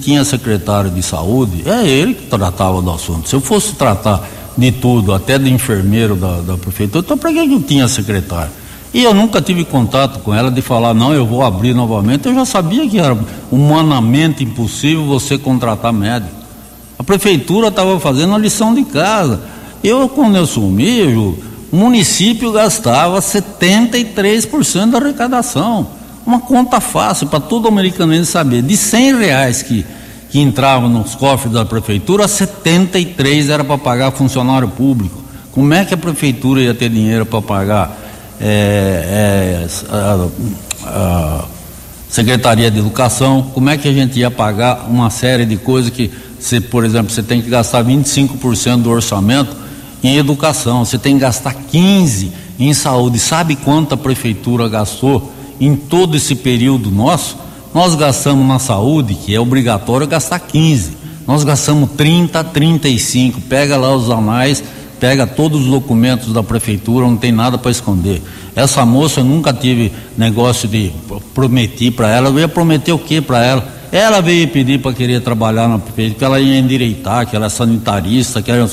Tinha 0.00 0.24
secretário 0.24 0.90
de 0.90 1.02
saúde, 1.02 1.62
é 1.66 1.86
ele 1.86 2.14
que 2.14 2.24
tratava 2.26 2.80
do 2.80 2.90
assunto. 2.90 3.28
Se 3.28 3.36
eu 3.36 3.40
fosse 3.42 3.74
tratar 3.74 4.26
de 4.56 4.72
tudo, 4.72 5.12
até 5.12 5.38
de 5.38 5.52
enfermeiro 5.52 6.16
da, 6.16 6.40
da 6.40 6.56
prefeitura, 6.56 7.04
então 7.04 7.18
para 7.18 7.30
que 7.30 7.38
eu 7.38 7.60
tinha 7.60 7.86
secretário? 7.86 8.50
E 8.94 9.04
eu 9.04 9.12
nunca 9.12 9.42
tive 9.42 9.66
contato 9.66 10.20
com 10.20 10.34
ela 10.34 10.50
de 10.50 10.62
falar, 10.62 10.94
não, 10.94 11.12
eu 11.12 11.26
vou 11.26 11.44
abrir 11.44 11.74
novamente. 11.74 12.26
Eu 12.26 12.34
já 12.34 12.46
sabia 12.46 12.88
que 12.88 12.98
era 12.98 13.16
humanamente 13.52 14.42
impossível 14.42 15.04
você 15.04 15.36
contratar 15.36 15.92
médico. 15.92 16.32
A 16.98 17.04
prefeitura 17.04 17.68
estava 17.68 18.00
fazendo 18.00 18.34
a 18.34 18.38
lição 18.38 18.74
de 18.74 18.84
casa. 18.84 19.57
Eu, 19.82 20.08
quando 20.08 20.36
eu 20.36 20.46
sumi, 20.46 21.14
o 21.14 21.38
município 21.72 22.52
gastava 22.52 23.18
73% 23.18 24.90
da 24.90 24.98
arrecadação. 24.98 25.88
Uma 26.26 26.40
conta 26.40 26.80
fácil 26.80 27.26
para 27.26 27.40
todo 27.40 27.68
americanense 27.68 28.30
saber. 28.30 28.62
De 28.62 28.76
100 28.76 29.18
reais 29.18 29.62
que, 29.62 29.84
que 30.30 30.40
entravam 30.40 30.88
nos 30.88 31.14
cofres 31.14 31.52
da 31.52 31.64
prefeitura, 31.64 32.28
73 32.28 33.48
era 33.48 33.64
para 33.64 33.78
pagar 33.78 34.10
funcionário 34.12 34.68
público. 34.68 35.22
Como 35.52 35.72
é 35.72 35.84
que 35.84 35.94
a 35.94 35.96
prefeitura 35.96 36.60
ia 36.60 36.74
ter 36.74 36.90
dinheiro 36.90 37.24
para 37.24 37.40
pagar? 37.40 38.08
é, 38.40 39.66
é, 39.66 39.66
a, 39.90 40.28
a 40.86 41.44
Secretaria 42.08 42.70
de 42.70 42.78
Educação, 42.78 43.50
como 43.52 43.68
é 43.68 43.76
que 43.76 43.88
a 43.88 43.92
gente 43.92 44.18
ia 44.18 44.30
pagar 44.30 44.86
uma 44.88 45.10
série 45.10 45.44
de 45.44 45.56
coisas 45.56 45.90
que, 45.90 46.10
se, 46.38 46.60
por 46.60 46.84
exemplo, 46.84 47.12
você 47.12 47.22
tem 47.22 47.42
que 47.42 47.50
gastar 47.50 47.84
25% 47.84 48.82
do 48.82 48.90
orçamento 48.90 49.54
em 50.02 50.16
educação, 50.16 50.84
você 50.84 50.98
tem 50.98 51.14
que 51.14 51.20
gastar 51.20 51.54
15% 51.54 52.30
em 52.58 52.74
saúde. 52.74 53.18
Sabe 53.18 53.56
quanto 53.56 53.94
a 53.94 53.96
prefeitura 53.96 54.68
gastou 54.68 55.32
em 55.60 55.76
todo 55.76 56.16
esse 56.16 56.34
período 56.34 56.90
nosso? 56.90 57.36
Nós 57.74 57.94
gastamos 57.94 58.46
na 58.46 58.58
saúde, 58.58 59.14
que 59.14 59.34
é 59.34 59.40
obrigatório 59.40 60.06
gastar 60.06 60.40
15%. 60.40 60.90
Nós 61.26 61.44
gastamos 61.44 61.90
30, 61.96 62.42
35. 62.42 63.40
Pega 63.42 63.76
lá 63.76 63.94
os 63.94 64.10
anais 64.10 64.64
pega 64.98 65.26
todos 65.26 65.62
os 65.62 65.66
documentos 65.68 66.32
da 66.32 66.42
prefeitura, 66.42 67.06
não 67.06 67.16
tem 67.16 67.32
nada 67.32 67.56
para 67.56 67.70
esconder. 67.70 68.22
Essa 68.54 68.84
moça 68.84 69.20
eu 69.20 69.24
nunca 69.24 69.52
tive 69.52 69.92
negócio 70.16 70.68
de 70.68 70.92
prometer 71.34 71.92
para 71.92 72.10
ela, 72.10 72.28
eu 72.28 72.38
ia 72.38 72.48
prometer 72.48 72.92
o 72.92 72.98
que 72.98 73.20
para 73.20 73.44
ela? 73.44 73.78
Ela 73.90 74.20
veio 74.20 74.46
pedir 74.48 74.80
para 74.80 74.92
querer 74.92 75.22
trabalhar 75.22 75.66
na 75.66 75.78
prefeitura, 75.78 76.18
que 76.18 76.24
ela 76.24 76.40
ia 76.40 76.58
endireitar, 76.58 77.26
que 77.26 77.34
ela 77.34 77.46
é 77.46 77.48
sanitarista, 77.48 78.42
que 78.42 78.50
ela 78.50 78.68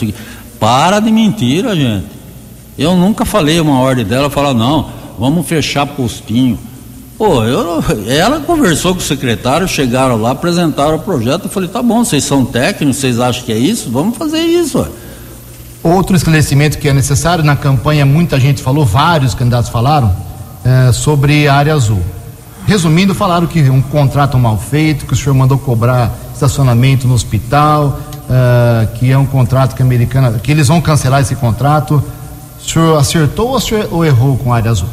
Para 0.59 0.99
de 0.99 1.11
mentira, 1.11 1.75
gente. 1.75 2.05
Eu 2.77 2.95
nunca 2.95 3.23
falei 3.23 3.59
uma 3.59 3.79
ordem 3.79 4.05
dela, 4.05 4.29
falar, 4.29 4.53
não, 4.53 4.89
vamos 5.17 5.47
fechar 5.47 5.85
postinho. 5.85 6.59
Pô, 7.17 7.43
eu, 7.43 7.81
ela 8.07 8.41
conversou 8.41 8.93
com 8.93 8.99
o 8.99 9.03
secretário, 9.03 9.67
chegaram 9.67 10.17
lá, 10.21 10.31
apresentaram 10.31 10.95
o 10.95 10.99
projeto, 10.99 11.45
eu 11.45 11.49
falei, 11.49 11.69
tá 11.69 11.81
bom, 11.81 12.03
vocês 12.03 12.23
são 12.25 12.43
técnicos, 12.43 12.97
vocês 12.97 13.19
acham 13.19 13.43
que 13.45 13.53
é 13.53 13.57
isso? 13.57 13.89
Vamos 13.89 14.17
fazer 14.17 14.39
isso. 14.39 14.85
Outro 15.81 16.15
esclarecimento 16.15 16.77
que 16.77 16.89
é 16.89 16.93
necessário, 16.93 17.43
na 17.43 17.55
campanha 17.55 18.05
muita 18.05 18.39
gente 18.39 18.61
falou, 18.61 18.85
vários 18.85 19.33
candidatos 19.33 19.69
falaram, 19.69 20.13
é, 20.65 20.91
sobre 20.91 21.47
a 21.47 21.55
área 21.55 21.73
azul. 21.73 22.01
Resumindo, 22.67 23.13
falaram 23.13 23.45
que 23.47 23.61
um 23.69 23.81
contrato 23.81 24.37
mal 24.37 24.57
feito, 24.57 25.05
que 25.05 25.13
o 25.13 25.15
senhor 25.15 25.35
mandou 25.35 25.57
cobrar 25.57 26.11
estacionamento 26.33 27.07
no 27.07 27.13
hospital, 27.13 27.99
é, 28.35 28.87
que 28.95 29.09
é 29.11 29.17
um 29.17 29.25
contrato 29.25 29.75
que 29.75 29.81
a 29.81 29.85
americana, 29.85 30.39
que 30.43 30.51
eles 30.51 30.67
vão 30.67 30.81
cancelar 30.81 31.21
esse 31.21 31.35
contrato. 31.35 32.03
O 32.59 32.69
senhor 32.69 32.97
acertou 32.97 33.49
ou, 33.49 33.59
senhor, 33.61 33.87
ou 33.91 34.03
errou 34.03 34.37
com 34.37 34.51
a 34.51 34.57
área 34.57 34.71
azul? 34.71 34.89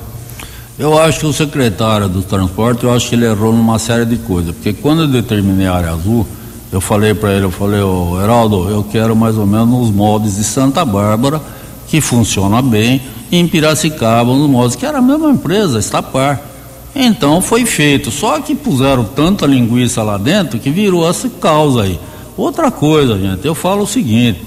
Eu 0.79 0.99
acho 0.99 1.21
que 1.21 1.27
o 1.27 1.33
secretário 1.33 2.09
do 2.09 2.23
transporte, 2.23 2.85
eu 2.85 2.95
acho 2.95 3.09
que 3.09 3.15
ele 3.15 3.27
errou 3.27 3.53
numa 3.53 3.79
série 3.79 4.05
de 4.05 4.17
coisas, 4.17 4.55
porque 4.55 4.73
quando 4.73 5.03
eu 5.03 5.09
determinei 5.09 5.67
a 5.67 5.75
área 5.75 5.91
azul, 5.91 6.27
eu 6.71 6.81
falei 6.81 7.15
para 7.15 7.33
ele, 7.33 7.45
eu 7.45 7.51
falei, 7.51 7.81
ô 7.81 8.21
Heraldo, 8.21 8.69
eu 8.71 8.83
quero 8.85 9.15
mais 9.15 9.37
ou 9.37 9.47
menos 9.47 9.69
nos 9.69 9.91
moldes 9.91 10.37
de 10.37 10.45
Santa 10.45 10.85
Bárbara, 10.85 11.41
que 11.89 12.01
funciona 12.01 12.63
bem, 12.63 13.03
e 13.31 13.39
em 13.39 13.47
Piracicaba, 13.47 14.33
nos 14.33 14.49
moldes, 14.49 14.77
que 14.77 14.87
era 14.87 14.99
a 14.99 15.03
mesma 15.03 15.31
empresa, 15.31 15.79
Estapar. 15.79 16.41
Então 16.95 17.41
foi 17.41 17.65
feito, 17.67 18.11
só 18.11 18.39
que 18.41 18.55
puseram 18.55 19.05
tanta 19.05 19.47
linguiça 19.47 20.03
lá 20.03 20.17
dentro 20.17 20.59
que 20.59 20.71
virou 20.71 21.09
essa 21.09 21.29
causa 21.29 21.83
aí. 21.83 21.99
Outra 22.37 22.71
coisa, 22.71 23.19
gente, 23.19 23.47
eu 23.47 23.55
falo 23.55 23.83
o 23.83 23.87
seguinte: 23.87 24.41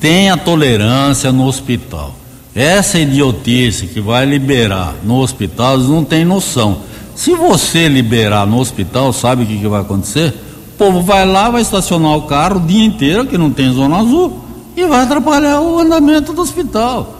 tenha 0.00 0.36
tolerância 0.36 1.32
no 1.32 1.46
hospital. 1.46 2.14
Essa 2.54 2.98
idiotice 2.98 3.86
que 3.86 4.00
vai 4.00 4.24
liberar 4.24 4.94
no 5.04 5.20
hospital, 5.20 5.78
não 5.78 6.04
têm 6.04 6.24
noção. 6.24 6.78
Se 7.14 7.34
você 7.34 7.88
liberar 7.88 8.46
no 8.46 8.58
hospital, 8.58 9.12
sabe 9.12 9.42
o 9.42 9.46
que, 9.46 9.58
que 9.58 9.68
vai 9.68 9.80
acontecer? 9.80 10.34
O 10.74 10.78
povo 10.78 11.02
vai 11.02 11.26
lá, 11.26 11.50
vai 11.50 11.62
estacionar 11.62 12.16
o 12.16 12.22
carro 12.22 12.56
o 12.56 12.66
dia 12.66 12.84
inteiro, 12.84 13.26
que 13.26 13.38
não 13.38 13.50
tem 13.50 13.72
zona 13.72 13.98
azul, 13.98 14.40
e 14.76 14.86
vai 14.86 15.02
atrapalhar 15.02 15.60
o 15.60 15.78
andamento 15.78 16.32
do 16.32 16.42
hospital. 16.42 17.14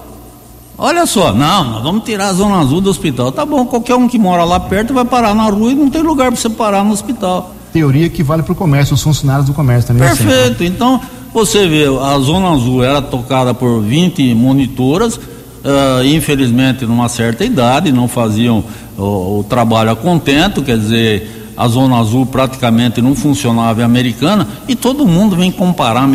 Olha 0.79 1.07
só, 1.07 1.33
não, 1.33 1.65
nós 1.65 1.83
vamos 1.83 2.05
tirar 2.05 2.29
a 2.29 2.33
zona 2.35 2.61
azul 2.61 2.83
do 2.83 2.91
hospital. 2.91 3.33
Tá 3.33 3.47
bom, 3.47 3.65
qualquer 3.65 3.95
um 3.95 4.07
que 4.07 4.19
mora 4.19 4.45
lá 4.45 4.61
perto 4.61 4.93
vai 4.93 5.07
parar 5.07 5.35
na 5.35 5.45
rua 5.45 5.73
e 5.73 5.75
não 5.75 5.89
tem 5.89 6.03
lugar 6.03 6.31
para 6.31 6.39
você 6.39 6.51
parar 6.51 6.85
no 6.85 6.93
hospital. 6.93 7.56
Teoria 7.77 8.09
que 8.09 8.23
vale 8.23 8.43
para 8.43 8.53
o 8.53 8.57
comércio, 8.57 8.95
os 8.95 9.03
funcionários 9.03 9.47
do 9.47 9.53
comércio 9.53 9.89
também. 9.89 10.09
É 10.09 10.11
assim, 10.11 10.25
Perfeito, 10.25 10.63
assim, 10.63 10.65
então 10.65 10.99
você 11.31 11.69
vê, 11.69 11.85
a 11.85 12.19
zona 12.19 12.55
azul 12.55 12.83
era 12.83 13.03
tocada 13.03 13.53
por 13.53 13.83
20 13.83 14.35
monitoras, 14.35 15.17
uh, 15.17 16.03
infelizmente 16.03 16.87
numa 16.87 17.11
certa 17.11 17.45
idade, 17.45 17.93
não 17.93 18.09
faziam 18.09 18.65
o, 18.97 19.41
o 19.41 19.45
trabalho 19.47 19.91
a 19.91 19.97
contento, 19.97 20.63
quer 20.63 20.79
dizer, 20.79 21.53
a 21.55 21.69
Zona 21.69 21.99
Azul 21.99 22.25
praticamente 22.25 23.03
não 23.03 23.15
funcionava 23.15 23.83
em 23.83 23.85
Americana 23.85 24.49
e 24.67 24.75
todo 24.75 25.07
mundo 25.07 25.37
vem 25.37 25.51
comparar. 25.51 26.09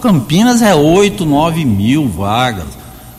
Campinas 0.00 0.62
é 0.62 0.72
8, 0.72 1.24
9 1.24 1.64
mil 1.64 2.08
vagas 2.08 2.66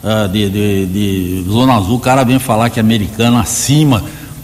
uh, 0.02 0.28
de, 0.30 0.50
de, 0.50 0.86
de, 0.86 1.46
Zona 1.50 1.76
Azul. 1.76 1.98
O 1.98 2.00
cara 2.00 2.24
vem 2.24 2.40
falar 2.40 2.70
que 2.70 2.80
é 2.80 2.82
Americana 2.82 3.42
acima. 3.42 4.04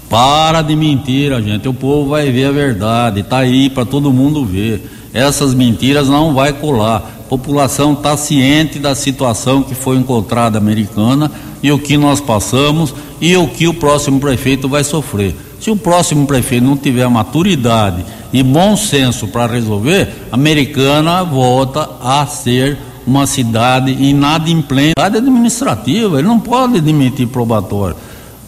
Para 0.10 0.64
de 0.64 0.76
mentira, 0.76 1.42
gente. 1.42 1.68
O 1.68 1.74
povo 1.74 2.10
vai 2.10 2.32
ver 2.32 2.46
a 2.46 2.52
verdade. 2.52 3.20
Está 3.20 3.40
aí 3.40 3.70
para 3.70 3.86
todo 3.86 4.12
mundo 4.12 4.44
ver. 4.44 4.90
Essas 5.14 5.54
mentiras 5.54 6.10
não 6.10 6.34
vai 6.34 6.52
colar. 6.52 6.98
A 7.20 7.30
população 7.30 7.94
está 7.94 8.18
ciente 8.18 8.80
da 8.80 8.96
situação 8.96 9.62
que 9.62 9.76
foi 9.76 9.98
encontrada 9.98 10.58
americana 10.58 11.32
e 11.62 11.72
o 11.72 11.78
que 11.78 11.96
nós 11.96 12.20
passamos 12.20 12.94
e 13.22 13.38
o 13.38 13.48
que 13.48 13.68
o 13.68 13.74
próximo 13.74 14.20
prefeito 14.20 14.68
vai 14.68 14.84
sofrer. 14.84 15.36
Se 15.60 15.70
o 15.70 15.76
próximo 15.76 16.26
prefeito 16.26 16.66
não 16.66 16.76
tiver 16.76 17.08
maturidade 17.08 18.04
e 18.34 18.42
bom 18.42 18.76
senso 18.76 19.28
para 19.28 19.52
resolver, 19.52 20.10
Americana 20.32 21.24
volta 21.24 21.88
a 22.02 22.26
ser 22.26 22.78
uma 23.06 23.28
cidade 23.28 23.92
inadimplente, 23.92 24.94
administrativa, 24.98 26.20
ele 26.20 26.28
não 26.28 26.40
pode 26.40 26.80
demitir 26.82 27.28
probatório. 27.28 27.96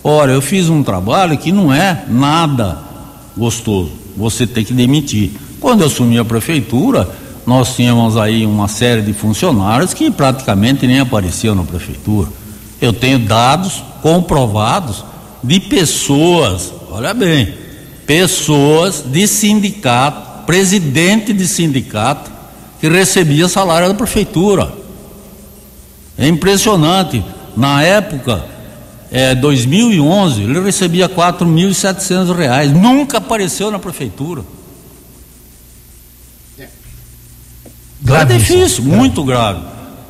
Ora, 0.04 0.32
eu 0.32 0.42
fiz 0.42 0.70
um 0.70 0.82
trabalho 0.82 1.38
que 1.38 1.52
não 1.52 1.72
é 1.72 2.06
nada 2.08 2.80
gostoso, 3.38 3.92
você 4.18 4.48
tem 4.48 4.64
que 4.64 4.74
demitir. 4.74 5.32
Quando 5.60 5.82
eu 5.82 5.88
assumi 5.88 6.18
a 6.18 6.26
prefeitura, 6.26 7.08
nós 7.46 7.76
tínhamos 7.76 8.18
aí 8.18 8.46
uma 8.46 8.68
série 8.68 9.02
de 9.02 9.14
funcionários 9.14 9.94
que 9.94 10.10
praticamente 10.10 10.88
nem 10.88 11.00
apareciam 11.00 11.54
na 11.54 11.64
prefeitura. 11.64 12.30
Eu 12.82 12.92
tenho 12.92 13.20
dados 13.20 13.84
comprovados 14.02 15.06
de 15.44 15.60
pessoas, 15.60 16.74
olha 16.90 17.14
bem, 17.14 17.54
pessoas 18.08 19.04
de 19.06 19.28
sindicato, 19.28 20.46
presidente 20.46 21.32
de 21.32 21.48
sindicato, 21.48 22.32
que 22.80 22.90
recebia 22.90 23.48
salário 23.48 23.88
da 23.88 23.94
prefeitura. 23.94 24.74
É 26.18 26.28
impressionante. 26.28 27.24
Na 27.56 27.84
época, 27.84 28.46
é, 29.12 29.36
2011, 29.36 30.42
ele 30.44 30.62
recebia 30.62 31.10
4.700 31.10 32.34
reais. 32.34 32.72
Nunca 32.72 33.18
apareceu 33.18 33.70
na 33.70 33.78
prefeitura. 33.78 34.44
É 38.08 38.26
difícil, 38.26 38.84
muito 38.84 39.24
grave. 39.24 39.60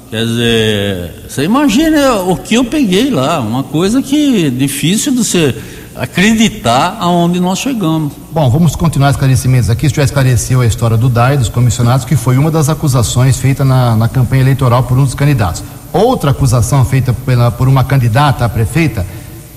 Quer 0.10 0.26
dizer, 0.26 1.26
você 1.28 1.44
imagina 1.44 2.16
o 2.22 2.38
que 2.38 2.56
eu 2.56 2.66
peguei 2.66 3.10
lá, 3.10 3.40
uma 3.40 3.64
coisa 3.64 4.02
que 4.02 4.46
é 4.46 4.50
difícil 4.50 5.14
de 5.14 5.20
você 5.20 5.56
acreditar 5.96 6.98
aonde 7.00 7.40
nós 7.40 7.60
chegamos. 7.60 8.14
Bom, 8.32 8.50
vamos 8.50 8.76
continuar 8.76 9.12
esclarecimentos 9.12 9.70
aqui. 9.70 9.88
Isso 9.88 9.96
já 9.96 10.04
esclareceu 10.04 10.62
a 10.62 10.66
história 10.66 10.96
do 10.96 11.10
DAI, 11.10 11.38
dos 11.38 11.50
comissionados, 11.50 12.06
que 12.06 12.16
foi 12.16 12.38
uma 12.38 12.52
das 12.52 12.70
acusações 12.70 13.38
feitas 13.38 13.66
na, 13.66 13.96
na 13.96 14.08
campanha 14.08 14.42
eleitoral 14.42 14.84
por 14.84 14.98
um 14.98 15.04
dos 15.04 15.16
candidatos. 15.16 15.64
Outra 15.94 16.32
acusação 16.32 16.86
feita 16.86 17.14
pela, 17.14 17.52
por 17.52 17.68
uma 17.68 17.84
candidata 17.84 18.46
a 18.46 18.50
prefeita 18.50 19.06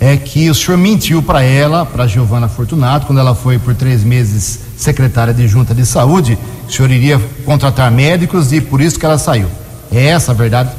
é 0.00 0.16
que 0.16 0.50
o 0.50 0.54
senhor 0.54 0.76
mentiu 0.76 1.22
para 1.22 1.42
ela, 1.42 1.86
para 1.86 2.06
Giovana 2.06 2.48
Fortunato, 2.48 3.06
quando 3.06 3.18
ela 3.18 3.34
foi 3.34 3.58
por 3.58 3.74
três 3.74 4.02
meses 4.02 4.60
secretária 4.76 5.32
de 5.32 5.46
junta 5.46 5.74
de 5.74 5.86
saúde, 5.86 6.36
o 6.68 6.72
senhor 6.72 6.90
iria 6.90 7.20
contratar 7.44 7.90
médicos 7.90 8.52
e 8.52 8.60
por 8.60 8.80
isso 8.80 8.98
que 8.98 9.06
ela 9.06 9.16
saiu. 9.16 9.48
É 9.92 10.06
essa 10.06 10.32
a 10.32 10.34
verdade? 10.34 10.70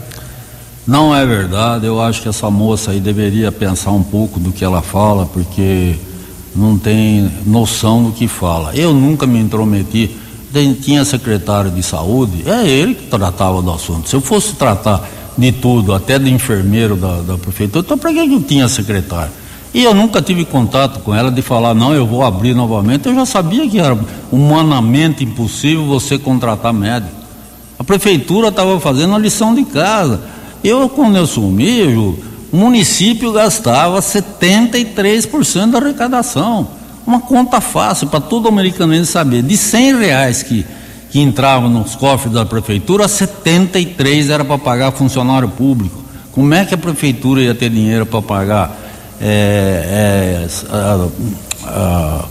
Não 0.86 1.16
é 1.16 1.26
verdade. 1.26 1.86
Eu 1.86 2.01
acho 2.01 2.22
que 2.22 2.30
essa 2.30 2.49
moça 2.51 2.91
aí 2.91 2.99
deveria 2.99 3.51
pensar 3.51 3.91
um 3.91 4.03
pouco 4.03 4.39
do 4.39 4.51
que 4.51 4.64
ela 4.64 4.82
fala, 4.82 5.26
porque 5.26 5.95
não 6.56 6.78
tem 6.78 7.32
noção 7.45 8.03
do 8.03 8.12
que 8.12 8.28
fala. 8.28 8.76
Eu 8.76 8.93
nunca 8.93 9.26
me 9.26 9.39
intrometi. 9.39 10.18
Tinha 10.82 11.03
secretário 11.03 11.70
de 11.70 11.84
saúde, 11.84 12.49
é 12.49 12.66
ele 12.66 12.95
que 12.95 13.08
tratava 13.08 13.62
do 13.62 13.72
assunto. 13.72 14.08
Se 14.08 14.16
eu 14.16 14.22
fosse 14.22 14.53
tratar 14.53 15.06
de 15.38 15.52
tudo, 15.52 15.94
até 15.94 16.18
de 16.18 16.32
enfermeiro 16.32 16.96
da, 16.96 17.22
da 17.22 17.38
prefeitura, 17.38 17.84
então 17.86 17.98
para 17.98 18.14
que 18.14 18.20
eu 18.20 18.42
tinha 18.42 18.68
secretário? 18.68 19.32
E 19.76 19.84
eu 19.84 19.94
nunca 19.94 20.22
tive 20.22 20.46
contato 20.46 21.02
com 21.02 21.14
ela 21.14 21.30
de 21.30 21.42
falar, 21.42 21.74
não, 21.74 21.94
eu 21.94 22.08
vou 22.08 22.24
abrir 22.24 22.54
novamente. 22.54 23.10
Eu 23.10 23.14
já 23.14 23.26
sabia 23.26 23.68
que 23.68 23.78
era 23.78 24.00
humanamente 24.32 25.26
impossível 25.26 25.86
você 25.86 26.18
contratar 26.18 26.72
médico. 26.72 27.12
A 27.78 27.84
prefeitura 27.84 28.48
estava 28.48 28.80
fazendo 28.80 29.14
a 29.14 29.20
lição 29.20 29.54
de 29.54 29.66
casa. 29.66 30.22
Eu, 30.64 30.88
quando 30.88 31.18
eu 31.18 31.28
sumi, 31.28 31.84
o 31.94 32.18
município 32.54 33.34
gastava 33.34 34.00
73% 34.00 35.72
da 35.72 35.80
arrecadação. 35.80 36.70
Uma 37.06 37.20
conta 37.20 37.60
fácil 37.60 38.08
para 38.08 38.22
todo 38.22 38.48
americano 38.48 39.04
saber. 39.04 39.42
De 39.42 39.58
100 39.58 39.98
reais 40.00 40.42
que, 40.42 40.66
que 41.16 41.22
entravam 41.22 41.70
nos 41.70 41.95
cofres 41.95 42.34
da 42.34 42.45
prefeitura, 42.45 43.07
73 43.07 44.30
era 44.30 44.43
para 44.43 44.57
pagar 44.57 44.91
funcionário 44.91 45.47
público. 45.47 46.03
Como 46.34 46.53
é 46.53 46.66
que 46.66 46.74
a 46.74 46.78
prefeitura 46.78 47.41
ia 47.41 47.55
ter 47.55 47.70
dinheiro 47.70 48.05
para 48.05 48.22
pagar 48.22 48.78
é, 49.22 50.43
é, 50.45 50.47
a, 50.70 51.07
a 51.70 52.26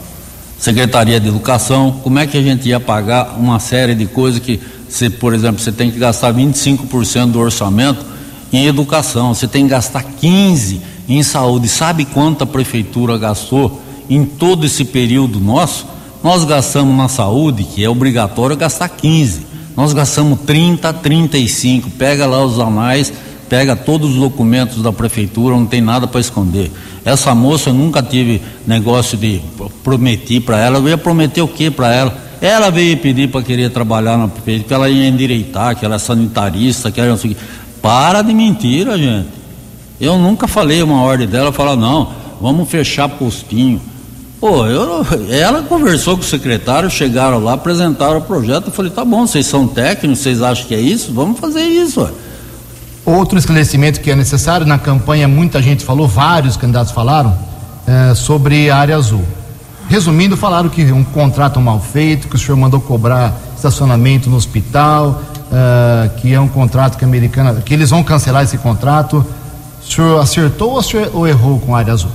Secretaria 0.59 1.19
de 1.19 1.29
Educação? 1.29 1.99
Como 2.03 2.19
é 2.19 2.27
que 2.27 2.37
a 2.37 2.43
gente 2.43 2.69
ia 2.69 2.79
pagar 2.79 3.39
uma 3.39 3.59
série 3.59 3.95
de 3.95 4.05
coisas 4.05 4.39
que, 4.39 4.61
por 5.19 5.33
exemplo, 5.33 5.63
você 5.63 5.73
tem 5.73 5.91
que 5.91 5.99
gastar 5.99 6.35
25% 6.35 7.31
do 7.31 7.41
orçamento 7.41 8.05
em 8.53 8.67
educação, 8.67 9.33
você 9.33 9.49
tem 9.49 9.65
que 9.65 9.71
gastar 9.71 10.03
15 10.03 10.83
em 11.09 11.23
saúde. 11.23 11.69
Sabe 11.69 12.05
quanto 12.05 12.45
a 12.45 12.47
prefeitura 12.47 13.17
gastou 13.17 13.81
em 14.11 14.27
todo 14.27 14.67
esse 14.67 14.85
período 14.85 15.41
nosso? 15.41 15.94
Nós 16.25 16.43
gastamos 16.43 16.97
na 16.97 17.07
saúde, 17.07 17.65
que 17.65 17.85
é 17.85 17.89
obrigatório 17.89 18.57
gastar 18.57 18.89
15. 18.89 19.47
Nós 19.77 19.93
gastamos 19.93 20.41
30, 20.41 20.91
35. 20.91 21.91
Pega 21.91 22.25
lá 22.25 22.43
os 22.43 22.59
anais, 22.59 23.13
pega 23.47 23.77
todos 23.77 24.13
os 24.13 24.17
documentos 24.17 24.81
da 24.81 24.91
prefeitura, 24.91 25.55
não 25.55 25.67
tem 25.67 25.83
nada 25.83 26.07
para 26.07 26.19
esconder. 26.23 26.73
Essa 27.05 27.35
moça 27.35 27.69
eu 27.69 27.75
nunca 27.75 28.03
tive 28.03 28.41
negócio 28.67 29.19
de 29.19 29.43
prometer 29.83 30.41
para 30.41 30.59
ela. 30.59 30.79
Eu 30.79 30.89
ia 30.89 30.97
prometer 30.97 31.43
o 31.43 31.49
que 31.49 31.71
para 31.71 31.93
ela? 31.95 32.17
Ela 32.41 32.71
veio 32.71 32.97
pedir 32.97 33.29
para 33.29 33.43
querer 33.43 33.69
trabalhar 33.69 34.17
na 34.17 34.27
prefeitura, 34.27 34.69
que 34.69 34.75
ela 34.75 34.89
ia 34.89 35.07
endireitar, 35.07 35.77
que 35.77 35.85
ela 35.85 35.97
é 35.97 35.99
sanitarista, 35.99 36.91
que 36.91 37.03
ela 37.03 37.19
para 37.83 38.23
de 38.23 38.33
mentira, 38.33 38.97
gente. 38.97 39.29
Eu 40.01 40.19
nunca 40.19 40.49
falei 40.49 40.83
uma 40.83 41.03
ordem 41.03 41.29
dela, 41.29 41.53
falar, 41.53 41.77
não, 41.77 42.13
vamos 42.41 42.67
fechar 42.71 43.11
postinho. 43.11 43.79
Pô, 44.45 44.67
eu, 44.67 45.07
ela 45.31 45.63
conversou 45.63 46.19
com 46.19 46.23
o 46.23 46.27
secretário, 46.27 46.91
chegaram 46.91 47.43
lá, 47.43 47.55
apresentaram 47.55 48.19
o 48.19 48.21
projeto, 48.21 48.67
eu 48.67 48.73
falei, 48.73 48.91
tá 48.91 49.03
bom, 49.03 49.27
vocês 49.27 49.47
são 49.47 49.67
técnicos, 49.67 50.19
vocês 50.19 50.43
acham 50.43 50.67
que 50.67 50.75
é 50.75 50.81
isso? 50.83 51.15
Vamos 51.15 51.41
fazer 51.41 51.63
isso. 51.63 52.07
Outro 53.07 53.39
esclarecimento 53.39 54.01
que 54.03 54.11
é 54.11 54.15
necessário, 54.15 54.67
na 54.67 54.77
campanha 54.77 55.27
muita 55.27 55.63
gente 55.63 55.83
falou, 55.83 56.07
vários 56.07 56.59
candidatos 56.59 56.93
falaram, 56.93 57.35
é, 57.87 58.15
sobre 58.15 58.69
a 58.69 58.77
área 58.77 58.95
azul. 58.97 59.25
Resumindo, 59.89 60.37
falaram 60.37 60.69
que 60.69 60.93
um 60.93 61.05
contrato 61.05 61.59
mal 61.59 61.81
feito, 61.81 62.29
que 62.29 62.37
o 62.37 62.39
senhor 62.39 62.59
mandou 62.59 62.83
cobrar 62.83 63.35
estacionamento 63.57 64.29
no 64.29 64.37
hospital, 64.37 65.23
uh, 65.47 66.21
que 66.21 66.35
é 66.35 66.39
um 66.39 66.49
contrato 66.49 66.99
que 66.99 67.05
a 67.07 67.09
americana, 67.09 67.63
que 67.65 67.73
eles 67.73 67.89
vão 67.89 68.05
cancelar 68.05 68.45
esse 68.45 68.59
contrato. 68.59 69.25
O 69.83 69.91
senhor 69.91 70.21
acertou 70.21 70.73
ou, 70.73 70.83
senhor, 70.83 71.11
ou 71.15 71.27
errou 71.27 71.59
com 71.61 71.75
a 71.75 71.79
área 71.79 71.95
azul? 71.95 72.11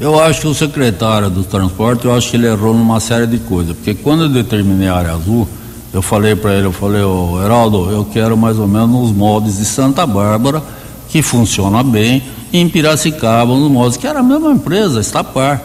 Eu 0.00 0.18
acho 0.18 0.40
que 0.40 0.46
o 0.46 0.54
secretário 0.54 1.28
do 1.28 1.44
transporte, 1.44 2.06
eu 2.06 2.14
acho 2.14 2.30
que 2.30 2.36
ele 2.38 2.46
errou 2.46 2.72
numa 2.72 2.98
série 3.00 3.26
de 3.26 3.36
coisas, 3.36 3.76
porque 3.76 3.94
quando 3.94 4.22
eu 4.22 4.28
determinei 4.30 4.88
a 4.88 4.94
área 4.94 5.12
azul, 5.12 5.46
eu 5.92 6.00
falei 6.00 6.34
para 6.34 6.54
ele, 6.54 6.66
eu 6.66 6.72
falei, 6.72 7.02
ô 7.02 7.32
oh, 7.32 7.42
Heraldo, 7.42 7.90
eu 7.90 8.06
quero 8.06 8.34
mais 8.34 8.58
ou 8.58 8.66
menos 8.66 8.88
nos 8.88 9.12
moldes 9.12 9.58
de 9.58 9.64
Santa 9.66 10.06
Bárbara, 10.06 10.62
que 11.10 11.20
funciona 11.20 11.82
bem, 11.82 12.22
e 12.50 12.58
em 12.58 12.66
Piracicaba, 12.66 13.54
nos 13.54 13.70
moldes, 13.70 13.98
que 13.98 14.06
era 14.06 14.20
a 14.20 14.22
mesma 14.22 14.52
empresa, 14.52 15.00
Estapar. 15.00 15.62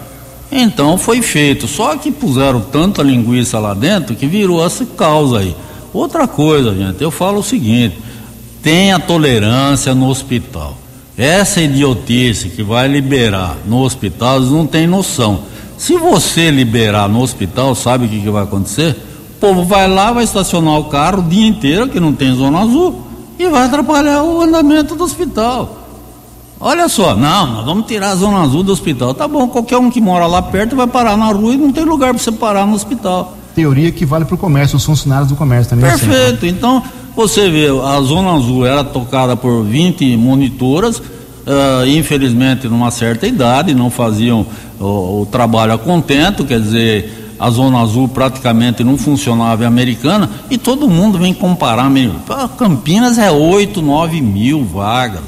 Então 0.52 0.98
foi 0.98 1.22
feito, 1.22 1.66
só 1.66 1.96
que 1.96 2.12
puseram 2.12 2.60
tanta 2.60 3.02
linguiça 3.02 3.58
lá 3.58 3.74
dentro 3.74 4.16
que 4.16 4.28
virou 4.28 4.66
essa 4.66 4.86
causa 4.86 5.40
aí. 5.40 5.56
Outra 5.94 6.28
coisa, 6.28 6.76
gente, 6.76 7.02
eu 7.02 7.10
falo 7.10 7.40
o 7.40 7.44
seguinte: 7.44 7.98
tenha 8.62 9.00
tolerância 9.00 9.96
no 9.96 10.10
hospital. 10.10 10.78
Essa 11.18 11.62
idiotice 11.62 12.50
que 12.50 12.62
vai 12.62 12.88
liberar 12.88 13.58
no 13.66 13.82
hospital, 13.82 14.38
eles 14.38 14.50
não 14.50 14.68
têm 14.68 14.86
noção. 14.86 15.40
Se 15.78 15.98
você 15.98 16.52
liberar 16.52 17.08
no 17.08 17.22
hospital, 17.22 17.74
sabe 17.74 18.06
o 18.06 18.10
que, 18.10 18.22
que 18.22 18.30
vai 18.30 18.44
acontecer? 18.44 18.98
O 19.38 19.40
povo 19.40 19.64
vai 19.64 19.88
lá, 19.88 20.12
vai 20.12 20.24
estacionar 20.24 20.78
o 20.80 20.86
carro 20.86 21.20
o 21.20 21.30
dia 21.30 21.48
inteiro, 21.48 21.90
que 21.90 22.00
não 22.00 22.14
tem 22.14 22.34
zona 22.36 22.62
azul, 22.62 23.02
e 23.40 23.48
vai 23.50 23.66
atrapalhar 23.66 24.24
o 24.24 24.42
andamento 24.42 24.96
do 24.96 25.04
hospital. 25.04 25.84
Olha 26.60 26.88
só, 26.88 27.16
não, 27.16 27.48
nós 27.48 27.66
vamos 27.66 27.86
tirar 27.86 28.12
a 28.12 28.16
zona 28.16 28.42
azul 28.42 28.64
do 28.64 28.72
hospital. 28.72 29.14
Tá 29.14 29.28
bom, 29.28 29.48
qualquer 29.48 29.78
um 29.78 29.90
que 29.90 30.02
mora 30.02 30.26
lá 30.26 30.42
perto 30.42 30.76
vai 30.76 30.88
parar 30.88 31.18
na 31.18 31.28
rua 31.28 31.54
e 31.54 31.58
não 31.58 31.72
tem 31.72 31.84
lugar 31.84 32.14
para 32.14 32.22
você 32.22 32.32
parar 32.32 32.66
no 32.66 32.74
hospital 32.74 33.38
teoria 33.56 33.92
que 33.92 34.06
vale 34.06 34.26
para 34.26 34.36
o 34.36 34.38
comércio, 34.38 34.76
os 34.76 34.84
funcionários 34.84 35.30
do 35.30 35.36
comércio 35.36 35.70
também. 35.70 35.90
Assim, 35.90 36.08
Perfeito. 36.08 36.46
Assim, 36.46 36.48
então, 36.50 36.84
você 37.16 37.50
vê, 37.50 37.68
a 37.68 38.02
Zona 38.02 38.34
Azul 38.34 38.66
era 38.66 38.84
tocada 38.84 39.36
por 39.36 39.64
20 39.64 40.18
monitoras, 40.18 41.00
uh, 41.00 41.86
infelizmente, 41.88 42.68
numa 42.68 42.92
certa 42.92 43.26
idade, 43.26 43.74
não 43.74 43.90
faziam 43.90 44.46
o, 44.80 45.22
o, 45.22 45.28
trabalho 45.32 45.74
a 45.74 45.78
contento, 45.78 46.44
quer 46.44 46.60
dizer, 46.60 47.36
a 47.40 47.50
Zona 47.50 47.82
Azul 47.82 48.08
praticamente 48.08 48.84
não 48.84 48.98
funcionava 48.98 49.64
em 49.64 49.68
Americana, 49.68 50.30
e 50.50 50.58
todo 50.58 50.90
mundo 50.90 51.18
vem 51.18 51.34
comparar. 51.34 51.90
Campinas 52.58 53.18
é 53.18 53.32
8, 53.32 53.82
9 53.82 54.22
mil 54.22 54.64
vagas 54.66 55.24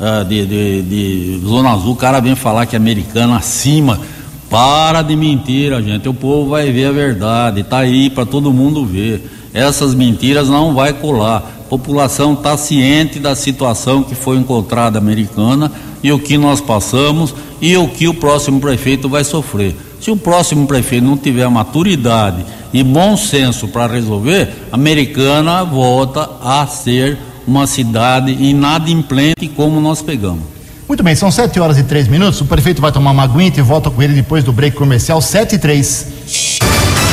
uh, 0.00 0.24
de, 0.24 0.46
de, 0.46 0.82
de 0.82 1.46
Zona 1.46 1.72
Azul, 1.72 1.92
o 1.92 1.96
cara 1.96 2.20
vem 2.20 2.34
falar 2.34 2.66
que 2.66 2.74
é 2.74 2.78
Americana 2.78 3.36
acima 3.36 4.00
para 4.48 5.02
de 5.02 5.16
mentira, 5.16 5.82
gente. 5.82 6.08
O 6.08 6.14
povo 6.14 6.50
vai 6.50 6.70
ver 6.70 6.86
a 6.86 6.92
verdade. 6.92 7.60
Está 7.60 7.78
aí 7.78 8.08
para 8.08 8.24
todo 8.24 8.52
mundo 8.52 8.84
ver. 8.84 9.35
Essas 9.56 9.94
mentiras 9.94 10.50
não 10.50 10.74
vai 10.74 10.92
colar. 10.92 11.38
A 11.38 11.68
população 11.70 12.34
está 12.34 12.58
ciente 12.58 13.18
da 13.18 13.34
situação 13.34 14.02
que 14.02 14.14
foi 14.14 14.36
encontrada 14.36 14.98
americana 14.98 15.72
e 16.02 16.12
o 16.12 16.18
que 16.18 16.36
nós 16.36 16.60
passamos 16.60 17.34
e 17.58 17.74
o 17.74 17.88
que 17.88 18.06
o 18.06 18.12
próximo 18.12 18.60
prefeito 18.60 19.08
vai 19.08 19.24
sofrer. 19.24 19.74
Se 19.98 20.10
o 20.10 20.16
próximo 20.16 20.66
prefeito 20.66 21.06
não 21.06 21.16
tiver 21.16 21.48
maturidade 21.48 22.44
e 22.70 22.82
bom 22.82 23.16
senso 23.16 23.66
para 23.68 23.94
resolver, 23.94 24.50
Americana 24.70 25.64
volta 25.64 26.28
a 26.42 26.66
ser 26.66 27.16
uma 27.48 27.66
cidade 27.66 28.32
inadimplente 28.32 29.48
como 29.48 29.80
nós 29.80 30.02
pegamos. 30.02 30.44
Muito 30.86 31.02
bem, 31.02 31.14
são 31.14 31.30
7 31.30 31.58
horas 31.58 31.78
e 31.78 31.82
3 31.82 32.08
minutos. 32.08 32.42
O 32.42 32.44
prefeito 32.44 32.82
vai 32.82 32.92
tomar 32.92 33.12
uma 33.12 33.22
aguinha 33.22 33.50
e 33.56 33.62
volta 33.62 33.90
com 33.90 34.02
ele 34.02 34.12
depois 34.12 34.44
do 34.44 34.52
break 34.52 34.76
comercial 34.76 35.22
7 35.22 35.54
e 35.54 35.58
3. 35.58 36.55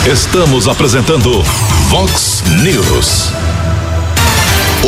Estamos 0.06 0.68
apresentando 0.68 1.41
Vox 1.88 2.43
News. 2.62 3.32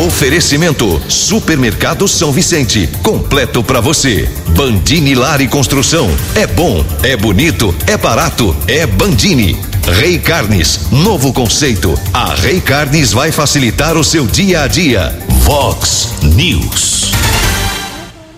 Oferecimento 0.05 1.01
Supermercado 1.07 2.05
São 2.05 2.33
Vicente, 2.33 2.89
completo 3.01 3.63
para 3.63 3.79
você. 3.79 4.29
Bandini 4.49 5.15
Lar 5.15 5.39
e 5.39 5.47
Construção, 5.47 6.09
é 6.35 6.45
bom, 6.45 6.83
é 7.01 7.15
bonito, 7.15 7.73
é 7.87 7.95
barato, 7.95 8.53
é 8.67 8.85
Bandini. 8.85 9.57
Rei 9.87 10.19
Carnes, 10.19 10.91
novo 10.91 11.31
conceito. 11.31 11.97
A 12.13 12.35
Rei 12.35 12.59
Carnes 12.59 13.13
vai 13.13 13.31
facilitar 13.31 13.95
o 13.95 14.03
seu 14.03 14.27
dia 14.27 14.63
a 14.63 14.67
dia. 14.67 15.17
Vox 15.29 16.09
News. 16.23 17.13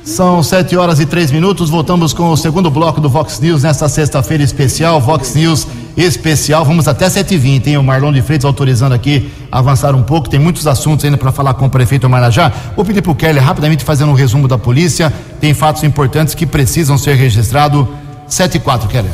São 0.03 0.43
7 0.43 0.77
horas 0.77 0.99
e 0.99 1.07
3 1.07 1.31
minutos. 1.31 1.71
Voltamos 1.71 2.13
com 2.13 2.31
o 2.31 2.37
segundo 2.37 2.69
bloco 2.69 3.01
do 3.01 3.09
Vox 3.09 3.39
News 3.39 3.63
nesta 3.63 3.89
sexta-feira 3.89 4.43
especial. 4.43 5.01
Vox 5.01 5.33
News 5.33 5.65
especial. 5.97 6.63
Vamos 6.63 6.87
até 6.87 7.07
7h20, 7.07 7.67
hein? 7.67 7.77
O 7.77 7.83
Marlon 7.83 8.13
de 8.13 8.21
Freitas 8.21 8.45
autorizando 8.45 8.93
aqui 8.93 9.29
avançar 9.51 9.95
um 9.95 10.03
pouco. 10.03 10.29
Tem 10.29 10.39
muitos 10.39 10.67
assuntos 10.67 11.03
ainda 11.03 11.17
para 11.17 11.31
falar 11.31 11.55
com 11.55 11.65
o 11.65 11.69
prefeito 11.69 12.07
Marajá. 12.07 12.53
Vou 12.75 12.85
pedir 12.85 13.01
para 13.01 13.11
o 13.11 13.15
Kelly 13.15 13.39
rapidamente 13.39 13.83
fazendo 13.83 14.11
um 14.11 14.15
resumo 14.15 14.47
da 14.47 14.57
polícia. 14.57 15.11
Tem 15.41 15.53
fatos 15.53 15.83
importantes 15.83 16.35
que 16.35 16.45
precisam 16.45 16.97
ser 16.97 17.15
registrados. 17.15 17.87
7 18.27 18.57
e 18.57 18.59
4, 18.59 18.87
Kelly. 18.87 19.09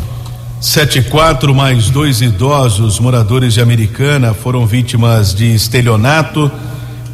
7 0.59 0.99
e 0.99 1.01
4, 1.03 1.55
mais 1.55 1.89
dois 1.89 2.21
idosos 2.21 2.99
moradores 2.99 3.53
de 3.53 3.61
Americana 3.61 4.33
foram 4.33 4.65
vítimas 4.65 5.33
de 5.35 5.53
estelionato, 5.53 6.49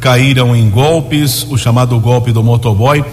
caíram 0.00 0.54
em 0.54 0.70
golpes, 0.70 1.44
o 1.50 1.58
chamado 1.58 1.98
golpe 1.98 2.32
do 2.32 2.44
motoboy 2.44 3.04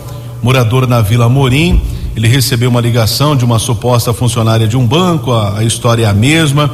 morador 0.41 0.87
na 0.87 1.01
Vila 1.01 1.27
Morim. 1.27 1.81
Ele 2.17 2.27
recebeu 2.27 2.71
uma 2.71 2.81
ligação 2.81 3.35
de 3.35 3.45
uma 3.45 3.59
suposta 3.59 4.11
funcionária 4.11 4.67
de 4.67 4.75
um 4.75 4.87
banco, 4.87 5.31
a, 5.31 5.59
a 5.59 5.63
história 5.63 6.03
é 6.03 6.09
a 6.09 6.13
mesma, 6.15 6.67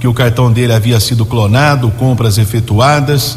que 0.00 0.08
o 0.08 0.14
cartão 0.14 0.50
dele 0.50 0.72
havia 0.72 0.98
sido 0.98 1.26
clonado, 1.26 1.90
compras 1.98 2.38
efetuadas. 2.38 3.36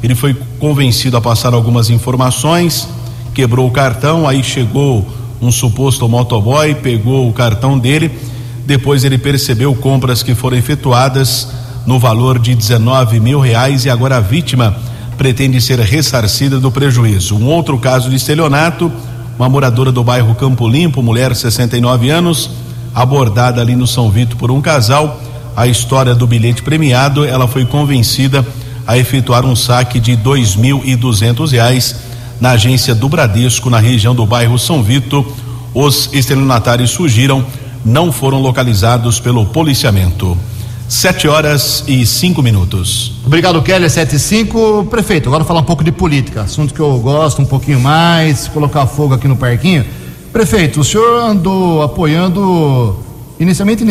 Ele 0.00 0.14
foi 0.14 0.32
convencido 0.60 1.16
a 1.16 1.20
passar 1.20 1.54
algumas 1.54 1.90
informações, 1.90 2.86
quebrou 3.34 3.66
o 3.66 3.72
cartão, 3.72 4.28
aí 4.28 4.44
chegou 4.44 5.04
um 5.40 5.50
suposto 5.50 6.08
motoboy, 6.08 6.72
pegou 6.76 7.28
o 7.28 7.32
cartão 7.32 7.76
dele, 7.76 8.08
depois 8.64 9.02
ele 9.02 9.18
percebeu 9.18 9.74
compras 9.74 10.22
que 10.22 10.36
foram 10.36 10.56
efetuadas 10.56 11.48
no 11.84 11.98
valor 11.98 12.38
de 12.38 12.54
19 12.54 13.18
mil 13.18 13.40
reais 13.40 13.84
e 13.84 13.90
agora 13.90 14.18
a 14.18 14.20
vítima 14.20 14.76
pretende 15.18 15.60
ser 15.60 15.80
ressarcida 15.80 16.60
do 16.60 16.70
prejuízo. 16.70 17.36
Um 17.36 17.46
outro 17.46 17.76
caso 17.76 18.08
de 18.08 18.14
estelionato, 18.14 18.92
uma 19.42 19.48
moradora 19.48 19.90
do 19.90 20.04
bairro 20.04 20.36
Campo 20.36 20.68
Limpo, 20.68 21.02
mulher 21.02 21.34
69 21.34 22.10
anos, 22.10 22.48
abordada 22.94 23.60
ali 23.60 23.74
no 23.74 23.88
São 23.88 24.08
Vito 24.08 24.36
por 24.36 24.52
um 24.52 24.60
casal. 24.60 25.20
A 25.56 25.66
história 25.66 26.14
do 26.14 26.28
bilhete 26.28 26.62
premiado, 26.62 27.24
ela 27.24 27.48
foi 27.48 27.64
convencida 27.64 28.46
a 28.86 28.96
efetuar 28.96 29.44
um 29.44 29.56
saque 29.56 29.98
de 29.98 30.14
dois 30.14 30.54
mil 30.54 30.80
e 30.84 30.94
duzentos 30.94 31.50
reais 31.50 31.96
na 32.40 32.52
agência 32.52 32.94
do 32.94 33.08
Bradesco, 33.08 33.68
na 33.68 33.80
região 33.80 34.14
do 34.14 34.24
bairro 34.24 34.56
São 34.60 34.80
Vito. 34.80 35.26
Os 35.74 36.08
estelionatários 36.12 36.92
surgiram, 36.92 37.44
não 37.84 38.12
foram 38.12 38.40
localizados 38.40 39.18
pelo 39.18 39.44
policiamento. 39.46 40.38
Sete 40.92 41.26
horas 41.26 41.82
e 41.88 42.04
cinco 42.04 42.42
minutos. 42.42 43.14
Obrigado, 43.24 43.62
Kelly. 43.62 43.88
Sete 43.88 44.16
e 44.16 44.18
cinco. 44.18 44.86
Prefeito, 44.90 45.26
agora 45.26 45.42
falar 45.42 45.60
um 45.60 45.64
pouco 45.64 45.82
de 45.82 45.90
política. 45.90 46.42
Assunto 46.42 46.74
que 46.74 46.80
eu 46.80 46.98
gosto 46.98 47.40
um 47.40 47.46
pouquinho 47.46 47.80
mais, 47.80 48.46
colocar 48.46 48.86
fogo 48.86 49.14
aqui 49.14 49.26
no 49.26 49.34
parquinho. 49.34 49.86
Prefeito, 50.34 50.80
o 50.80 50.84
senhor 50.84 51.30
andou 51.30 51.82
apoiando. 51.82 52.94
Inicialmente 53.40 53.86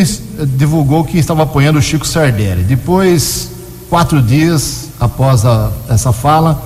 divulgou 0.56 1.02
que 1.02 1.18
estava 1.18 1.42
apoiando 1.42 1.80
o 1.80 1.82
Chico 1.82 2.06
Sardelli. 2.06 2.62
Depois, 2.62 3.50
quatro 3.90 4.22
dias 4.22 4.90
após 5.00 5.44
a, 5.44 5.72
essa 5.88 6.12
fala, 6.12 6.62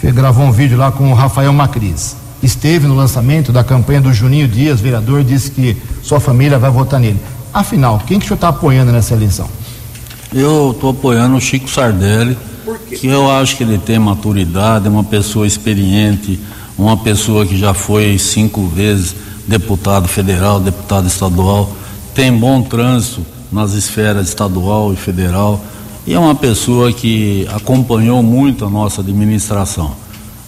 gravou 0.00 0.46
um 0.46 0.52
vídeo 0.52 0.78
lá 0.78 0.92
com 0.92 1.10
o 1.10 1.14
Rafael 1.14 1.52
Macris. 1.52 2.16
Esteve 2.40 2.86
no 2.86 2.94
lançamento 2.94 3.50
da 3.50 3.64
campanha 3.64 4.00
do 4.00 4.12
Juninho 4.12 4.46
Dias, 4.46 4.80
vereador, 4.80 5.24
disse 5.24 5.50
que 5.50 5.76
sua 6.00 6.20
família 6.20 6.60
vai 6.60 6.70
votar 6.70 7.00
nele. 7.00 7.18
Afinal, 7.52 8.02
quem 8.06 8.18
que 8.18 8.24
o 8.24 8.28
senhor 8.28 8.36
está 8.36 8.48
apoiando 8.48 8.92
nessa 8.92 9.14
eleição? 9.14 9.48
Eu 10.32 10.72
estou 10.72 10.90
apoiando 10.90 11.36
o 11.36 11.40
Chico 11.40 11.68
Sardelli, 11.68 12.36
que 12.98 13.06
eu 13.06 13.30
acho 13.30 13.56
que 13.56 13.62
ele 13.62 13.78
tem 13.78 13.98
maturidade, 13.98 14.86
é 14.86 14.90
uma 14.90 15.04
pessoa 15.04 15.46
experiente, 15.46 16.38
uma 16.76 16.96
pessoa 16.96 17.46
que 17.46 17.56
já 17.56 17.72
foi 17.72 18.18
cinco 18.18 18.66
vezes 18.66 19.14
deputado 19.46 20.06
federal, 20.06 20.60
deputado 20.60 21.06
estadual, 21.06 21.72
tem 22.14 22.32
bom 22.32 22.62
trânsito 22.62 23.24
nas 23.50 23.72
esferas 23.72 24.28
estadual 24.28 24.92
e 24.92 24.96
federal 24.96 25.60
e 26.06 26.14
é 26.14 26.18
uma 26.18 26.34
pessoa 26.34 26.92
que 26.92 27.46
acompanhou 27.52 28.22
muito 28.22 28.64
a 28.64 28.70
nossa 28.70 29.00
administração. 29.00 29.92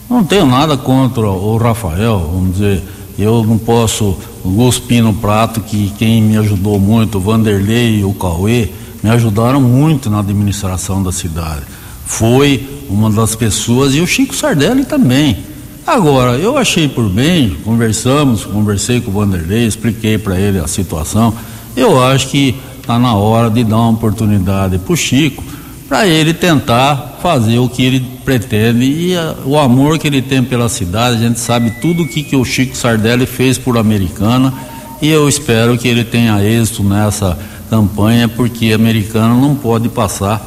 Não 0.08 0.24
tenho 0.24 0.46
nada 0.46 0.76
contra 0.76 1.28
o 1.28 1.56
Rafael, 1.56 2.30
vamos 2.32 2.52
dizer, 2.52 2.82
eu 3.18 3.44
não 3.44 3.58
posso 3.58 4.16
cuspir 4.42 5.02
no 5.02 5.14
prato 5.14 5.60
que 5.60 5.92
quem 5.98 6.22
me 6.22 6.36
ajudou 6.36 6.78
muito, 6.78 7.18
o 7.18 7.20
Vanderlei 7.20 8.00
e 8.00 8.04
o 8.04 8.12
Cauê, 8.12 8.68
me 9.02 9.10
ajudaram 9.10 9.60
muito 9.60 10.10
na 10.10 10.20
administração 10.20 11.02
da 11.02 11.12
cidade. 11.12 11.62
Foi 12.06 12.66
uma 12.88 13.10
das 13.10 13.34
pessoas 13.34 13.94
e 13.94 14.00
o 14.00 14.06
Chico 14.06 14.34
Sardelli 14.34 14.84
também. 14.84 15.38
Agora, 15.86 16.32
eu 16.32 16.58
achei 16.58 16.88
por 16.88 17.08
bem, 17.08 17.56
conversamos, 17.64 18.44
conversei 18.44 19.00
com 19.00 19.10
o 19.10 19.14
Vanderlei, 19.14 19.66
expliquei 19.66 20.18
para 20.18 20.38
ele 20.38 20.58
a 20.58 20.66
situação. 20.66 21.34
Eu 21.76 22.02
acho 22.02 22.28
que 22.28 22.54
está 22.80 22.98
na 22.98 23.14
hora 23.14 23.48
de 23.48 23.64
dar 23.64 23.76
uma 23.76 23.90
oportunidade 23.90 24.78
para 24.78 24.92
o 24.92 24.96
Chico, 24.96 25.42
para 25.90 26.06
ele 26.06 26.32
tentar 26.32 27.18
fazer 27.20 27.58
o 27.58 27.68
que 27.68 27.82
ele 27.82 28.00
pretende 28.24 28.84
e 28.84 29.16
a, 29.16 29.34
o 29.44 29.58
amor 29.58 29.98
que 29.98 30.06
ele 30.06 30.22
tem 30.22 30.40
pela 30.40 30.68
cidade. 30.68 31.16
A 31.16 31.18
gente 31.18 31.40
sabe 31.40 31.72
tudo 31.82 32.04
o 32.04 32.08
que, 32.08 32.22
que 32.22 32.36
o 32.36 32.44
Chico 32.44 32.76
Sardelli 32.76 33.26
fez 33.26 33.58
por 33.58 33.76
Americana 33.76 34.54
e 35.02 35.08
eu 35.08 35.28
espero 35.28 35.76
que 35.76 35.88
ele 35.88 36.04
tenha 36.04 36.44
êxito 36.44 36.84
nessa 36.84 37.36
campanha, 37.68 38.28
porque 38.28 38.72
Americana 38.72 39.34
não 39.34 39.56
pode 39.56 39.88
passar, 39.88 40.40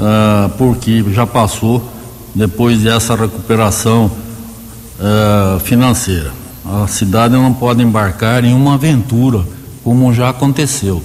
uh, 0.00 0.48
porque 0.58 1.04
já 1.12 1.24
passou 1.24 1.88
depois 2.34 2.80
dessa 2.80 3.14
recuperação 3.14 4.10
uh, 4.98 5.60
financeira. 5.60 6.32
A 6.64 6.88
cidade 6.88 7.34
não 7.34 7.54
pode 7.54 7.84
embarcar 7.84 8.44
em 8.44 8.52
uma 8.52 8.74
aventura, 8.74 9.44
como 9.84 10.12
já 10.12 10.30
aconteceu. 10.30 11.00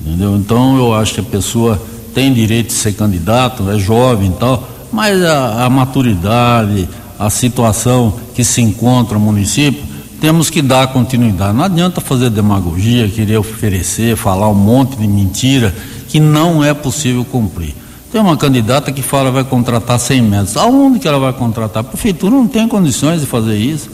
Entendeu? 0.00 0.34
Então 0.34 0.76
eu 0.76 0.92
acho 0.92 1.14
que 1.14 1.20
a 1.20 1.22
pessoa 1.22 1.80
tem 2.16 2.32
direito 2.32 2.68
de 2.68 2.72
ser 2.72 2.94
candidato, 2.94 3.70
é 3.70 3.78
jovem 3.78 4.30
e 4.30 4.32
tal, 4.32 4.66
mas 4.90 5.22
a, 5.22 5.66
a 5.66 5.68
maturidade, 5.68 6.88
a 7.18 7.28
situação 7.28 8.14
que 8.34 8.42
se 8.42 8.62
encontra 8.62 9.18
o 9.18 9.20
município, 9.20 9.84
temos 10.18 10.48
que 10.48 10.62
dar 10.62 10.86
continuidade. 10.86 11.54
Não 11.54 11.64
adianta 11.64 12.00
fazer 12.00 12.30
demagogia, 12.30 13.06
querer 13.06 13.36
oferecer, 13.36 14.16
falar 14.16 14.48
um 14.48 14.54
monte 14.54 14.96
de 14.96 15.06
mentira 15.06 15.74
que 16.08 16.18
não 16.18 16.64
é 16.64 16.72
possível 16.72 17.22
cumprir. 17.22 17.74
Tem 18.10 18.18
uma 18.18 18.38
candidata 18.38 18.90
que 18.90 19.02
fala 19.02 19.30
vai 19.30 19.44
contratar 19.44 20.00
100 20.00 20.22
metros. 20.22 20.56
Aonde 20.56 20.98
que 20.98 21.06
ela 21.06 21.18
vai 21.18 21.34
contratar? 21.34 21.82
A 21.82 21.84
prefeitura 21.84 22.34
não 22.34 22.48
tem 22.48 22.66
condições 22.66 23.20
de 23.20 23.26
fazer 23.26 23.58
isso. 23.58 23.90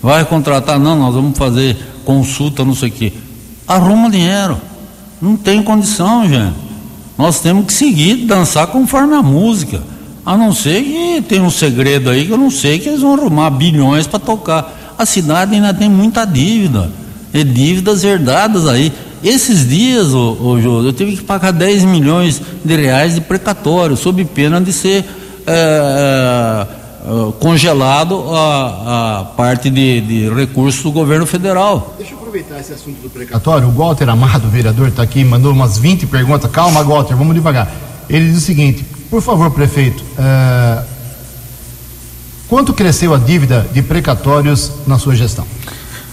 Vai 0.00 0.24
contratar, 0.24 0.78
não, 0.78 0.96
nós 0.96 1.16
vamos 1.16 1.36
fazer 1.36 1.76
consulta, 2.04 2.64
não 2.64 2.76
sei 2.76 2.90
o 2.90 2.92
quê. 2.92 3.12
Arruma 3.66 4.08
dinheiro. 4.08 4.56
Não 5.20 5.36
tem 5.36 5.60
condição, 5.64 6.28
gente. 6.28 6.65
Nós 7.16 7.40
temos 7.40 7.66
que 7.66 7.72
seguir, 7.72 8.26
dançar 8.26 8.66
conforme 8.66 9.14
a 9.14 9.22
música. 9.22 9.82
A 10.24 10.36
não 10.36 10.52
ser 10.52 10.82
que 10.82 11.22
tem 11.22 11.40
um 11.40 11.50
segredo 11.50 12.10
aí 12.10 12.26
que 12.26 12.32
eu 12.32 12.38
não 12.38 12.50
sei 12.50 12.78
que 12.78 12.88
eles 12.88 13.00
vão 13.00 13.14
arrumar 13.14 13.50
bilhões 13.50 14.06
para 14.06 14.18
tocar. 14.18 14.94
A 14.98 15.06
cidade 15.06 15.54
ainda 15.54 15.72
tem 15.72 15.88
muita 15.88 16.24
dívida. 16.24 16.90
E 17.32 17.44
dívidas 17.44 18.04
herdadas 18.04 18.66
aí. 18.66 18.92
Esses 19.22 19.68
dias, 19.68 20.12
ô 20.12 20.58
Jô, 20.60 20.82
eu 20.82 20.92
tive 20.92 21.16
que 21.16 21.22
pagar 21.22 21.52
10 21.52 21.84
milhões 21.84 22.40
de 22.64 22.76
reais 22.76 23.14
de 23.14 23.20
precatório, 23.20 23.96
sob 23.96 24.24
pena 24.24 24.60
de 24.60 24.72
ser 24.72 25.04
é, 25.46 26.66
é, 26.66 26.66
congelado 27.38 28.34
a, 28.34 29.20
a 29.20 29.24
parte 29.24 29.70
de, 29.70 30.00
de 30.00 30.28
recursos 30.28 30.82
do 30.82 30.90
governo 30.90 31.26
federal. 31.26 31.94
Deixa 31.96 32.12
eu 32.12 32.18
aproveitar 32.18 32.58
esse 32.58 32.72
assunto 32.72 33.00
do 33.00 33.08
precatório. 33.08 33.68
O 33.68 33.72
Walter 33.72 34.08
Amado, 34.08 34.48
vereador, 34.48 34.88
está 34.88 35.02
aqui, 35.02 35.24
mandou 35.24 35.52
umas 35.52 35.78
20 35.78 36.06
perguntas. 36.06 36.50
Calma, 36.50 36.82
Walter, 36.82 37.14
vamos 37.14 37.34
devagar. 37.34 37.70
Ele 38.08 38.28
diz 38.28 38.38
o 38.38 38.40
seguinte: 38.40 38.84
por 39.10 39.22
favor, 39.22 39.50
prefeito, 39.50 40.02
uh, 40.18 40.84
quanto 42.48 42.74
cresceu 42.74 43.14
a 43.14 43.18
dívida 43.18 43.66
de 43.72 43.82
precatórios 43.82 44.72
na 44.86 44.98
sua 44.98 45.14
gestão? 45.14 45.46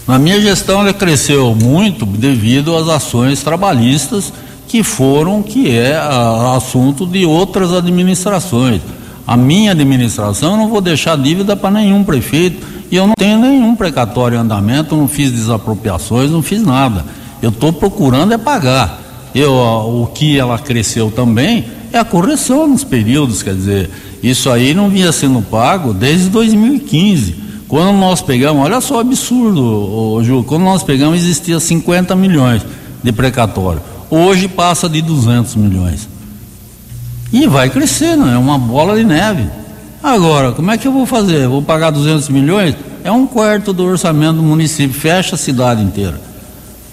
Na 0.07 0.19
minha 0.19 0.39
gestão 0.39 0.81
ela 0.81 0.93
cresceu 0.93 1.55
muito 1.55 2.05
devido 2.05 2.75
às 2.75 2.87
ações 2.89 3.41
trabalhistas 3.41 4.33
que 4.67 4.83
foram, 4.83 5.41
que 5.41 5.71
é 5.71 5.95
a, 5.95 6.55
assunto 6.55 7.05
de 7.05 7.25
outras 7.25 7.71
administrações. 7.73 8.81
A 9.25 9.37
minha 9.37 9.71
administração 9.71 10.51
eu 10.51 10.57
não 10.57 10.69
vou 10.69 10.81
deixar 10.81 11.17
dívida 11.17 11.55
para 11.55 11.71
nenhum 11.71 12.03
prefeito 12.03 12.65
e 12.91 12.95
eu 12.95 13.07
não 13.07 13.13
tenho 13.15 13.39
nenhum 13.39 13.75
precatório 13.75 14.35
em 14.35 14.41
andamento, 14.41 14.95
não 14.95 15.07
fiz 15.07 15.31
desapropriações, 15.31 16.29
não 16.29 16.41
fiz 16.41 16.61
nada. 16.61 17.05
Eu 17.41 17.49
estou 17.49 17.71
procurando 17.71 18.33
é 18.33 18.37
pagar. 18.37 19.01
Eu, 19.33 19.53
o 19.53 20.07
que 20.13 20.37
ela 20.37 20.59
cresceu 20.59 21.09
também 21.09 21.65
é 21.91 21.97
a 21.97 22.05
correção 22.05 22.67
nos 22.67 22.83
períodos, 22.83 23.41
quer 23.41 23.55
dizer, 23.55 23.89
isso 24.21 24.49
aí 24.49 24.73
não 24.73 24.89
vinha 24.89 25.11
sendo 25.11 25.41
pago 25.41 25.93
desde 25.93 26.29
2015. 26.29 27.35
Quando 27.67 27.97
nós 27.97 28.21
pegamos, 28.21 28.63
olha 28.63 28.79
só 28.79 28.97
o 28.97 28.99
absurdo, 28.99 29.61
ô, 29.61 30.23
Ju, 30.23 30.43
quando 30.43 30.63
nós 30.63 30.83
pegamos 30.83 31.17
existia 31.17 31.59
50 31.59 32.15
milhões 32.15 32.61
de 33.01 33.11
precatório. 33.11 33.81
Hoje 34.09 34.47
passa 34.47 34.87
de 34.87 35.01
200 35.01 35.55
milhões. 35.55 36.07
E 37.33 37.47
vai 37.47 37.67
crescendo, 37.67 38.29
é 38.29 38.37
uma 38.37 38.59
bola 38.59 38.95
de 38.95 39.03
neve. 39.03 39.49
Agora, 40.03 40.51
como 40.51 40.69
é 40.69 40.77
que 40.77 40.87
eu 40.87 40.91
vou 40.91 41.07
fazer? 41.07 41.47
Vou 41.47 41.63
pagar 41.63 41.89
200 41.89 42.29
milhões? 42.29 42.75
É 43.03 43.11
um 43.11 43.25
quarto 43.25 43.73
do 43.73 43.83
orçamento 43.83 44.35
do 44.35 44.43
município, 44.43 44.93
fecha 44.93 45.33
a 45.33 45.37
cidade 45.37 45.81
inteira. 45.81 46.21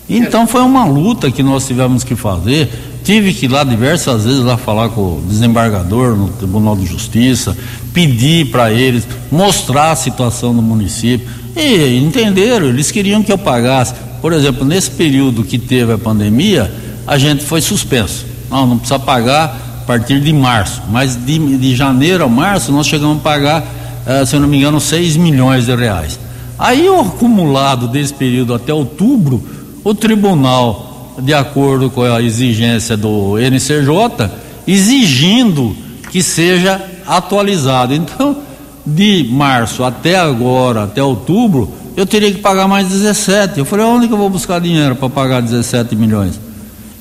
Então 0.09 0.47
foi 0.47 0.63
uma 0.63 0.87
luta 0.87 1.31
que 1.31 1.43
nós 1.43 1.67
tivemos 1.67 2.03
que 2.05 2.17
fazer. 2.17 2.71
Tive 3.05 3.35
que 3.35 3.45
ir 3.45 3.49
lá 3.49 3.65
diversas 3.65 4.25
vezes 4.25 4.41
lá 4.41 4.57
falar 4.57 4.89
com 4.89 5.19
o 5.19 5.25
desembargador 5.29 6.17
no 6.17 6.29
Tribunal 6.29 6.75
de 6.75 6.87
Justiça, 6.87 7.55
pedir 7.93 8.47
para 8.47 8.73
eles 8.73 9.07
mostrar 9.31 9.91
a 9.91 9.97
situação 9.97 10.55
do 10.55 10.63
município. 10.63 11.29
E 11.55 11.99
entenderam, 11.99 12.67
eles 12.67 12.91
queriam 12.91 13.23
que 13.23 13.31
eu 13.31 13.39
pagasse. 13.39 13.93
Por 14.23 14.33
exemplo, 14.33 14.65
nesse 14.65 14.91
período 14.91 15.45
que 15.45 15.59
teve 15.59 15.93
a 15.93 15.99
pandemia, 15.99 16.73
a 17.07 17.19
gente 17.19 17.45
foi 17.45 17.61
suspenso. 17.61 18.25
Não, 18.51 18.67
não 18.67 18.79
precisa 18.79 18.99
pagar 18.99 19.70
a 19.83 19.87
partir 19.87 20.21
de 20.21 20.33
março. 20.33 20.83
Mas 20.91 21.17
de, 21.17 21.57
de 21.57 21.75
janeiro 21.75 22.25
a 22.25 22.29
março 22.29 22.71
nós 22.73 22.87
chegamos 22.87 23.19
a 23.19 23.21
pagar, 23.21 23.65
eh, 24.07 24.25
se 24.25 24.37
eu 24.37 24.41
não 24.41 24.49
me 24.49 24.59
engano, 24.59 24.81
6 24.81 25.17
milhões 25.17 25.67
de 25.67 25.75
reais. 25.75 26.19
Aí 26.59 26.89
o 26.89 27.01
acumulado 27.01 27.89
desse 27.89 28.13
período 28.13 28.53
até 28.53 28.73
outubro, 28.73 29.43
o 29.83 29.95
tribunal, 29.95 31.15
de 31.19 31.33
acordo 31.33 31.89
com 31.89 32.03
a 32.03 32.23
exigência 32.23 32.97
do 32.97 33.39
NCJ, 33.39 34.31
exigindo 34.67 35.75
que 36.11 36.23
seja 36.23 36.81
atualizado. 37.07 37.95
Então, 37.95 38.37
de 38.85 39.27
março 39.31 39.83
até 39.85 40.19
agora, 40.19 40.85
até 40.85 41.03
outubro, 41.03 41.73
eu 41.97 42.05
teria 42.05 42.31
que 42.31 42.39
pagar 42.39 42.69
mais 42.69 42.89
17. 42.89 43.59
Eu 43.59 43.65
falei, 43.65 43.85
onde 43.85 44.07
que 44.07 44.13
eu 44.13 44.19
vou 44.19 44.31
buscar 44.31 44.61
dinheiro 44.61 44.95
para 44.95 45.09
pagar 45.09 45.41
17 45.41 45.97
milhões? 45.97 46.39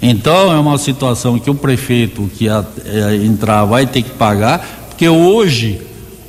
Então 0.02 0.52
é 0.52 0.58
uma 0.58 0.78
situação 0.78 1.38
que 1.38 1.50
o 1.50 1.56
prefeito 1.56 2.30
que 2.38 2.48
a, 2.48 2.64
é, 2.86 3.16
entrar 3.16 3.66
vai 3.66 3.86
ter 3.86 4.02
que 4.02 4.12
pagar, 4.12 4.66
porque 4.90 5.08
hoje 5.10 5.82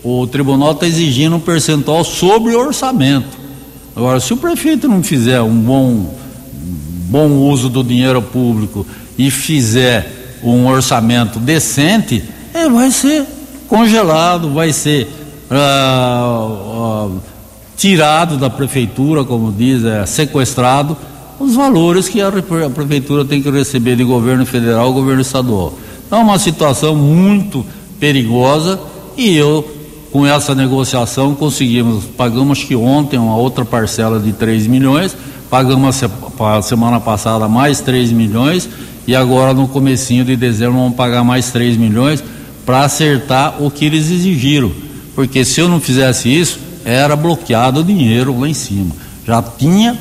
o 0.02 0.26
tribunal 0.26 0.72
está 0.72 0.86
exigindo 0.86 1.36
um 1.36 1.40
percentual 1.40 2.02
sobre 2.02 2.54
o 2.54 2.58
orçamento. 2.58 3.38
Agora, 3.94 4.18
se 4.18 4.32
o 4.32 4.36
prefeito 4.36 4.88
não 4.88 5.02
fizer 5.02 5.40
um 5.42 5.54
bom, 5.54 6.14
bom 7.08 7.28
uso 7.28 7.68
do 7.68 7.84
dinheiro 7.84 8.22
público 8.22 8.86
e 9.18 9.30
fizer 9.30 10.38
um 10.42 10.66
orçamento 10.66 11.38
decente, 11.38 12.24
ele 12.54 12.70
vai 12.70 12.90
ser 12.90 13.24
congelado, 13.68 14.52
vai 14.52 14.72
ser 14.72 15.08
ah, 15.50 17.08
ah, 17.08 17.08
tirado 17.76 18.36
da 18.36 18.48
prefeitura, 18.48 19.22
como 19.22 19.52
diz, 19.52 19.84
é, 19.84 20.06
sequestrado 20.06 20.96
os 21.40 21.54
valores 21.54 22.06
que 22.06 22.20
a 22.20 22.30
prefeitura 22.30 23.24
tem 23.24 23.42
que 23.42 23.50
receber 23.50 23.96
de 23.96 24.04
governo 24.04 24.44
federal 24.44 24.90
e 24.90 24.92
governo 24.92 25.22
estadual. 25.22 25.72
Então 26.06 26.20
é 26.20 26.22
uma 26.22 26.38
situação 26.38 26.94
muito 26.94 27.64
perigosa 27.98 28.78
e 29.16 29.34
eu, 29.34 29.66
com 30.12 30.26
essa 30.26 30.54
negociação, 30.54 31.34
conseguimos, 31.34 32.04
pagamos 32.04 32.62
que 32.62 32.76
ontem 32.76 33.18
uma 33.18 33.36
outra 33.36 33.64
parcela 33.64 34.20
de 34.20 34.32
3 34.34 34.66
milhões, 34.66 35.16
pagamos 35.48 36.02
a 36.38 36.62
semana 36.62 37.00
passada 37.00 37.48
mais 37.48 37.80
3 37.80 38.12
milhões 38.12 38.68
e 39.06 39.16
agora 39.16 39.54
no 39.54 39.66
comecinho 39.66 40.24
de 40.24 40.36
dezembro 40.36 40.74
vamos 40.74 40.94
pagar 40.94 41.24
mais 41.24 41.50
3 41.50 41.78
milhões 41.78 42.22
para 42.66 42.84
acertar 42.84 43.62
o 43.62 43.70
que 43.70 43.86
eles 43.86 44.10
exigiram. 44.10 44.70
Porque 45.14 45.42
se 45.44 45.60
eu 45.60 45.68
não 45.68 45.80
fizesse 45.80 46.28
isso, 46.28 46.58
era 46.84 47.16
bloqueado 47.16 47.80
o 47.80 47.84
dinheiro 47.84 48.38
lá 48.38 48.46
em 48.46 48.54
cima. 48.54 48.94
Já 49.26 49.42
tinha 49.42 49.98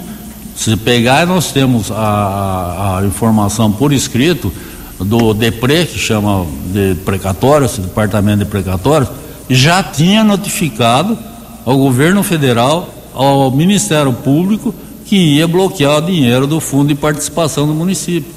se 0.59 0.75
pegar, 0.75 1.25
nós 1.25 1.53
temos 1.53 1.89
a, 1.89 2.97
a 2.99 3.05
informação 3.05 3.71
por 3.71 3.93
escrito 3.93 4.51
do 4.99 5.33
DEPRE, 5.33 5.85
que 5.85 5.97
chama 5.97 6.45
de 6.65 6.95
precatórios, 7.05 7.77
departamento 7.77 8.39
de 8.39 8.45
precatórios, 8.45 9.09
já 9.49 9.81
tinha 9.81 10.21
notificado 10.21 11.17
ao 11.65 11.77
governo 11.77 12.21
federal, 12.23 12.93
ao 13.13 13.49
Ministério 13.51 14.11
Público, 14.11 14.75
que 15.05 15.15
ia 15.15 15.47
bloquear 15.47 15.99
o 15.99 16.01
dinheiro 16.01 16.45
do 16.45 16.59
fundo 16.59 16.89
de 16.89 16.95
participação 16.95 17.65
do 17.65 17.73
município. 17.73 18.29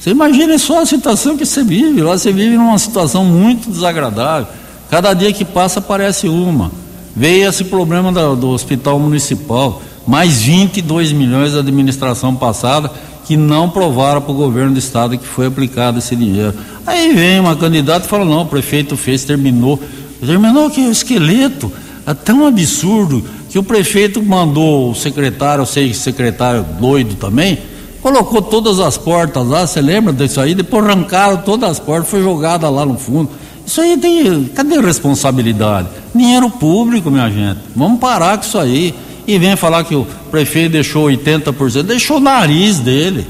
Você 0.00 0.10
imagina 0.10 0.58
só 0.58 0.82
a 0.82 0.86
situação 0.86 1.36
que 1.36 1.46
você 1.46 1.62
vive, 1.62 2.02
lá 2.02 2.18
você 2.18 2.32
vive 2.32 2.56
numa 2.56 2.76
situação 2.76 3.24
muito 3.24 3.70
desagradável. 3.70 4.48
Cada 4.90 5.14
dia 5.14 5.32
que 5.32 5.44
passa 5.44 5.78
aparece 5.78 6.28
uma. 6.28 6.72
Veio 7.14 7.48
esse 7.48 7.62
problema 7.62 8.10
do, 8.10 8.34
do 8.34 8.48
hospital 8.48 8.98
municipal 8.98 9.80
mais 10.06 10.42
22 10.42 11.12
milhões 11.12 11.52
da 11.52 11.60
administração 11.60 12.34
passada 12.34 12.90
que 13.26 13.36
não 13.36 13.68
provaram 13.68 14.20
para 14.20 14.30
o 14.30 14.34
governo 14.34 14.72
do 14.72 14.78
estado 14.78 15.18
que 15.18 15.26
foi 15.26 15.46
aplicado 15.46 15.98
esse 15.98 16.14
dinheiro. 16.14 16.54
Aí 16.86 17.12
vem 17.12 17.40
uma 17.40 17.56
candidata 17.56 18.06
e 18.06 18.08
fala, 18.08 18.24
não, 18.24 18.42
o 18.42 18.46
prefeito 18.46 18.96
fez, 18.96 19.24
terminou. 19.24 19.80
Terminou 20.24 20.70
que 20.70 20.80
o 20.80 20.92
esqueleto 20.92 21.72
é 22.06 22.14
tão 22.14 22.46
absurdo 22.46 23.24
que 23.50 23.58
o 23.58 23.64
prefeito 23.64 24.22
mandou 24.22 24.92
o 24.92 24.94
secretário, 24.94 25.66
sei 25.66 25.92
secretário 25.92 26.64
doido 26.78 27.16
também, 27.16 27.58
colocou 28.00 28.40
todas 28.40 28.78
as 28.78 28.96
portas 28.96 29.46
lá, 29.46 29.66
você 29.66 29.80
lembra 29.80 30.12
disso 30.12 30.40
aí? 30.40 30.54
Depois 30.54 30.84
arrancaram 30.84 31.38
todas 31.38 31.70
as 31.70 31.80
portas, 31.80 32.08
foi 32.08 32.22
jogada 32.22 32.70
lá 32.70 32.86
no 32.86 32.96
fundo. 32.96 33.28
Isso 33.66 33.80
aí 33.80 33.96
tem. 33.96 34.44
Cadê 34.54 34.80
responsabilidade? 34.80 35.88
Dinheiro 36.14 36.48
público, 36.48 37.10
minha 37.10 37.28
gente. 37.28 37.58
Vamos 37.74 37.98
parar 37.98 38.38
com 38.38 38.44
isso 38.44 38.58
aí 38.58 38.94
e 39.26 39.38
vem 39.38 39.56
falar 39.56 39.84
que 39.84 39.94
o 39.94 40.06
prefeito 40.30 40.72
deixou 40.72 41.06
80%, 41.06 41.82
deixou 41.82 42.18
o 42.18 42.20
nariz 42.20 42.78
dele. 42.78 43.26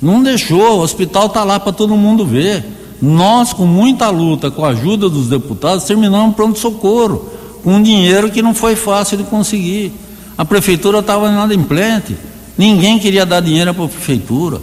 Não 0.00 0.22
deixou, 0.22 0.78
o 0.78 0.82
hospital 0.82 1.26
está 1.26 1.44
lá 1.44 1.58
para 1.58 1.72
todo 1.72 1.96
mundo 1.96 2.26
ver. 2.26 2.64
Nós, 3.00 3.52
com 3.52 3.66
muita 3.66 4.10
luta, 4.10 4.50
com 4.50 4.64
a 4.64 4.68
ajuda 4.68 5.08
dos 5.08 5.28
deputados, 5.28 5.84
terminamos 5.84 6.36
pronto-socorro, 6.36 7.30
com 7.64 7.82
dinheiro 7.82 8.30
que 8.30 8.42
não 8.42 8.54
foi 8.54 8.76
fácil 8.76 9.16
de 9.16 9.24
conseguir. 9.24 9.92
A 10.36 10.44
prefeitura 10.44 10.98
estava 10.98 11.28
inadimplente, 11.28 12.16
ninguém 12.56 12.98
queria 12.98 13.24
dar 13.24 13.40
dinheiro 13.40 13.72
para 13.72 13.84
a 13.84 13.88
prefeitura. 13.88 14.60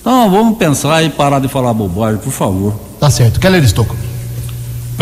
Então 0.00 0.30
vamos 0.30 0.58
pensar 0.58 1.02
e 1.04 1.10
parar 1.10 1.38
de 1.38 1.48
falar 1.48 1.72
bobagem, 1.72 2.20
por 2.20 2.32
favor. 2.32 2.74
Tá 2.98 3.08
certo. 3.08 3.38
Keller 3.38 3.62
Estocco. 3.62 3.96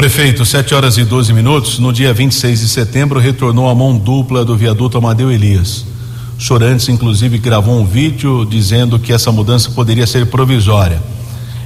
Prefeito, 0.00 0.46
7 0.46 0.74
horas 0.74 0.96
e 0.96 1.04
12 1.04 1.30
minutos. 1.34 1.78
No 1.78 1.92
dia 1.92 2.10
26 2.14 2.60
de 2.60 2.68
setembro, 2.68 3.20
retornou 3.20 3.68
a 3.68 3.74
mão 3.74 3.98
dupla 3.98 4.46
do 4.46 4.56
viaduto 4.56 4.96
Amadeu 4.96 5.30
Elias. 5.30 5.84
Chorantes, 6.38 6.88
inclusive, 6.88 7.36
gravou 7.36 7.78
um 7.78 7.84
vídeo 7.84 8.46
dizendo 8.46 8.98
que 8.98 9.12
essa 9.12 9.30
mudança 9.30 9.70
poderia 9.72 10.06
ser 10.06 10.24
provisória. 10.24 11.02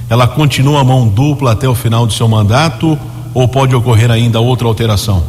Ela 0.09 0.27
continua 0.27 0.81
a 0.81 0.83
mão 0.83 1.07
dupla 1.07 1.53
até 1.53 1.65
o 1.65 1.73
final 1.73 2.05
do 2.05 2.11
seu 2.11 2.27
mandato 2.27 2.99
ou 3.33 3.47
pode 3.47 3.73
ocorrer 3.73 4.11
ainda 4.11 4.37
outra 4.41 4.67
alteração? 4.67 5.23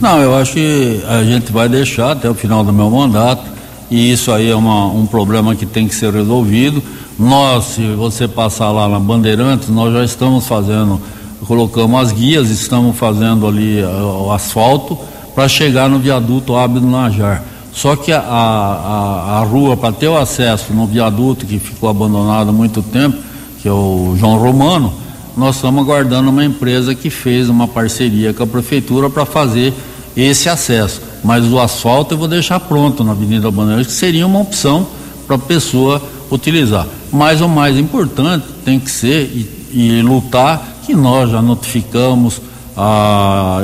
Não, 0.00 0.18
eu 0.22 0.34
acho 0.34 0.54
que 0.54 1.02
a 1.06 1.22
gente 1.22 1.52
vai 1.52 1.68
deixar 1.68 2.12
até 2.12 2.30
o 2.30 2.34
final 2.34 2.64
do 2.64 2.72
meu 2.72 2.88
mandato 2.88 3.44
e 3.90 4.10
isso 4.10 4.32
aí 4.32 4.50
é 4.50 4.56
uma, 4.56 4.86
um 4.86 5.04
problema 5.04 5.54
que 5.54 5.66
tem 5.66 5.86
que 5.86 5.94
ser 5.94 6.10
resolvido. 6.10 6.82
Nós, 7.18 7.64
se 7.74 7.86
você 7.92 8.26
passar 8.26 8.70
lá 8.70 8.88
na 8.88 8.98
Bandeirantes, 8.98 9.68
nós 9.68 9.92
já 9.92 10.02
estamos 10.02 10.46
fazendo 10.46 10.98
colocamos 11.46 12.00
as 12.00 12.12
guias, 12.12 12.50
estamos 12.50 12.96
fazendo 12.96 13.46
ali 13.46 13.82
uh, 13.82 14.26
o 14.26 14.32
asfalto 14.32 14.98
para 15.34 15.48
chegar 15.48 15.88
no 15.88 15.98
viaduto 15.98 16.56
Ábido 16.56 16.86
Najar. 16.86 17.42
Só 17.72 17.94
que 17.96 18.12
a, 18.12 18.20
a, 18.20 19.38
a 19.38 19.44
rua, 19.44 19.76
para 19.76 19.92
ter 19.92 20.08
o 20.08 20.16
acesso 20.16 20.72
no 20.72 20.86
viaduto 20.86 21.46
que 21.46 21.58
ficou 21.58 21.88
abandonado 21.88 22.50
há 22.50 22.52
muito 22.52 22.82
tempo, 22.82 23.16
que 23.62 23.68
é 23.68 23.72
o 23.72 24.14
João 24.18 24.38
Romano, 24.38 24.92
nós 25.36 25.56
estamos 25.56 25.82
aguardando 25.82 26.30
uma 26.30 26.44
empresa 26.44 26.94
que 26.94 27.08
fez 27.08 27.48
uma 27.48 27.68
parceria 27.68 28.34
com 28.34 28.42
a 28.42 28.46
prefeitura 28.46 29.08
para 29.08 29.24
fazer 29.24 29.72
esse 30.16 30.48
acesso. 30.48 31.00
Mas 31.22 31.44
o 31.46 31.58
asfalto 31.58 32.14
eu 32.14 32.18
vou 32.18 32.28
deixar 32.28 32.58
pronto 32.60 33.04
na 33.04 33.12
Avenida 33.12 33.50
Bandeirantes, 33.50 33.88
que 33.88 33.98
seria 33.98 34.26
uma 34.26 34.40
opção 34.40 34.86
para 35.26 35.36
a 35.36 35.38
pessoa 35.38 36.02
utilizar. 36.30 36.86
Mas 37.12 37.40
o 37.40 37.48
mais 37.48 37.78
importante 37.78 38.46
tem 38.64 38.80
que 38.80 38.90
ser 38.90 39.24
e, 39.32 39.48
e 39.72 40.02
lutar 40.02 40.79
que 40.90 40.94
nós 40.96 41.30
já 41.30 41.40
notificamos 41.40 42.42
a, 42.76 43.62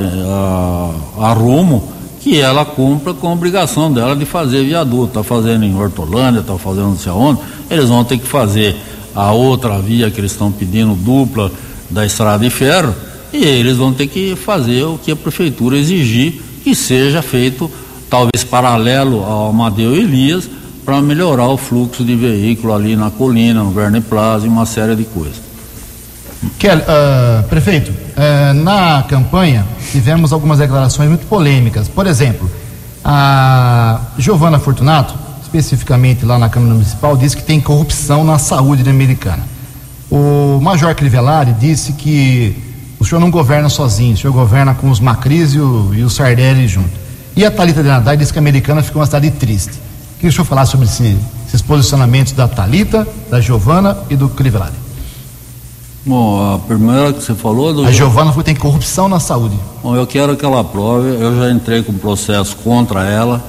a, 1.18 1.33
a 1.33 1.37
que 2.20 2.41
ela 2.41 2.64
cumpra 2.64 3.12
com 3.14 3.27
a 3.27 3.33
obrigação 3.33 3.93
dela 3.93 4.14
de 4.14 4.24
fazer 4.24 4.64
viaduto. 4.64 5.07
Está 5.07 5.24
fazendo 5.24 5.64
em 5.64 5.77
Hortolândia, 5.77 6.39
está 6.39 6.57
fazendo 6.57 6.91
não 6.91 6.97
sei 6.97 7.11
aonde. 7.11 7.41
Eles 7.68 7.89
vão 7.89 8.05
ter 8.05 8.18
que 8.18 8.27
fazer 8.27 8.77
a 9.12 9.33
outra 9.33 9.81
via 9.81 10.09
que 10.09 10.20
eles 10.20 10.31
estão 10.31 10.53
pedindo, 10.53 10.95
dupla 10.95 11.51
da 11.91 12.07
estrada 12.07 12.45
de 12.45 12.51
ferro, 12.51 12.95
e 13.33 13.45
eles 13.45 13.77
vão 13.77 13.93
ter 13.93 14.07
que 14.07 14.37
fazer 14.37 14.85
o 14.85 14.97
que 14.97 15.11
a 15.11 15.16
prefeitura 15.16 15.77
exigir 15.77 16.41
que 16.62 16.77
seja 16.77 17.22
feito, 17.22 17.68
talvez 18.09 18.45
paralelo 18.45 19.24
ao 19.24 19.51
Amadeu 19.51 19.97
Elias, 19.97 20.49
para 20.85 21.01
melhorar 21.01 21.49
o 21.49 21.57
fluxo 21.57 22.05
de 22.05 22.14
veículo 22.14 22.72
ali 22.72 22.95
na 22.95 23.11
colina, 23.11 23.64
no 23.64 23.70
Verne 23.70 24.01
Plaza 24.01 24.47
e 24.47 24.49
uma 24.49 24.66
série 24.66 24.95
de 24.95 25.05
coisas. 25.05 25.45
Kelly, 26.59 26.82
uh, 26.82 27.43
prefeito, 27.45 27.91
uh, 27.91 28.55
na 28.55 29.05
campanha 29.09 29.66
tivemos 29.91 30.32
algumas 30.32 30.59
declarações 30.59 31.09
muito 31.09 31.26
polêmicas. 31.26 31.89
Por 31.89 32.07
exemplo, 32.07 32.51
a 33.05 34.01
Giovana 34.18 34.59
Fortunato, 34.59 35.14
especificamente 35.43 36.24
lá 36.24 36.39
na 36.39 36.49
Câmara 36.49 36.74
Municipal, 36.74 37.16
disse 37.16 37.37
que 37.37 37.43
tem 37.43 37.61
corrupção 37.61 38.24
na 38.24 38.39
saúde 38.39 38.89
americana. 38.89 39.45
O 40.11 40.61
Major 40.61 40.95
Crivellari 40.95 41.53
disse 41.53 41.93
que 41.93 42.57
o 42.99 43.05
senhor 43.05 43.20
não 43.20 43.30
governa 43.30 43.68
sozinho, 43.68 44.14
o 44.14 44.16
senhor 44.16 44.32
governa 44.32 44.74
com 44.74 44.91
os 44.91 45.01
Macris 45.01 45.55
e 45.55 45.61
o, 45.61 45.95
e 45.95 46.03
o 46.03 46.11
Sardelli 46.11 46.66
junto. 46.66 46.91
E 47.37 47.45
a 47.45 47.51
Thalita 47.51 47.82
de 47.82 47.89
Nadai 47.89 48.16
disse 48.16 48.32
que 48.32 48.39
a 48.39 48.43
americana 48.43 48.82
ficou 48.82 49.01
uma 49.01 49.07
cidade 49.07 49.30
triste. 49.30 49.72
Queria 50.16 50.30
o 50.30 50.32
senhor 50.32 50.45
falar 50.45 50.64
sobre 50.66 50.87
esse, 50.87 51.16
esses 51.47 51.61
posicionamentos 51.61 52.32
da 52.32 52.49
Talita, 52.49 53.07
da 53.30 53.41
Giovana 53.41 53.97
e 54.09 54.16
do 54.16 54.28
Crivellari. 54.28 54.86
Bom, 56.07 56.55
a 56.55 56.59
primeira 56.61 57.13
que 57.13 57.21
você 57.21 57.35
falou. 57.35 57.75
Do... 57.75 57.85
A 57.85 57.91
Giovana 57.91 58.33
tem 58.45 58.55
corrupção 58.55 59.09
na 59.09 59.19
saúde. 59.19 59.59
Bom, 59.83 59.97
eu 59.97 60.07
quero 60.07 60.37
que 60.37 60.45
ela 60.45 60.63
prove. 60.63 61.09
Eu 61.09 61.37
já 61.37 61.51
entrei 61.51 61.83
com 61.83 61.93
processo 61.95 62.57
contra 62.59 63.05
ela. 63.05 63.45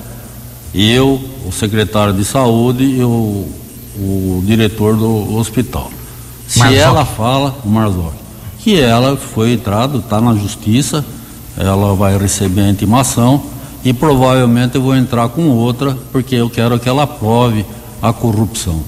E 0.73 0.91
eu, 0.91 1.21
o 1.45 1.51
secretário 1.51 2.13
de 2.13 2.25
saúde 2.25 2.83
e 2.83 3.03
o, 3.03 3.47
o 3.95 4.43
diretor 4.43 4.95
do 4.95 5.35
hospital. 5.35 5.91
Se 6.47 6.75
ela 6.75 7.05
fala, 7.05 7.55
o 7.63 7.69
Marzoc, 7.69 8.13
que 8.59 8.79
ela 8.79 9.15
foi 9.15 9.53
entrado, 9.53 9.99
está 9.99 10.19
na 10.19 10.33
justiça, 10.33 11.05
ela 11.55 11.93
vai 11.93 12.17
receber 12.17 12.61
a 12.61 12.69
intimação 12.69 13.43
e 13.83 13.93
provavelmente 13.93 14.75
eu 14.75 14.81
vou 14.81 14.95
entrar 14.95 15.29
com 15.29 15.49
outra, 15.49 15.95
porque 16.11 16.35
eu 16.35 16.49
quero 16.49 16.79
que 16.79 16.89
ela 16.89 17.05
prove 17.05 17.65
a 18.01 18.11
corrupção. 18.11 18.81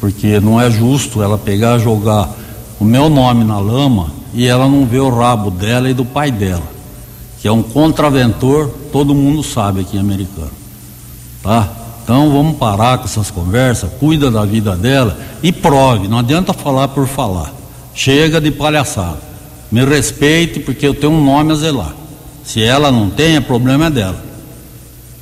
Porque 0.00 0.38
não 0.38 0.60
é 0.60 0.70
justo 0.70 1.22
ela 1.22 1.38
pegar 1.38 1.78
jogar 1.78 2.28
o 2.80 2.84
meu 2.84 3.10
nome 3.10 3.44
na 3.44 3.58
lama 3.58 4.10
e 4.32 4.46
ela 4.46 4.66
não 4.66 4.86
vê 4.86 4.98
o 4.98 5.14
rabo 5.14 5.50
dela 5.50 5.90
e 5.90 5.94
do 5.94 6.04
pai 6.04 6.32
dela, 6.32 6.62
que 7.40 7.46
é 7.46 7.52
um 7.52 7.62
contraventor, 7.62 8.70
todo 8.90 9.14
mundo 9.14 9.42
sabe 9.42 9.82
aqui 9.82 9.98
em 9.98 10.00
americano. 10.00 10.50
Tá? 11.42 11.68
Então 12.02 12.32
vamos 12.32 12.56
parar 12.56 12.98
com 12.98 13.04
essas 13.04 13.30
conversas, 13.30 13.90
cuida 14.00 14.30
da 14.30 14.44
vida 14.46 14.74
dela 14.74 15.16
e 15.42 15.52
prove, 15.52 16.08
não 16.08 16.18
adianta 16.18 16.54
falar 16.54 16.88
por 16.88 17.06
falar. 17.06 17.52
Chega 17.94 18.40
de 18.40 18.50
palhaçada. 18.50 19.18
Me 19.70 19.84
respeite 19.84 20.58
porque 20.60 20.86
eu 20.86 20.94
tenho 20.94 21.12
um 21.12 21.24
nome 21.24 21.52
a 21.52 21.56
zelar. 21.56 21.94
Se 22.42 22.62
ela 22.62 22.90
não 22.90 23.10
tem, 23.10 23.38
o 23.38 23.42
problema 23.42 23.86
é 23.86 23.90
dela. 23.90 24.24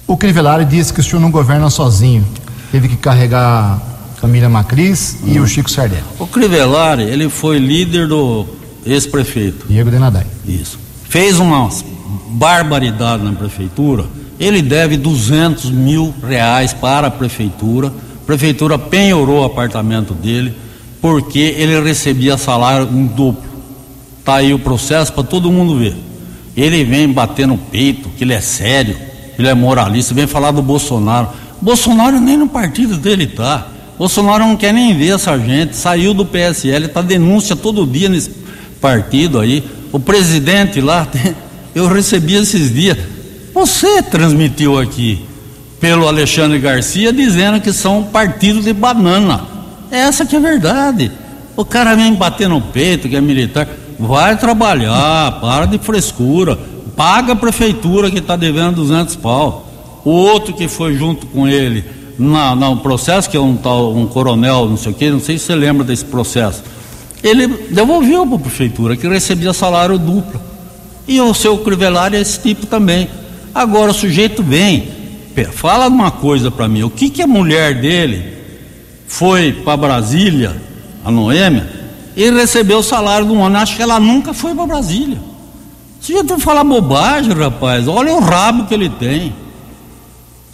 O 0.06 0.16
Crivellari 0.16 0.64
disse 0.64 0.92
que 0.92 1.00
o 1.00 1.04
senhor 1.04 1.20
não 1.20 1.30
governa 1.30 1.68
sozinho. 1.68 2.26
Teve 2.70 2.88
que 2.88 2.96
carregar 2.96 3.78
Camila 4.20 4.48
Macris 4.48 5.18
e 5.24 5.38
o 5.38 5.46
Chico 5.46 5.70
Sardelli. 5.70 6.02
O 6.18 6.26
Crivellari, 6.26 7.04
ele 7.04 7.28
foi 7.28 7.58
líder 7.58 8.08
do 8.08 8.46
ex-prefeito. 8.84 9.66
Diego 9.68 9.90
Denadai. 9.90 10.26
Isso. 10.46 10.78
Fez 11.08 11.38
uma 11.38 11.68
barbaridade 12.30 13.22
na 13.22 13.32
prefeitura. 13.32 14.06
Ele 14.38 14.62
deve 14.62 14.96
200 14.96 15.70
mil 15.70 16.14
reais 16.26 16.72
para 16.72 17.06
a 17.06 17.10
prefeitura. 17.10 17.88
A 17.88 18.26
prefeitura 18.26 18.78
penhorou 18.78 19.42
o 19.42 19.44
apartamento 19.44 20.14
dele 20.14 20.54
porque 21.00 21.54
ele 21.56 21.80
recebia 21.80 22.36
salário 22.36 22.88
em 22.92 23.06
duplo. 23.06 23.48
Tá 24.24 24.36
aí 24.36 24.52
o 24.52 24.58
processo 24.58 25.12
para 25.12 25.22
todo 25.22 25.50
mundo 25.50 25.78
ver. 25.78 25.96
Ele 26.56 26.84
vem 26.84 27.10
bater 27.10 27.46
no 27.46 27.56
peito, 27.56 28.08
que 28.10 28.24
ele 28.24 28.34
é 28.34 28.40
sério, 28.40 28.96
ele 29.38 29.48
é 29.48 29.54
moralista, 29.54 30.12
vem 30.12 30.26
falar 30.26 30.50
do 30.50 30.60
Bolsonaro. 30.60 31.28
Bolsonaro 31.60 32.20
nem 32.20 32.36
no 32.36 32.48
partido 32.48 32.96
dele 32.96 33.26
tá. 33.26 33.68
Bolsonaro 33.98 34.46
não 34.46 34.56
quer 34.56 34.72
nem 34.72 34.96
ver 34.96 35.14
essa 35.14 35.36
gente, 35.36 35.74
saiu 35.74 36.14
do 36.14 36.24
PSL, 36.24 36.86
está 36.86 37.02
denúncia 37.02 37.56
todo 37.56 37.84
dia 37.84 38.08
nesse 38.08 38.30
partido 38.80 39.40
aí. 39.40 39.64
O 39.90 39.98
presidente 39.98 40.80
lá, 40.80 41.06
eu 41.74 41.88
recebi 41.88 42.36
esses 42.36 42.72
dias. 42.72 42.96
Você 43.52 44.00
transmitiu 44.02 44.78
aqui 44.78 45.26
pelo 45.80 46.06
Alexandre 46.06 46.60
Garcia 46.60 47.12
dizendo 47.12 47.60
que 47.60 47.72
são 47.72 48.04
partido 48.04 48.60
de 48.60 48.72
banana. 48.72 49.42
Essa 49.90 50.24
que 50.24 50.36
é 50.36 50.38
a 50.38 50.42
verdade. 50.42 51.10
O 51.56 51.64
cara 51.64 51.96
vem 51.96 52.14
bater 52.14 52.48
no 52.48 52.60
peito, 52.60 53.08
que 53.08 53.16
é 53.16 53.20
militar. 53.20 53.66
Vai 53.98 54.36
trabalhar, 54.38 55.40
para 55.40 55.66
de 55.66 55.76
frescura. 55.78 56.56
Paga 56.96 57.32
a 57.32 57.36
prefeitura 57.36 58.12
que 58.12 58.18
está 58.18 58.36
devendo 58.36 58.76
200 58.76 59.16
pau. 59.16 59.68
O 60.04 60.10
outro 60.10 60.54
que 60.54 60.68
foi 60.68 60.94
junto 60.94 61.26
com 61.26 61.48
ele 61.48 61.97
na, 62.18 62.54
no 62.54 62.78
processo, 62.78 63.30
que 63.30 63.36
é 63.36 63.40
um 63.40 63.56
tal, 63.56 63.94
um 63.94 64.06
coronel, 64.06 64.68
não 64.68 64.76
sei 64.76 64.92
o 64.92 64.94
quê, 64.94 65.10
não 65.10 65.20
sei 65.20 65.38
se 65.38 65.46
você 65.46 65.54
lembra 65.54 65.84
desse 65.84 66.04
processo. 66.04 66.62
Ele 67.22 67.46
devolveu 67.70 68.26
para 68.26 68.36
a 68.36 68.40
prefeitura, 68.40 68.96
que 68.96 69.06
recebia 69.06 69.52
salário 69.52 69.98
duplo. 69.98 70.40
E 71.06 71.20
o 71.20 71.32
seu 71.32 71.58
Crivellari 71.58 72.16
é 72.16 72.20
esse 72.20 72.38
tipo 72.40 72.66
também. 72.66 73.08
Agora 73.54 73.90
o 73.90 73.94
sujeito 73.94 74.42
vem, 74.42 74.88
fala 75.52 75.86
uma 75.86 76.10
coisa 76.10 76.50
para 76.50 76.68
mim, 76.68 76.82
o 76.82 76.90
que, 76.90 77.08
que 77.08 77.22
a 77.22 77.26
mulher 77.26 77.80
dele 77.80 78.36
foi 79.06 79.52
para 79.52 79.76
Brasília, 79.76 80.56
a 81.04 81.10
Noêmia, 81.10 81.68
e 82.16 82.30
recebeu 82.30 82.78
o 82.78 82.82
salário 82.82 83.26
do 83.26 83.40
ano. 83.40 83.56
Acho 83.56 83.76
que 83.76 83.82
ela 83.82 83.98
nunca 83.98 84.34
foi 84.34 84.54
para 84.54 84.66
Brasília. 84.66 85.18
Você 86.00 86.12
já 86.12 86.24
tem 86.24 86.38
falar 86.38 86.64
bobagem, 86.64 87.32
rapaz. 87.32 87.88
Olha 87.88 88.12
o 88.12 88.20
rabo 88.20 88.66
que 88.66 88.74
ele 88.74 88.88
tem. 88.88 89.32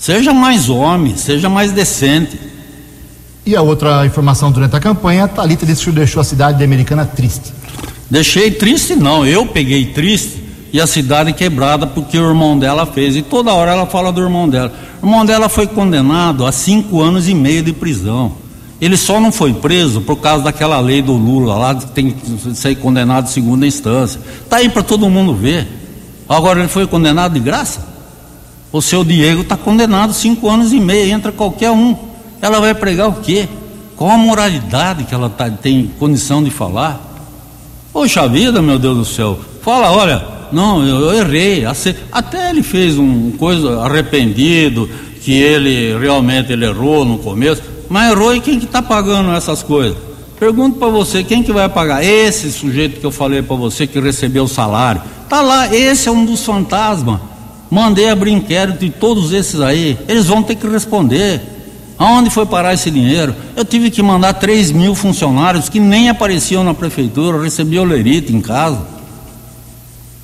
Seja 0.05 0.35
mais 0.35 0.69
homem, 0.69 1.17
seja 1.17 1.49
mais 1.49 1.73
decente. 1.73 2.39
E 3.47 3.57
a 3.57 3.63
outra 3.63 4.05
informação 4.05 4.53
durante 4.53 4.77
a 4.77 4.79
campanha, 4.79 5.25
a 5.25 5.29
Thalita 5.29 5.65
disse 5.65 5.83
que 5.83 5.93
deixou 5.93 6.21
a 6.21 6.25
cidade 6.25 6.59
de 6.59 6.65
Americana 6.65 7.07
triste. 7.07 7.55
Deixei 8.11 8.51
triste 8.51 8.95
não, 8.95 9.25
eu 9.25 9.47
peguei 9.47 9.87
triste 9.87 10.45
e 10.71 10.79
a 10.79 10.87
cidade 10.87 11.33
quebrada 11.33 11.87
porque 11.87 12.19
o 12.19 12.29
irmão 12.29 12.59
dela 12.59 12.85
fez. 12.85 13.17
E 13.17 13.23
toda 13.23 13.55
hora 13.55 13.71
ela 13.71 13.87
fala 13.87 14.13
do 14.13 14.21
irmão 14.21 14.47
dela. 14.47 14.75
O 15.01 15.07
irmão 15.07 15.25
dela 15.25 15.49
foi 15.49 15.67
condenado 15.67 16.45
a 16.45 16.53
cinco 16.53 17.01
anos 17.01 17.27
e 17.27 17.35
meio 17.35 17.63
de 17.63 17.73
prisão. 17.73 18.33
Ele 18.83 18.99
só 18.99 19.19
não 19.19 19.33
foi 19.33 19.55
preso 19.55 20.03
por 20.03 20.17
causa 20.17 20.45
daquela 20.45 20.79
lei 20.81 21.01
do 21.01 21.15
Lula 21.15 21.57
lá 21.57 21.75
que 21.77 21.87
tem 21.87 22.11
que 22.11 22.55
ser 22.55 22.75
condenado 22.75 23.25
em 23.25 23.33
segunda 23.33 23.67
instância. 23.67 24.21
Está 24.43 24.59
aí 24.59 24.69
para 24.69 24.83
todo 24.83 25.09
mundo 25.09 25.35
ver. 25.35 25.67
Agora 26.29 26.59
ele 26.59 26.69
foi 26.69 26.87
condenado 26.87 27.33
de 27.33 27.41
graça? 27.41 27.94
O 28.75 28.83
seu 28.83 29.05
Diego 29.05 29.43
está 29.43 29.57
condenado 29.57 30.13
cinco 30.13 30.51
anos 30.51 30.73
e 30.73 30.81
meio, 30.81 31.15
entra 31.15 31.31
qualquer 31.31 31.71
um. 31.71 31.95
Ela 32.43 32.59
vai 32.59 32.75
pregar 32.75 33.09
o 33.09 33.13
quê? 33.13 33.49
Qual 33.95 34.11
a 34.11 34.19
moralidade 34.19 35.05
que 35.05 35.15
ela 35.15 35.31
tá, 35.31 35.49
tem 35.49 35.89
condição 35.97 36.43
de 36.43 36.51
falar? 36.51 37.01
Poxa 37.93 38.27
vida, 38.27 38.61
meu 38.61 38.77
Deus 38.77 38.97
do 38.99 39.05
céu. 39.05 39.39
Fala, 39.63 39.93
olha, 39.93 40.27
não, 40.51 40.85
eu, 40.85 41.03
eu 41.03 41.15
errei. 41.21 41.65
Até 42.11 42.51
ele 42.51 42.65
fez 42.65 42.99
um 42.99 43.31
coisa 43.39 43.81
arrependido, 43.81 44.91
que 45.23 45.33
ele 45.35 45.97
realmente 45.97 46.53
ele 46.53 46.65
errou 46.65 47.05
no 47.05 47.19
começo. 47.19 47.63
Mas 47.89 48.11
errou 48.11 48.35
e 48.35 48.41
quem 48.41 48.59
que 48.59 48.65
está 48.65 48.83
pagando 48.83 49.31
essas 49.37 49.63
coisas? 49.63 49.97
Pergunto 50.37 50.81
para 50.81 50.89
você, 50.89 51.23
quem 51.23 51.45
que 51.45 51.53
vai 51.53 51.69
pagar? 51.69 52.05
Esse 52.05 52.51
sujeito 52.51 52.99
que 52.99 53.07
eu 53.07 53.13
falei 53.13 53.41
para 53.41 53.55
você 53.55 53.87
que 53.87 54.01
recebeu 54.01 54.43
o 54.43 54.49
salário. 54.49 55.01
Tá 55.29 55.41
lá, 55.43 55.73
esse 55.73 56.09
é 56.09 56.11
um 56.11 56.25
dos 56.25 56.45
fantasmas. 56.45 57.34
Mandei 57.75 58.09
abrir 58.09 58.31
inquérito 58.31 58.79
de 58.79 58.91
todos 58.91 59.33
esses 59.33 59.61
aí. 59.61 59.99
Eles 60.07 60.27
vão 60.27 60.45
ter 60.45 60.55
que 60.55 60.65
responder. 60.65 61.41
Aonde 61.99 62.31
foi 62.31 62.47
parar 62.47 62.73
esse 62.73 62.89
dinheiro? 62.89 63.35
Eu 63.57 63.65
tive 63.65 63.91
que 63.91 64.01
mandar 64.01 64.35
3 64.35 64.71
mil 64.71 64.95
funcionários 64.95 65.69
que 65.69 65.81
nem 65.81 66.09
apareciam 66.09 66.63
na 66.63 66.73
prefeitura, 66.73 67.43
recebi 67.43 67.77
o 67.77 67.83
lerito 67.83 68.31
em 68.31 68.41
casa. 68.41 68.81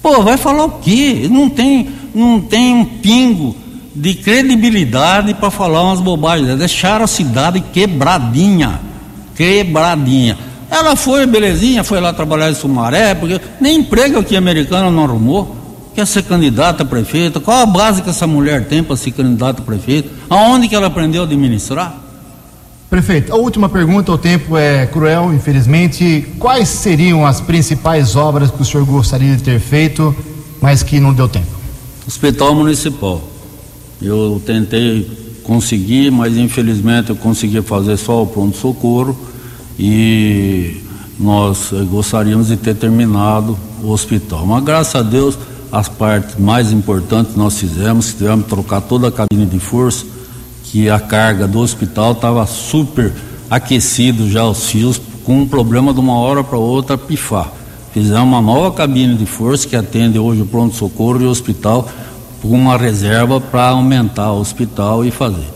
Pô, 0.01 0.23
vai 0.23 0.37
falar 0.37 0.65
o 0.65 0.71
quê? 0.79 1.27
Não 1.29 1.49
tem, 1.51 1.89
não 2.15 2.41
tem 2.41 2.73
um 2.73 2.85
pingo 2.85 3.57
de 3.97 4.15
credibilidade 4.15 5.35
para 5.35 5.51
falar 5.51 5.83
umas 5.83 5.99
bobagens. 5.99 6.57
Deixaram 6.57 7.05
a 7.05 7.09
cidade 7.09 7.61
quebradinha. 7.73 8.81
Quebradinha. 9.35 10.39
Ela 10.71 10.95
foi, 10.95 11.27
belezinha, 11.27 11.83
foi 11.83 12.01
lá 12.01 12.13
trabalhar 12.13 12.49
em 12.49 12.55
Sumaré, 12.55 13.13
porque 13.13 13.41
nem 13.61 13.79
emprego 13.79 14.21
aqui 14.21 14.37
americano 14.37 14.93
não 14.93 15.03
arrumou 15.03 15.60
quer 15.95 16.07
ser 16.07 16.23
candidata 16.23 16.83
a 16.83 16.87
prefeita? 16.87 17.41
Qual 17.41 17.59
a 17.59 17.67
base 17.67 18.03
que 18.03 18.11
essa 18.11 18.27
mulher 18.27 18.67
tem 18.67 18.83
para 18.83 18.97
ser 18.97 19.13
candidata 19.13 19.63
a 19.63 19.65
prefeito? 19.65 20.11
Aonde 20.29 20.69
que 20.69 20.75
ela 20.75 20.87
aprendeu 20.87 21.23
a 21.23 21.25
administrar? 21.25 21.97
Prefeito, 22.89 23.33
a 23.33 23.37
última 23.37 23.69
pergunta, 23.69 24.11
o 24.11 24.19
tempo 24.19 24.57
é 24.57 24.85
cruel, 24.87 25.33
infelizmente. 25.33 26.27
Quais 26.41 26.69
seriam 26.69 27.25
as 27.25 27.41
principais 27.41 28.17
obras 28.17 28.51
que 28.51 28.61
o 28.61 28.65
senhor 28.65 28.85
gostaria 28.85 29.37
de 29.37 29.43
ter 29.43 29.61
feito, 29.61 30.15
mas 30.61 30.83
que 30.83 30.99
não 30.99 31.15
deu 31.15 31.29
tempo? 31.29 31.47
Hospital 32.07 32.55
Municipal. 32.55 33.23
Eu 34.03 34.43
tentei 34.45 35.09
conseguir, 35.45 36.11
mas 36.11 36.37
infelizmente 36.37 37.11
eu 37.11 37.17
consegui 37.17 37.63
fazer 37.63 37.97
só 37.97 38.23
o 38.23 38.27
pronto-socorro 38.27 39.17
e 39.79 40.83
nós 41.19 41.71
gostaríamos 41.89 42.49
de 42.49 42.57
ter 42.57 42.75
terminado 42.75 43.57
o 43.83 43.91
hospital. 43.91 44.45
Mas 44.47 44.65
graças 44.65 44.95
a 44.95 45.03
Deus, 45.03 45.39
as 45.73 45.89
partes 45.89 46.37
mais 46.37 46.73
importantes 46.73 47.37
nós 47.37 47.59
fizemos, 47.59 48.13
tivemos 48.13 48.45
que 48.45 48.51
trocar 48.51 48.81
toda 48.81 49.09
a 49.09 49.13
cabine 49.13 49.47
de 49.47 49.59
força, 49.59 50.05
que 50.65 50.89
a 50.89 50.99
carga 50.99 51.47
do 51.47 51.61
hospital 51.61 52.13
estava 52.13 52.47
super 52.47 53.13
aquecido 53.49 54.29
já 54.29 54.45
os 54.45 54.67
fios, 54.67 55.01
com 55.25 55.41
um 55.41 55.47
problema 55.47 55.93
de 55.93 56.01
uma 56.01 56.15
hora 56.15 56.43
para 56.43 56.59
outra 56.59 56.97
pifar. 56.97 57.53
Fizemos 57.93 58.23
uma 58.23 58.41
nova 58.41 58.73
cabine 58.73 59.17
de 59.17 59.27
força 59.27 59.67
que 59.67 59.77
atende 59.77 60.19
hoje 60.19 60.43
o 60.43 60.47
pronto-socorro 60.47 61.23
e 61.23 61.27
o 61.27 61.31
hospital 61.31 61.89
com 62.41 62.49
uma 62.49 62.77
reserva 62.77 63.41
para 63.41 63.69
aumentar 63.69 64.33
o 64.33 64.41
hospital 64.41 65.05
e 65.05 65.11
fazer. 65.11 65.49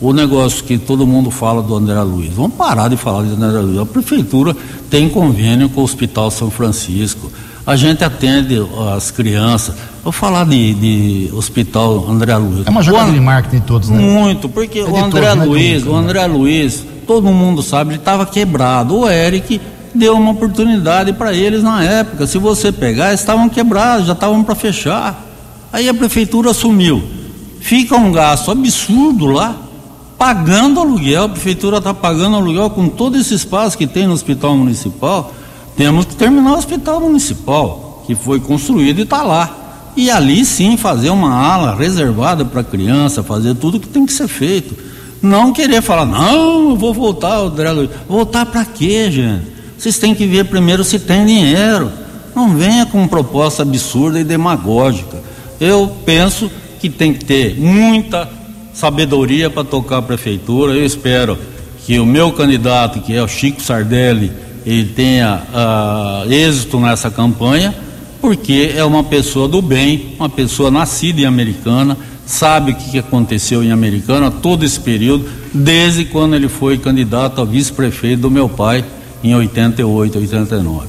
O 0.00 0.12
negócio 0.12 0.64
que 0.64 0.78
todo 0.78 1.06
mundo 1.06 1.30
fala 1.30 1.62
do 1.62 1.76
André 1.76 2.00
Luiz, 2.02 2.34
vamos 2.34 2.56
parar 2.56 2.88
de 2.88 2.96
falar 2.96 3.22
do 3.22 3.34
André 3.34 3.60
Luiz. 3.60 3.78
A 3.78 3.86
prefeitura 3.86 4.56
tem 4.90 5.08
convênio 5.08 5.68
com 5.68 5.80
o 5.80 5.84
Hospital 5.84 6.30
São 6.30 6.50
Francisco. 6.50 7.30
A 7.64 7.76
gente 7.76 8.02
atende 8.02 8.56
as 8.96 9.10
crianças. 9.10 9.74
Vou 10.02 10.12
falar 10.12 10.44
de, 10.44 10.74
de 10.74 11.30
Hospital 11.32 12.06
André 12.08 12.36
Luiz. 12.36 12.66
É 12.66 12.70
uma 12.70 12.82
jogada 12.82 13.10
O- 13.10 13.14
de 13.14 13.20
marketing 13.20 13.60
de 13.60 13.66
todos, 13.66 13.88
né? 13.88 13.98
Muito, 13.98 14.48
porque 14.48 14.80
É 14.80 14.84
o 14.84 14.96
André 14.96 15.28
todos, 15.28 15.38
né, 15.38 15.44
Luiz, 15.44 15.82
de 15.84 15.88
um, 15.88 15.92
o 15.92 15.96
André 15.96 16.26
Luiz, 16.26 16.84
todo 17.06 17.28
mundo 17.30 17.62
sabe, 17.62 17.90
ele 17.92 17.98
estava 17.98 18.26
quebrado. 18.26 18.96
O 18.96 19.08
Eric 19.08 19.60
deu 19.94 20.14
uma 20.16 20.32
oportunidade 20.32 21.12
para 21.12 21.32
eles 21.32 21.62
na 21.62 21.84
época. 21.84 22.26
Se 22.26 22.36
você 22.36 22.72
pegar, 22.72 23.08
eles 23.08 23.20
estavam 23.20 23.48
quebrados, 23.48 24.06
já 24.08 24.12
estavam 24.12 24.42
para 24.42 24.56
fechar. 24.56 25.24
Aí 25.72 25.88
a 25.88 25.94
prefeitura 25.94 26.50
assumiu. 26.50 27.00
Fica 27.60 27.96
um 27.96 28.10
gasto 28.10 28.50
absurdo 28.50 29.26
lá, 29.26 29.54
pagando 30.18 30.80
aluguel. 30.80 31.24
A 31.24 31.28
prefeitura 31.28 31.78
está 31.78 31.94
pagando 31.94 32.34
aluguel 32.36 32.70
com 32.70 32.88
todo 32.88 33.16
esse 33.16 33.34
espaço 33.34 33.78
que 33.78 33.86
tem 33.86 34.06
no 34.08 34.14
hospital 34.14 34.56
municipal. 34.56 35.32
Temos 35.76 36.04
que 36.04 36.14
terminar 36.14 36.52
o 36.52 36.58
hospital 36.58 37.00
municipal, 37.00 38.02
que 38.06 38.14
foi 38.14 38.40
construído 38.40 38.98
e 38.98 39.02
está 39.02 39.22
lá. 39.22 39.58
E 39.96 40.10
ali 40.10 40.44
sim 40.44 40.76
fazer 40.76 41.10
uma 41.10 41.34
ala 41.34 41.74
reservada 41.74 42.44
para 42.44 42.64
criança, 42.64 43.22
fazer 43.22 43.54
tudo 43.54 43.80
que 43.80 43.88
tem 43.88 44.06
que 44.06 44.12
ser 44.12 44.28
feito. 44.28 44.74
Não 45.20 45.52
querer 45.52 45.82
falar, 45.82 46.04
não, 46.04 46.70
eu 46.70 46.76
vou 46.76 46.92
voltar, 46.92 47.36
André 47.38 47.70
Luiz. 47.70 47.90
Voltar 48.08 48.46
para 48.46 48.64
quê, 48.64 49.10
gente? 49.10 49.46
Vocês 49.78 49.98
têm 49.98 50.14
que 50.14 50.26
ver 50.26 50.46
primeiro 50.46 50.82
se 50.82 50.98
tem 50.98 51.26
dinheiro. 51.26 51.90
Não 52.34 52.56
venha 52.56 52.86
com 52.86 53.06
proposta 53.06 53.62
absurda 53.62 54.18
e 54.18 54.24
demagógica. 54.24 55.22
Eu 55.60 55.92
penso 56.04 56.50
que 56.80 56.88
tem 56.88 57.12
que 57.12 57.24
ter 57.24 57.58
muita 57.58 58.28
sabedoria 58.72 59.50
para 59.50 59.64
tocar 59.64 59.98
a 59.98 60.02
prefeitura. 60.02 60.72
Eu 60.72 60.84
espero 60.84 61.38
que 61.84 61.98
o 61.98 62.06
meu 62.06 62.32
candidato, 62.32 63.00
que 63.00 63.14
é 63.14 63.22
o 63.22 63.28
Chico 63.28 63.62
Sardelli, 63.62 64.32
ele 64.64 64.88
tenha 64.90 65.42
ah, 65.52 66.24
êxito 66.28 66.78
nessa 66.80 67.10
campanha, 67.10 67.74
porque 68.20 68.72
é 68.76 68.84
uma 68.84 69.02
pessoa 69.04 69.48
do 69.48 69.60
bem, 69.60 70.14
uma 70.18 70.28
pessoa 70.28 70.70
nascida 70.70 71.20
em 71.20 71.24
Americana, 71.24 71.96
sabe 72.24 72.72
o 72.72 72.74
que 72.74 72.98
aconteceu 72.98 73.62
em 73.62 73.72
Americana 73.72 74.30
todo 74.30 74.64
esse 74.64 74.78
período, 74.78 75.28
desde 75.52 76.04
quando 76.04 76.34
ele 76.34 76.48
foi 76.48 76.78
candidato 76.78 77.40
a 77.40 77.44
vice-prefeito 77.44 78.22
do 78.22 78.30
meu 78.30 78.48
pai 78.48 78.84
em 79.22 79.34
88, 79.34 80.18
89. 80.18 80.86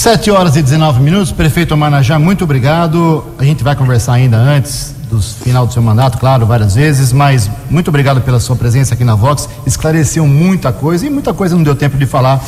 7 0.00 0.30
horas 0.30 0.56
e 0.56 0.62
19 0.62 1.00
minutos, 1.00 1.30
prefeito 1.30 1.76
Manajá, 1.76 2.18
muito 2.18 2.44
obrigado. 2.44 3.22
A 3.38 3.44
gente 3.44 3.62
vai 3.62 3.76
conversar 3.76 4.14
ainda 4.14 4.38
antes 4.38 4.94
do 5.10 5.20
final 5.20 5.66
do 5.66 5.72
seu 5.72 5.82
mandato, 5.82 6.16
claro, 6.16 6.46
várias 6.46 6.74
vezes, 6.74 7.12
mas 7.12 7.50
muito 7.68 7.88
obrigado 7.88 8.20
pela 8.22 8.40
sua 8.40 8.56
presença 8.56 8.94
aqui 8.94 9.04
na 9.04 9.14
Vox. 9.14 9.48
Esclareceu 9.66 10.26
muita 10.26 10.72
coisa 10.72 11.06
e 11.06 11.10
muita 11.10 11.34
coisa 11.34 11.54
não 11.54 11.62
deu 11.62 11.74
tempo 11.74 11.98
de 11.98 12.06
falar. 12.06 12.40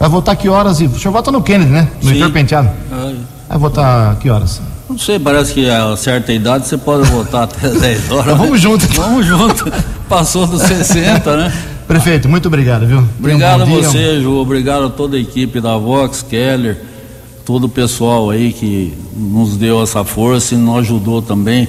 Vai 0.00 0.08
votar 0.08 0.34
que 0.34 0.48
horas? 0.48 0.80
E 0.80 0.86
o 0.86 0.98
senhor 0.98 1.12
vota 1.12 1.30
no 1.30 1.42
Kennedy, 1.42 1.70
né? 1.70 1.88
No. 2.02 2.10
Heitor 2.10 2.30
Penteado. 2.32 2.70
Ah, 2.90 3.12
Vai 3.50 3.58
votar 3.58 4.16
que 4.18 4.30
horas? 4.30 4.60
Não 4.88 4.98
sei, 4.98 5.18
parece 5.18 5.52
que 5.52 5.68
a 5.68 5.94
certa 5.96 6.32
idade 6.32 6.66
você 6.66 6.78
pode 6.78 7.08
votar 7.10 7.42
até 7.44 7.68
10 7.70 8.10
horas. 8.10 8.24
Então 8.32 8.38
vamos 8.38 8.60
junto. 8.60 8.86
Vamos 8.94 9.26
junto. 9.26 9.70
Passou 10.08 10.46
dos 10.46 10.62
60, 10.62 11.36
né? 11.36 11.52
Prefeito, 11.86 12.28
muito 12.30 12.46
obrigado, 12.46 12.86
viu? 12.86 12.96
Tenha 12.96 13.04
um 13.04 13.18
Obrigado 13.18 13.62
a 13.62 13.66
bom 13.66 13.78
dia. 13.78 13.88
você, 13.90 14.20
Ju. 14.22 14.36
Obrigado 14.38 14.86
a 14.86 14.90
toda 14.90 15.16
a 15.16 15.20
equipe 15.20 15.60
da 15.60 15.76
Vox, 15.76 16.22
Keller, 16.22 16.80
todo 17.44 17.64
o 17.64 17.68
pessoal 17.68 18.30
aí 18.30 18.52
que 18.54 18.94
nos 19.14 19.56
deu 19.58 19.82
essa 19.82 20.02
força 20.02 20.54
e 20.54 20.58
nos 20.58 20.78
ajudou 20.78 21.20
também. 21.20 21.68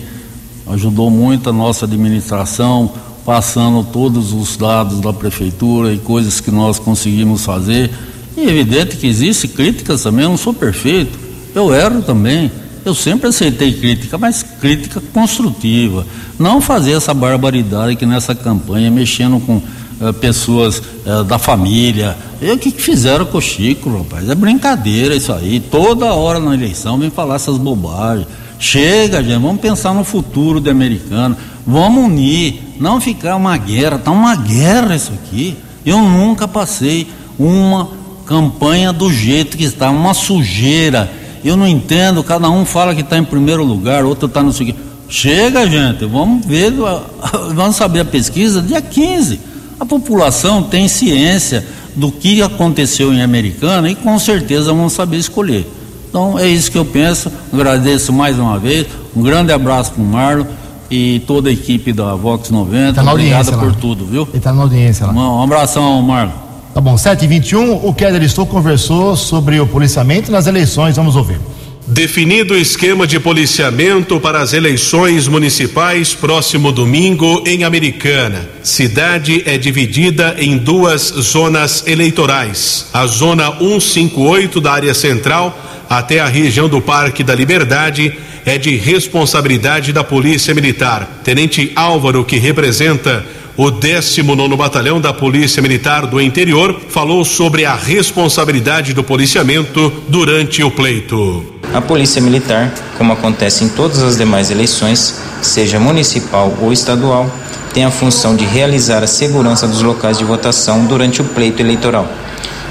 Ajudou 0.67 1.09
muito 1.11 1.49
a 1.49 1.53
nossa 1.53 1.83
administração, 1.85 2.91
passando 3.25 3.83
todos 3.83 4.31
os 4.31 4.55
dados 4.55 5.01
da 5.01 5.11
prefeitura 5.11 5.91
e 5.91 5.97
coisas 5.97 6.39
que 6.39 6.49
nós 6.51 6.79
conseguimos 6.79 7.43
fazer. 7.43 7.91
E 8.35 8.41
é 8.41 8.49
evidente 8.49 8.97
que 8.97 9.07
existe 9.07 9.47
críticas 9.47 10.03
também, 10.03 10.23
eu 10.23 10.29
não 10.29 10.37
sou 10.37 10.53
perfeito. 10.53 11.19
Eu 11.53 11.73
erro 11.73 12.01
também. 12.01 12.51
Eu 12.83 12.95
sempre 12.95 13.27
aceitei 13.27 13.73
crítica, 13.73 14.17
mas 14.17 14.41
crítica 14.41 15.01
construtiva. 15.13 16.05
Não 16.39 16.59
fazer 16.59 16.93
essa 16.93 17.13
barbaridade 17.13 17.95
que 17.95 18.05
nessa 18.05 18.33
campanha, 18.33 18.89
mexendo 18.89 19.39
com 19.39 19.61
eh, 20.01 20.11
pessoas 20.13 20.81
eh, 21.05 21.23
da 21.23 21.37
família. 21.37 22.17
E 22.41 22.49
o 22.49 22.57
que, 22.57 22.71
que 22.71 22.81
fizeram 22.81 23.23
com 23.23 23.37
o 23.37 23.41
Chico, 23.41 23.95
rapaz? 23.99 24.27
É 24.27 24.33
brincadeira 24.33 25.15
isso 25.15 25.31
aí. 25.31 25.59
Toda 25.59 26.11
hora 26.15 26.39
na 26.39 26.55
eleição 26.55 26.97
vem 26.97 27.11
falar 27.11 27.35
essas 27.35 27.59
bobagens. 27.59 28.25
Chega, 28.57 29.23
gente, 29.23 29.39
vamos 29.39 29.61
pensar 29.61 29.93
no 29.93 30.03
futuro 30.03 30.59
de 30.59 30.71
americano. 30.71 31.37
Vamos 31.67 32.05
unir, 32.05 32.61
não 32.79 32.99
ficar 32.99 33.35
uma 33.35 33.55
guerra. 33.57 33.99
Tá 33.99 34.09
uma 34.09 34.35
guerra 34.35 34.95
isso 34.95 35.11
aqui. 35.13 35.55
Eu 35.85 36.01
nunca 36.01 36.47
passei 36.47 37.07
uma 37.37 38.00
campanha 38.25 38.91
do 38.93 39.11
jeito 39.11 39.57
que 39.57 39.63
está, 39.63 39.89
uma 39.89 40.13
sujeira. 40.13 41.11
Eu 41.43 41.57
não 41.57 41.67
entendo, 41.67 42.23
cada 42.23 42.49
um 42.49 42.65
fala 42.65 42.93
que 42.93 43.01
está 43.01 43.17
em 43.17 43.23
primeiro 43.23 43.63
lugar, 43.63 44.05
outro 44.05 44.27
está 44.27 44.43
no 44.43 44.53
seguinte. 44.53 44.77
Chega, 45.09 45.67
gente, 45.67 46.05
vamos 46.05 46.45
ver, 46.45 46.71
vamos 47.53 47.75
saber 47.75 48.01
a 48.01 48.05
pesquisa 48.05 48.61
dia 48.61 48.81
15. 48.81 49.39
A 49.79 49.85
população 49.85 50.63
tem 50.63 50.87
ciência 50.87 51.65
do 51.95 52.11
que 52.11 52.41
aconteceu 52.41 53.13
em 53.13 53.21
Americana 53.21 53.89
e 53.89 53.95
com 53.95 54.17
certeza 54.19 54.71
vão 54.71 54.87
saber 54.87 55.17
escolher. 55.17 55.67
Então 56.07 56.37
é 56.37 56.47
isso 56.47 56.71
que 56.71 56.77
eu 56.77 56.85
penso. 56.85 57.31
Agradeço 57.51 58.13
mais 58.13 58.37
uma 58.37 58.59
vez. 58.59 58.87
Um 59.15 59.21
grande 59.21 59.51
abraço 59.51 59.91
para 59.93 60.01
o 60.03 60.05
Marlon 60.05 60.45
e 60.89 61.21
toda 61.25 61.49
a 61.49 61.53
equipe 61.53 61.93
da 61.93 62.15
Vox 62.15 62.49
90. 62.49 62.93
Tá 62.93 63.03
na 63.03 63.11
Obrigado 63.11 63.37
audiência 63.37 63.55
lá. 63.55 63.63
por 63.63 63.75
tudo, 63.75 64.05
viu? 64.05 64.23
Ele 64.23 64.37
está 64.37 64.53
na 64.53 64.61
audiência 64.61 65.07
lá. 65.07 65.13
Um, 65.13 65.39
um 65.39 65.43
abração, 65.43 66.01
Marlon. 66.01 66.50
Tá 66.73 66.79
bom, 66.79 66.95
7h21, 66.95 67.81
o 67.83 67.93
Keller 67.93 68.23
Estou 68.23 68.45
conversou 68.45 69.17
sobre 69.17 69.59
o 69.59 69.67
policiamento 69.67 70.31
nas 70.31 70.47
eleições. 70.47 70.95
Vamos 70.95 71.17
ouvir. 71.17 71.37
Definido 71.85 72.53
o 72.53 72.57
esquema 72.57 73.05
de 73.05 73.19
policiamento 73.19 74.21
para 74.21 74.39
as 74.39 74.53
eleições 74.53 75.27
municipais 75.27 76.13
próximo 76.13 76.71
domingo 76.71 77.43
em 77.45 77.65
Americana. 77.65 78.47
Cidade 78.63 79.43
é 79.45 79.57
dividida 79.57 80.37
em 80.39 80.57
duas 80.57 81.01
zonas 81.01 81.83
eleitorais. 81.85 82.87
A 82.93 83.05
zona 83.05 83.51
158 83.57 84.61
da 84.61 84.71
área 84.71 84.93
central 84.93 85.57
até 85.89 86.21
a 86.21 86.27
região 86.27 86.69
do 86.69 86.79
Parque 86.79 87.21
da 87.21 87.35
Liberdade 87.35 88.13
é 88.45 88.57
de 88.57 88.77
responsabilidade 88.77 89.91
da 89.91 90.05
Polícia 90.05 90.55
Militar. 90.55 91.19
Tenente 91.21 91.73
Álvaro, 91.75 92.23
que 92.23 92.37
representa 92.37 93.25
o 93.57 93.69
19 93.69 94.55
Batalhão 94.55 95.01
da 95.01 95.13
Polícia 95.13 95.61
Militar 95.61 96.07
do 96.07 96.21
Interior, 96.21 96.79
falou 96.89 97.25
sobre 97.25 97.65
a 97.65 97.75
responsabilidade 97.75 98.93
do 98.93 99.03
policiamento 99.03 99.91
durante 100.07 100.63
o 100.63 100.71
pleito. 100.71 101.45
A 101.73 101.81
Polícia 101.81 102.21
Militar, 102.21 102.73
como 102.97 103.13
acontece 103.13 103.63
em 103.63 103.69
todas 103.69 104.01
as 104.01 104.17
demais 104.17 104.51
eleições, 104.51 105.19
seja 105.41 105.79
municipal 105.79 106.53
ou 106.61 106.71
estadual, 106.71 107.29
tem 107.73 107.85
a 107.85 107.91
função 107.91 108.35
de 108.35 108.43
realizar 108.45 109.03
a 109.03 109.07
segurança 109.07 109.67
dos 109.67 109.81
locais 109.81 110.17
de 110.17 110.23
votação 110.23 110.85
durante 110.85 111.21
o 111.21 111.25
pleito 111.25 111.61
eleitoral. 111.61 112.07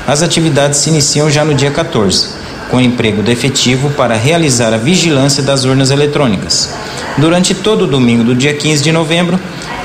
As 0.06 0.22
atividades 0.22 0.78
se 0.80 0.90
iniciam 0.90 1.30
já 1.30 1.44
no 1.44 1.54
dia 1.54 1.70
14, 1.70 2.28
com 2.70 2.80
emprego 2.80 3.22
de 3.22 3.32
efetivo 3.32 3.90
para 3.90 4.14
realizar 4.14 4.72
a 4.72 4.76
vigilância 4.76 5.42
das 5.42 5.64
urnas 5.64 5.90
eletrônicas. 5.90 6.74
Durante 7.18 7.54
todo 7.54 7.82
o 7.82 7.86
domingo 7.86 8.22
do 8.22 8.34
dia 8.34 8.54
15 8.54 8.82
de 8.82 8.92
novembro, 8.92 9.38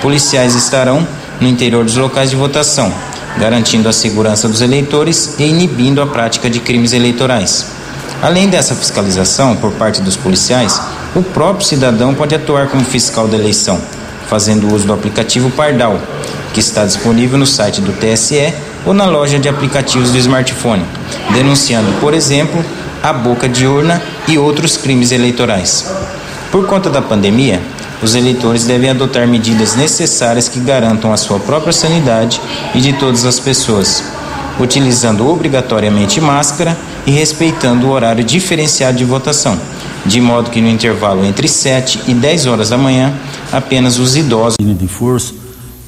policiais 0.05 0.53
estarão 0.53 1.07
no 1.41 1.47
interior 1.47 1.83
dos 1.83 1.95
locais 1.95 2.29
de 2.29 2.35
votação, 2.35 2.93
garantindo 3.39 3.89
a 3.89 3.91
segurança 3.91 4.47
dos 4.47 4.61
eleitores 4.61 5.33
e 5.39 5.45
inibindo 5.45 5.99
a 5.99 6.05
prática 6.05 6.47
de 6.47 6.59
crimes 6.59 6.93
eleitorais. 6.93 7.65
Além 8.21 8.47
dessa 8.47 8.75
fiscalização 8.75 9.55
por 9.55 9.71
parte 9.71 10.03
dos 10.03 10.15
policiais, 10.15 10.79
o 11.15 11.23
próprio 11.23 11.65
cidadão 11.65 12.13
pode 12.13 12.35
atuar 12.35 12.67
como 12.67 12.85
fiscal 12.85 13.27
da 13.27 13.35
eleição, 13.35 13.81
fazendo 14.29 14.71
uso 14.71 14.85
do 14.85 14.93
aplicativo 14.93 15.49
Pardal, 15.49 15.99
que 16.53 16.59
está 16.59 16.85
disponível 16.85 17.39
no 17.39 17.47
site 17.47 17.81
do 17.81 17.91
TSE 17.91 18.53
ou 18.85 18.93
na 18.93 19.07
loja 19.07 19.39
de 19.39 19.49
aplicativos 19.49 20.11
do 20.11 20.19
smartphone, 20.19 20.85
denunciando, 21.33 21.91
por 21.99 22.13
exemplo, 22.13 22.63
a 23.01 23.11
boca 23.11 23.49
de 23.49 23.65
urna 23.65 23.99
e 24.27 24.37
outros 24.37 24.77
crimes 24.77 25.11
eleitorais. 25.11 25.91
Por 26.51 26.67
conta 26.67 26.91
da 26.91 27.01
pandemia, 27.01 27.59
os 28.01 28.15
eleitores 28.15 28.65
devem 28.65 28.89
adotar 28.89 29.27
medidas 29.27 29.75
necessárias 29.75 30.47
que 30.47 30.59
garantam 30.59 31.13
a 31.13 31.17
sua 31.17 31.39
própria 31.39 31.73
sanidade 31.73 32.41
e 32.73 32.81
de 32.81 32.93
todas 32.93 33.25
as 33.25 33.39
pessoas, 33.39 34.03
utilizando 34.59 35.27
obrigatoriamente 35.27 36.19
máscara 36.19 36.77
e 37.05 37.11
respeitando 37.11 37.87
o 37.87 37.91
horário 37.91 38.23
diferenciado 38.23 38.97
de 38.97 39.05
votação, 39.05 39.59
de 40.05 40.19
modo 40.19 40.49
que 40.49 40.61
no 40.61 40.69
intervalo 40.69 41.25
entre 41.25 41.47
7 41.47 42.01
e 42.07 42.13
10 42.13 42.45
horas 42.47 42.69
da 42.69 42.77
manhã, 42.77 43.13
apenas 43.51 43.97
os 43.97 44.15
idosos 44.15 44.57
de 44.59 44.87
força 44.87 45.33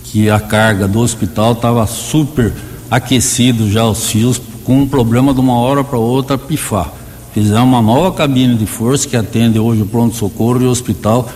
que 0.04 0.30
a 0.30 0.40
carga 0.40 0.88
do 0.88 1.00
hospital 1.00 1.52
estava 1.52 1.86
super 1.86 2.54
aquecido 2.90 3.70
já 3.70 3.86
os 3.86 4.10
fios 4.10 4.42
com 4.64 4.80
um 4.80 4.88
problema 4.88 5.34
de 5.34 5.40
uma 5.40 5.58
hora 5.60 5.84
para 5.84 5.98
outra 5.98 6.38
pifar. 6.38 6.92
Fizemos 7.34 7.64
uma 7.64 7.82
nova 7.82 8.12
cabine 8.12 8.56
de 8.56 8.66
força 8.66 9.08
que 9.08 9.16
atende 9.16 9.60
hoje 9.60 9.82
o 9.82 9.86
pronto-socorro 9.86 10.62
e 10.62 10.66
o 10.66 10.70
hospital 10.70 11.30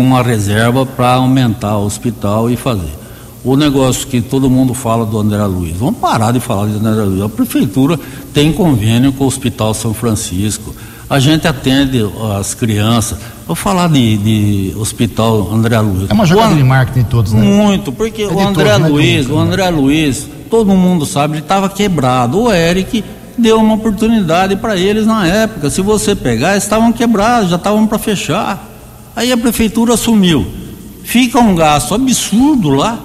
uma 0.00 0.22
reserva 0.22 0.86
para 0.86 1.14
aumentar 1.14 1.76
o 1.78 1.86
hospital 1.86 2.50
e 2.50 2.56
fazer. 2.56 3.02
O 3.44 3.56
negócio 3.56 4.06
que 4.06 4.20
todo 4.20 4.48
mundo 4.48 4.72
fala 4.72 5.04
do 5.04 5.18
André 5.18 5.44
Luiz, 5.44 5.76
vamos 5.76 5.98
parar 5.98 6.32
de 6.32 6.38
falar 6.38 6.68
de 6.68 6.76
André 6.76 7.02
Luiz. 7.02 7.22
A 7.22 7.28
prefeitura 7.28 7.98
tem 8.32 8.52
convênio 8.52 9.12
com 9.12 9.24
o 9.24 9.26
Hospital 9.26 9.74
São 9.74 9.92
Francisco. 9.92 10.72
A 11.10 11.18
gente 11.18 11.46
atende 11.48 12.00
as 12.38 12.54
crianças. 12.54 13.18
Vou 13.46 13.56
falar 13.56 13.88
de, 13.88 14.16
de 14.16 14.76
Hospital 14.78 15.52
André 15.52 15.78
Luiz. 15.80 16.08
É 16.08 16.14
uma 16.14 16.24
jogada 16.24 16.54
o, 16.54 16.56
de 16.56 16.62
marketing 16.62 17.00
de 17.00 17.10
todos, 17.10 17.32
né? 17.32 17.42
Muito, 17.42 17.90
porque 17.90 18.22
é 18.22 18.26
o 18.26 18.40
André 18.40 18.72
todos, 18.74 18.82
né, 18.82 18.88
Luiz, 18.88 19.28
o 19.28 19.36
André 19.36 19.68
Luiz, 19.70 20.28
todo 20.48 20.72
mundo 20.72 21.04
sabe, 21.04 21.34
ele 21.34 21.42
estava 21.42 21.68
quebrado. 21.68 22.42
O 22.42 22.52
Eric 22.52 23.04
deu 23.36 23.58
uma 23.58 23.74
oportunidade 23.74 24.54
para 24.54 24.76
eles 24.76 25.04
na 25.04 25.26
época. 25.26 25.68
Se 25.68 25.82
você 25.82 26.14
pegar, 26.14 26.52
eles 26.52 26.62
estavam 26.62 26.92
quebrados, 26.92 27.50
já 27.50 27.56
estavam 27.56 27.86
para 27.88 27.98
fechar. 27.98 28.71
Aí 29.14 29.30
a 29.30 29.36
prefeitura 29.36 29.94
assumiu. 29.94 30.46
Fica 31.04 31.38
um 31.40 31.54
gasto 31.54 31.94
absurdo 31.94 32.70
lá, 32.70 32.98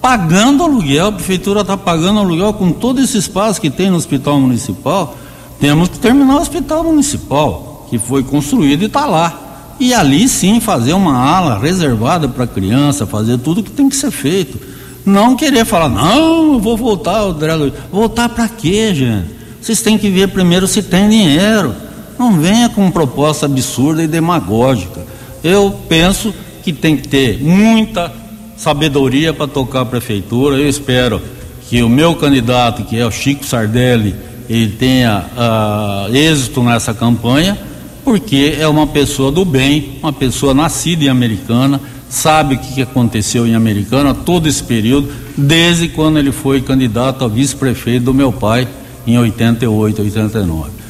pagando 0.00 0.62
aluguel. 0.62 1.08
A 1.08 1.12
prefeitura 1.12 1.60
está 1.60 1.76
pagando 1.76 2.20
aluguel 2.20 2.52
com 2.54 2.72
todo 2.72 3.00
esse 3.00 3.18
espaço 3.18 3.60
que 3.60 3.70
tem 3.70 3.90
no 3.90 3.96
hospital 3.96 4.40
municipal. 4.40 5.16
Temos 5.60 5.88
que 5.88 5.98
terminar 5.98 6.36
o 6.36 6.40
hospital 6.40 6.84
municipal, 6.84 7.86
que 7.90 7.98
foi 7.98 8.22
construído 8.22 8.82
e 8.82 8.86
está 8.86 9.06
lá. 9.06 9.74
E 9.78 9.92
ali 9.92 10.28
sim 10.28 10.60
fazer 10.60 10.92
uma 10.92 11.16
ala 11.16 11.58
reservada 11.58 12.28
para 12.28 12.46
criança, 12.46 13.06
fazer 13.06 13.38
tudo 13.38 13.62
que 13.62 13.70
tem 13.70 13.88
que 13.88 13.96
ser 13.96 14.10
feito. 14.10 14.58
Não 15.04 15.34
querer 15.34 15.64
falar, 15.64 15.88
não, 15.88 16.54
eu 16.54 16.60
vou 16.60 16.76
voltar, 16.76 17.20
André 17.20 17.52
Voltar 17.90 18.28
para 18.28 18.48
quê, 18.48 18.94
gente? 18.94 19.30
Vocês 19.60 19.82
têm 19.82 19.98
que 19.98 20.08
ver 20.08 20.28
primeiro 20.28 20.66
se 20.66 20.82
tem 20.82 21.08
dinheiro. 21.08 21.74
Não 22.18 22.32
venha 22.40 22.68
com 22.68 22.90
proposta 22.90 23.46
absurda 23.46 24.02
e 24.02 24.06
demagógica. 24.06 25.11
Eu 25.42 25.74
penso 25.88 26.32
que 26.62 26.72
tem 26.72 26.96
que 26.96 27.08
ter 27.08 27.42
muita 27.42 28.12
sabedoria 28.56 29.32
para 29.32 29.48
tocar 29.48 29.80
a 29.80 29.86
prefeitura. 29.86 30.56
Eu 30.56 30.68
espero 30.68 31.20
que 31.68 31.82
o 31.82 31.88
meu 31.88 32.14
candidato, 32.14 32.84
que 32.84 32.96
é 32.96 33.04
o 33.04 33.10
Chico 33.10 33.44
Sardelli, 33.44 34.14
ele 34.48 34.72
tenha 34.72 35.24
uh, 35.36 36.14
êxito 36.14 36.62
nessa 36.62 36.94
campanha, 36.94 37.58
porque 38.04 38.56
é 38.58 38.68
uma 38.68 38.86
pessoa 38.86 39.32
do 39.32 39.44
bem, 39.44 39.98
uma 40.02 40.12
pessoa 40.12 40.52
nascida 40.52 41.04
em 41.04 41.08
Americana, 41.08 41.80
sabe 42.08 42.56
o 42.56 42.58
que 42.58 42.82
aconteceu 42.82 43.46
em 43.46 43.54
Americana 43.54 44.14
todo 44.14 44.48
esse 44.48 44.62
período, 44.62 45.10
desde 45.36 45.88
quando 45.88 46.18
ele 46.18 46.30
foi 46.30 46.60
candidato 46.60 47.24
a 47.24 47.28
vice-prefeito 47.28 48.04
do 48.04 48.14
meu 48.14 48.30
pai 48.30 48.68
em 49.06 49.18
88, 49.18 50.02
89. 50.02 50.81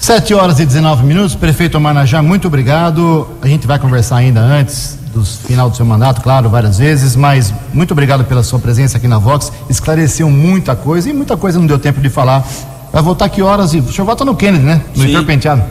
7 0.00 0.32
horas 0.32 0.58
e 0.58 0.64
19 0.64 1.04
minutos, 1.04 1.34
prefeito 1.34 1.78
Manajá, 1.78 2.22
muito 2.22 2.48
obrigado. 2.48 3.28
A 3.42 3.46
gente 3.46 3.66
vai 3.66 3.78
conversar 3.78 4.16
ainda 4.16 4.40
antes 4.40 4.98
do 5.12 5.22
final 5.22 5.68
do 5.68 5.76
seu 5.76 5.84
mandato, 5.84 6.22
claro, 6.22 6.48
várias 6.48 6.78
vezes, 6.78 7.14
mas 7.14 7.52
muito 7.74 7.90
obrigado 7.90 8.24
pela 8.24 8.42
sua 8.42 8.58
presença 8.58 8.96
aqui 8.96 9.06
na 9.06 9.18
Vox. 9.18 9.52
Esclareceu 9.68 10.30
muita 10.30 10.74
coisa 10.74 11.10
e 11.10 11.12
muita 11.12 11.36
coisa 11.36 11.58
não 11.58 11.66
deu 11.66 11.78
tempo 11.78 12.00
de 12.00 12.08
falar. 12.08 12.48
Vai 12.90 13.02
votar 13.02 13.28
que 13.28 13.42
horas? 13.42 13.74
O 13.74 13.92
senhor 13.92 14.06
vota 14.06 14.24
no 14.24 14.34
Kennedy, 14.34 14.64
né? 14.64 14.80
No 14.96 15.04
Heitor 15.04 15.22
Penteado. 15.26 15.62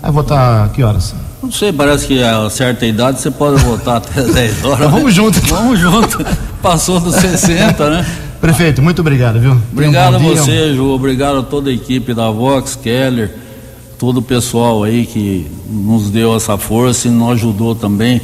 Vai 0.00 0.10
votar 0.10 0.70
que 0.70 0.82
horas? 0.82 1.14
Não 1.42 1.52
sei, 1.52 1.70
parece 1.70 2.06
que 2.06 2.22
a 2.22 2.48
certa 2.48 2.86
idade 2.86 3.20
você 3.20 3.30
pode 3.30 3.62
votar 3.62 3.98
até 4.08 4.22
10 4.22 4.64
horas. 4.64 4.78
Então, 4.78 4.90
vamos 4.90 5.04
né? 5.04 5.10
junto. 5.10 5.40
Vamos 5.46 5.78
junto. 5.78 6.24
Passou 6.62 6.98
dos 6.98 7.14
60, 7.14 7.90
né? 7.90 8.06
Prefeito, 8.40 8.80
muito 8.80 9.00
obrigado, 9.00 9.38
viu? 9.38 9.60
Obrigado 9.70 10.14
um 10.14 10.16
a 10.16 10.34
você, 10.34 10.74
Ju. 10.74 10.88
Obrigado 10.88 11.40
a 11.40 11.42
toda 11.42 11.68
a 11.68 11.72
equipe 11.74 12.14
da 12.14 12.30
Vox, 12.30 12.74
Keller 12.74 13.49
todo 14.00 14.16
o 14.16 14.22
pessoal 14.22 14.82
aí 14.82 15.04
que 15.04 15.46
nos 15.68 16.08
deu 16.08 16.34
essa 16.34 16.56
força 16.56 17.06
e 17.06 17.10
nos 17.10 17.32
ajudou 17.32 17.74
também, 17.74 18.18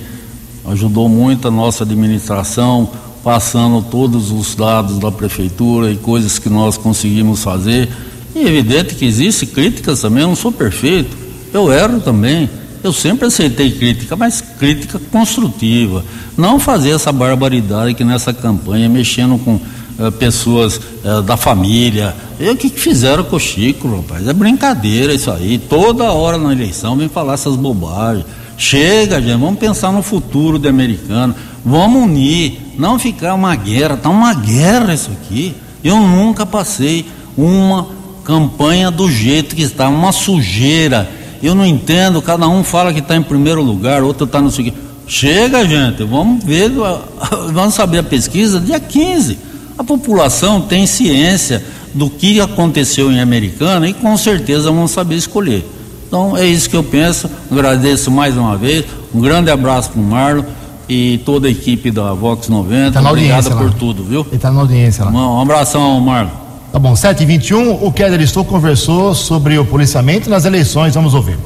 ajudou 0.64 1.06
muito 1.06 1.48
a 1.48 1.50
nossa 1.50 1.84
administração, 1.84 2.88
passando 3.22 3.82
todos 3.82 4.30
os 4.30 4.54
dados 4.54 4.98
da 4.98 5.12
prefeitura 5.12 5.90
e 5.90 5.98
coisas 5.98 6.38
que 6.38 6.48
nós 6.48 6.78
conseguimos 6.78 7.44
fazer. 7.44 7.90
E 8.34 8.38
é 8.38 8.48
evidente 8.48 8.94
que 8.94 9.04
existe 9.04 9.44
críticas 9.44 10.00
também, 10.00 10.22
eu 10.22 10.28
não 10.28 10.34
sou 10.34 10.50
perfeito, 10.50 11.14
eu 11.52 11.70
erro 11.70 12.00
também. 12.00 12.48
Eu 12.82 12.92
sempre 12.92 13.26
aceitei 13.26 13.70
crítica, 13.72 14.16
mas 14.16 14.40
crítica 14.40 14.98
construtiva. 15.10 16.02
Não 16.38 16.58
fazer 16.58 16.90
essa 16.90 17.12
barbaridade 17.12 17.92
que 17.92 18.04
nessa 18.04 18.32
campanha, 18.32 18.88
mexendo 18.88 19.38
com 19.44 19.60
uh, 19.98 20.12
pessoas 20.12 20.80
uh, 21.04 21.22
da 21.22 21.36
família. 21.36 22.14
E 22.38 22.48
o 22.48 22.56
que, 22.56 22.70
que 22.70 22.80
fizeram 22.80 23.24
com 23.24 23.36
o 23.36 23.40
Chico, 23.40 23.88
rapaz? 23.88 24.26
É 24.26 24.32
brincadeira 24.32 25.14
isso 25.14 25.30
aí. 25.30 25.58
Toda 25.58 26.12
hora 26.12 26.38
na 26.38 26.52
eleição 26.52 26.96
vem 26.96 27.08
falar 27.08 27.34
essas 27.34 27.56
bobagens. 27.56 28.26
Chega, 28.58 29.20
gente, 29.20 29.38
vamos 29.38 29.58
pensar 29.58 29.92
no 29.92 30.02
futuro 30.02 30.58
do 30.58 30.68
americano. 30.68 31.34
Vamos 31.64 32.02
unir, 32.04 32.58
não 32.78 32.98
ficar 32.98 33.34
uma 33.34 33.54
guerra. 33.54 33.96
Tá 33.96 34.08
uma 34.08 34.32
guerra 34.32 34.94
isso 34.94 35.10
aqui. 35.10 35.54
Eu 35.84 35.96
nunca 35.96 36.46
passei 36.46 37.06
uma 37.36 37.86
campanha 38.24 38.90
do 38.90 39.10
jeito 39.10 39.54
que 39.54 39.62
está, 39.62 39.88
uma 39.88 40.10
sujeira. 40.12 41.08
Eu 41.42 41.54
não 41.54 41.66
entendo, 41.66 42.20
cada 42.22 42.48
um 42.48 42.64
fala 42.64 42.92
que 42.92 42.98
está 42.98 43.14
em 43.14 43.22
primeiro 43.22 43.62
lugar, 43.62 44.02
outro 44.02 44.24
está 44.24 44.40
no 44.40 44.50
seguinte. 44.50 44.76
Chega, 45.06 45.64
gente, 45.66 46.02
vamos 46.02 46.42
ver, 46.42 46.70
vamos 47.52 47.74
saber 47.74 47.98
a 47.98 48.02
pesquisa 48.02 48.58
dia 48.58 48.80
15. 48.80 49.38
A 49.78 49.84
população 49.84 50.60
tem 50.60 50.86
ciência 50.86 51.62
do 51.92 52.08
que 52.08 52.40
aconteceu 52.40 53.10
em 53.10 53.20
Americana 53.20 53.88
e 53.88 53.94
com 53.94 54.16
certeza 54.16 54.70
vão 54.70 54.86
saber 54.86 55.16
escolher. 55.16 55.66
Então 56.06 56.36
é 56.36 56.46
isso 56.46 56.70
que 56.70 56.76
eu 56.76 56.84
penso. 56.84 57.28
Agradeço 57.50 58.10
mais 58.10 58.36
uma 58.36 58.56
vez. 58.56 58.84
Um 59.14 59.20
grande 59.20 59.50
abraço 59.50 59.90
para 59.90 60.00
o 60.00 60.04
Marlon 60.04 60.44
e 60.88 61.20
toda 61.24 61.48
a 61.48 61.50
equipe 61.50 61.90
da 61.90 62.12
Vox 62.14 62.48
90. 62.48 63.00
Tá 63.00 63.10
Obrigado 63.10 63.50
por 63.56 63.72
tudo, 63.74 64.04
viu? 64.04 64.20
Ele 64.28 64.36
está 64.36 64.50
na 64.50 64.60
audiência 64.60 65.04
lá. 65.04 65.10
Um, 65.10 65.38
um 65.38 65.40
abração, 65.40 66.00
Marlon. 66.00 66.30
Tá 66.72 66.78
bom, 66.78 66.92
7h21, 66.92 67.78
o 67.80 67.90
Keller 67.90 68.20
Estou 68.20 68.44
conversou 68.44 69.14
sobre 69.14 69.58
o 69.58 69.64
policiamento 69.64 70.28
nas 70.28 70.44
eleições. 70.44 70.94
Vamos 70.94 71.14
ouvir. 71.14 71.38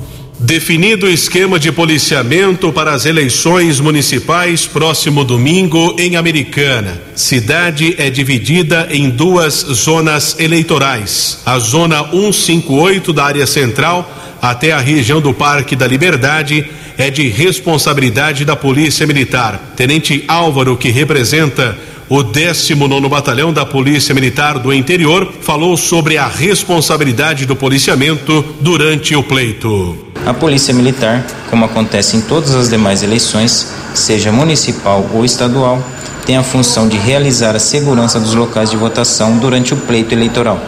Definido 0.43 1.05
o 1.05 1.11
esquema 1.11 1.59
de 1.59 1.71
policiamento 1.71 2.73
para 2.73 2.95
as 2.95 3.05
eleições 3.05 3.79
municipais 3.79 4.67
próximo 4.67 5.23
domingo 5.23 5.95
em 5.99 6.17
Americana. 6.17 6.99
Cidade 7.15 7.95
é 7.99 8.09
dividida 8.09 8.89
em 8.91 9.11
duas 9.11 9.53
zonas 9.57 10.41
eleitorais. 10.41 11.41
A 11.45 11.59
zona 11.59 12.03
158 12.11 13.13
da 13.13 13.25
área 13.25 13.47
central 13.47 14.11
até 14.41 14.73
a 14.73 14.81
região 14.81 15.21
do 15.21 15.35
Parque 15.35 15.77
da 15.77 15.87
Liberdade 15.87 16.65
é 16.97 17.11
de 17.11 17.29
responsabilidade 17.29 18.47
da 18.47 18.57
Polícia 18.57 19.07
Militar. 19.07 19.75
Tenente 19.77 20.25
Álvaro, 20.27 20.75
que 20.75 20.89
representa 20.89 21.77
o 22.09 22.23
19 22.23 23.09
Batalhão 23.11 23.53
da 23.53 23.67
Polícia 23.67 24.15
Militar 24.15 24.59
do 24.59 24.73
Interior 24.73 25.33
falou 25.43 25.77
sobre 25.77 26.17
a 26.17 26.27
responsabilidade 26.27 27.45
do 27.45 27.55
policiamento 27.55 28.43
durante 28.61 29.15
o 29.15 29.23
pleito. 29.23 30.10
A 30.27 30.35
Polícia 30.35 30.75
Militar, 30.75 31.25
como 31.49 31.65
acontece 31.65 32.17
em 32.17 32.21
todas 32.21 32.55
as 32.55 32.69
demais 32.69 33.03
eleições, 33.03 33.69
seja 33.95 34.31
municipal 34.31 35.09
ou 35.15 35.25
estadual, 35.25 35.83
tem 36.27 36.37
a 36.37 36.43
função 36.43 36.87
de 36.87 36.97
realizar 36.97 37.57
a 37.57 37.59
segurança 37.59 38.21
dos 38.21 38.35
locais 38.35 38.71
de 38.71 38.77
votação 38.77 39.39
durante 39.39 39.73
o 39.73 39.79
pleito 39.79 40.15
eleitoral. 40.15 40.61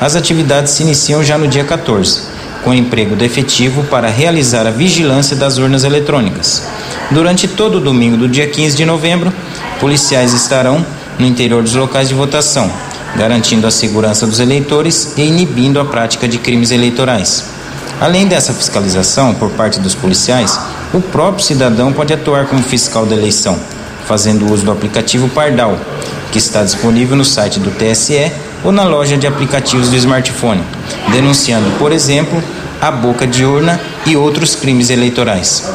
As 0.00 0.16
atividades 0.16 0.72
se 0.72 0.82
iniciam 0.82 1.22
já 1.22 1.38
no 1.38 1.46
dia 1.46 1.64
14, 1.64 2.22
com 2.64 2.74
emprego 2.74 3.14
de 3.14 3.24
efetivo 3.24 3.84
para 3.84 4.08
realizar 4.08 4.66
a 4.66 4.70
vigilância 4.70 5.36
das 5.36 5.56
urnas 5.56 5.84
eletrônicas. 5.84 6.64
Durante 7.12 7.46
todo 7.46 7.76
o 7.76 7.80
domingo 7.80 8.16
do 8.16 8.28
dia 8.28 8.48
15 8.48 8.76
de 8.76 8.84
novembro, 8.84 9.32
policiais 9.78 10.34
estarão 10.34 10.84
no 11.18 11.26
interior 11.26 11.62
dos 11.62 11.74
locais 11.74 12.08
de 12.08 12.14
votação, 12.14 12.70
garantindo 13.16 13.66
a 13.66 13.70
segurança 13.70 14.26
dos 14.26 14.40
eleitores 14.40 15.14
e 15.16 15.22
inibindo 15.22 15.78
a 15.78 15.84
prática 15.84 16.26
de 16.26 16.38
crimes 16.38 16.72
eleitorais. 16.72 17.59
Além 18.00 18.26
dessa 18.26 18.54
fiscalização 18.54 19.34
por 19.34 19.50
parte 19.50 19.78
dos 19.78 19.94
policiais, 19.94 20.58
o 20.94 21.02
próprio 21.02 21.44
cidadão 21.44 21.92
pode 21.92 22.14
atuar 22.14 22.46
como 22.46 22.62
fiscal 22.62 23.04
da 23.04 23.14
eleição, 23.14 23.58
fazendo 24.06 24.50
uso 24.50 24.64
do 24.64 24.72
aplicativo 24.72 25.28
Pardal, 25.28 25.78
que 26.32 26.38
está 26.38 26.64
disponível 26.64 27.14
no 27.14 27.26
site 27.26 27.60
do 27.60 27.70
TSE 27.70 28.32
ou 28.64 28.72
na 28.72 28.84
loja 28.84 29.18
de 29.18 29.26
aplicativos 29.26 29.90
do 29.90 29.96
smartphone, 29.96 30.62
denunciando, 31.12 31.70
por 31.78 31.92
exemplo, 31.92 32.42
a 32.80 32.90
boca 32.90 33.26
de 33.26 33.44
urna 33.44 33.78
e 34.06 34.16
outros 34.16 34.56
crimes 34.56 34.88
eleitorais. 34.88 35.70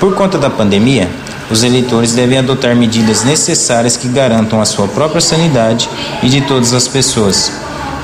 Por 0.00 0.12
conta 0.16 0.38
da 0.38 0.50
pandemia, 0.50 1.08
os 1.48 1.62
eleitores 1.62 2.14
devem 2.14 2.38
adotar 2.38 2.74
medidas 2.74 3.22
necessárias 3.22 3.96
que 3.96 4.08
garantam 4.08 4.60
a 4.60 4.64
sua 4.64 4.88
própria 4.88 5.20
sanidade 5.20 5.88
e 6.20 6.28
de 6.28 6.40
todas 6.40 6.72
as 6.74 6.88
pessoas, 6.88 7.52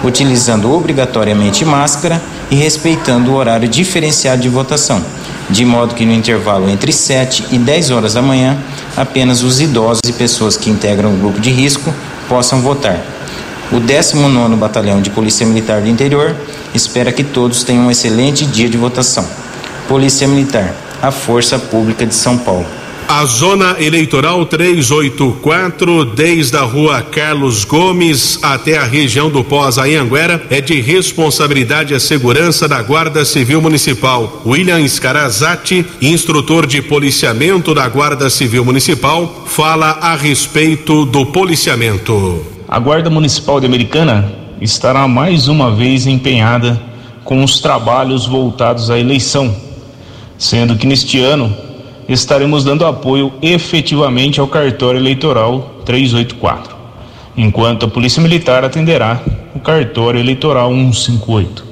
utilizando 0.05 0.73
obrigatoriamente 0.73 1.65
máscara 1.65 2.23
e 2.51 2.55
respeitando 2.55 3.31
o 3.31 3.35
horário 3.35 3.69
diferenciado 3.69 4.43
de 4.43 4.49
votação, 4.49 5.05
de 5.51 5.65
modo 5.65 5.95
que 5.95 6.05
no 6.05 6.13
intervalo 6.13 6.69
entre 6.69 6.93
7 6.93 7.47
e 7.53 7.59
10 7.59 7.91
horas 7.91 8.15
da 8.15 8.23
manhã, 8.23 8.57
apenas 8.97 9.43
os 9.43 9.61
idosos 9.61 10.03
e 10.07 10.13
pessoas 10.13 10.57
que 10.57 10.71
integram 10.71 11.15
o 11.15 11.17
grupo 11.17 11.41
de 11.41 11.51
risco 11.51 11.93
possam 12.29 12.61
votar. 12.61 13.01
O 13.73 13.81
19º 13.81 14.57
Batalhão 14.57 15.01
de 15.01 15.11
Polícia 15.11 15.45
Militar 15.45 15.81
do 15.81 15.89
Interior 15.89 16.37
espera 16.73 17.11
que 17.11 17.25
todos 17.25 17.65
tenham 17.65 17.87
um 17.87 17.91
excelente 17.91 18.47
dia 18.47 18.69
de 18.69 18.77
votação. 18.77 19.27
Polícia 19.89 20.29
Militar, 20.29 20.73
a 21.03 21.11
Força 21.11 21.59
Pública 21.59 22.07
de 22.07 22.15
São 22.15 22.39
Paulo. 22.39 22.67
A 23.09 23.25
zona 23.25 23.77
eleitoral 23.79 24.45
384, 24.45 26.05
desde 26.07 26.57
a 26.57 26.63
rua 26.63 27.03
Carlos 27.03 27.65
Gomes 27.65 28.37
até 28.43 28.77
a 28.77 28.85
região 28.85 29.31
do 29.31 29.45
Pós 29.45 29.79
Anhanguera, 29.79 30.45
é 30.51 30.61
de 30.61 30.81
responsabilidade 30.81 31.95
e 31.95 32.01
segurança 32.01 32.67
da 32.67 32.83
Guarda 32.83 33.25
Civil 33.25 33.63
Municipal. 33.63 34.43
William 34.45 34.87
Scarazati, 34.89 35.87
instrutor 36.03 36.67
de 36.67 36.83
policiamento 36.83 37.73
da 37.73 37.89
Guarda 37.89 38.29
Civil 38.29 38.65
Municipal, 38.65 39.45
fala 39.47 39.99
a 40.03 40.17
respeito 40.17 41.05
do 41.05 41.25
policiamento. 41.27 42.45
A 42.67 42.81
Guarda 42.81 43.09
Municipal 43.09 43.61
de 43.61 43.67
Americana 43.67 44.35
estará 44.61 45.07
mais 45.07 45.47
uma 45.47 45.73
vez 45.73 46.09
empenhada 46.09 46.83
com 47.23 47.45
os 47.45 47.61
trabalhos 47.61 48.27
voltados 48.27 48.91
à 48.91 48.99
eleição, 48.99 49.55
sendo 50.37 50.75
que 50.75 50.89
neste 50.89 51.21
ano 51.21 51.66
estaremos 52.09 52.65
dando 52.65 52.87
apoio 52.87 53.33
efetivamente 53.43 54.41
ao 54.41 54.47
cartório 54.47 54.99
eleitoral 54.99 55.83
384, 55.85 56.77
enquanto 57.37 57.87
a 57.87 57.89
Polícia 57.89 58.23
Militar 58.23 58.65
atenderá 58.65 59.21
o 59.55 59.61
cartório 59.61 60.21
eleitoral 60.21 60.71
158. 60.71 61.65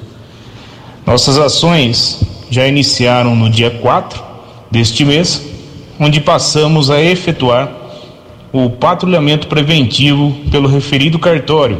Nossas 1.05 1.37
ações 1.37 2.21
já 2.49 2.67
iniciaram 2.67 3.35
no 3.35 3.49
dia 3.49 3.69
4 3.69 4.21
deste 4.69 5.05
mês, 5.05 5.41
onde 5.99 6.19
passamos 6.19 6.89
a 6.89 7.01
efetuar 7.01 7.71
o 8.51 8.69
patrulhamento 8.69 9.47
preventivo 9.47 10.35
pelo 10.49 10.67
referido 10.67 11.19
cartório, 11.19 11.79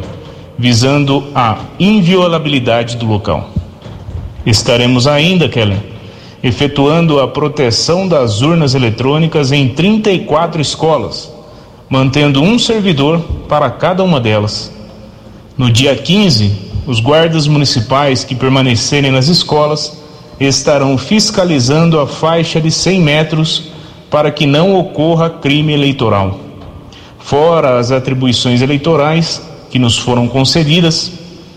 visando 0.58 1.26
a 1.34 1.58
inviolabilidade 1.78 2.96
do 2.96 3.06
local. 3.06 3.50
Estaremos 4.44 5.06
ainda, 5.06 5.48
Kellen, 5.48 5.95
efetuando 6.46 7.18
a 7.18 7.26
proteção 7.26 8.06
das 8.06 8.40
urnas 8.40 8.76
eletrônicas 8.76 9.50
em 9.50 9.68
34 9.68 10.62
escolas, 10.62 11.28
mantendo 11.90 12.40
um 12.40 12.56
servidor 12.56 13.18
para 13.48 13.68
cada 13.68 14.04
uma 14.04 14.20
delas. 14.20 14.72
No 15.58 15.68
dia 15.68 15.96
15, 15.96 16.52
os 16.86 17.00
guardas 17.00 17.48
municipais 17.48 18.22
que 18.22 18.36
permanecerem 18.36 19.10
nas 19.10 19.26
escolas 19.26 20.00
estarão 20.38 20.96
fiscalizando 20.96 21.98
a 21.98 22.06
faixa 22.06 22.60
de 22.60 22.70
100 22.70 23.00
metros 23.00 23.64
para 24.08 24.30
que 24.30 24.46
não 24.46 24.78
ocorra 24.78 25.28
crime 25.28 25.72
eleitoral. 25.72 26.38
Fora 27.18 27.76
as 27.76 27.90
atribuições 27.90 28.62
eleitorais 28.62 29.42
que 29.68 29.80
nos 29.80 29.98
foram 29.98 30.28
concedidas, 30.28 31.10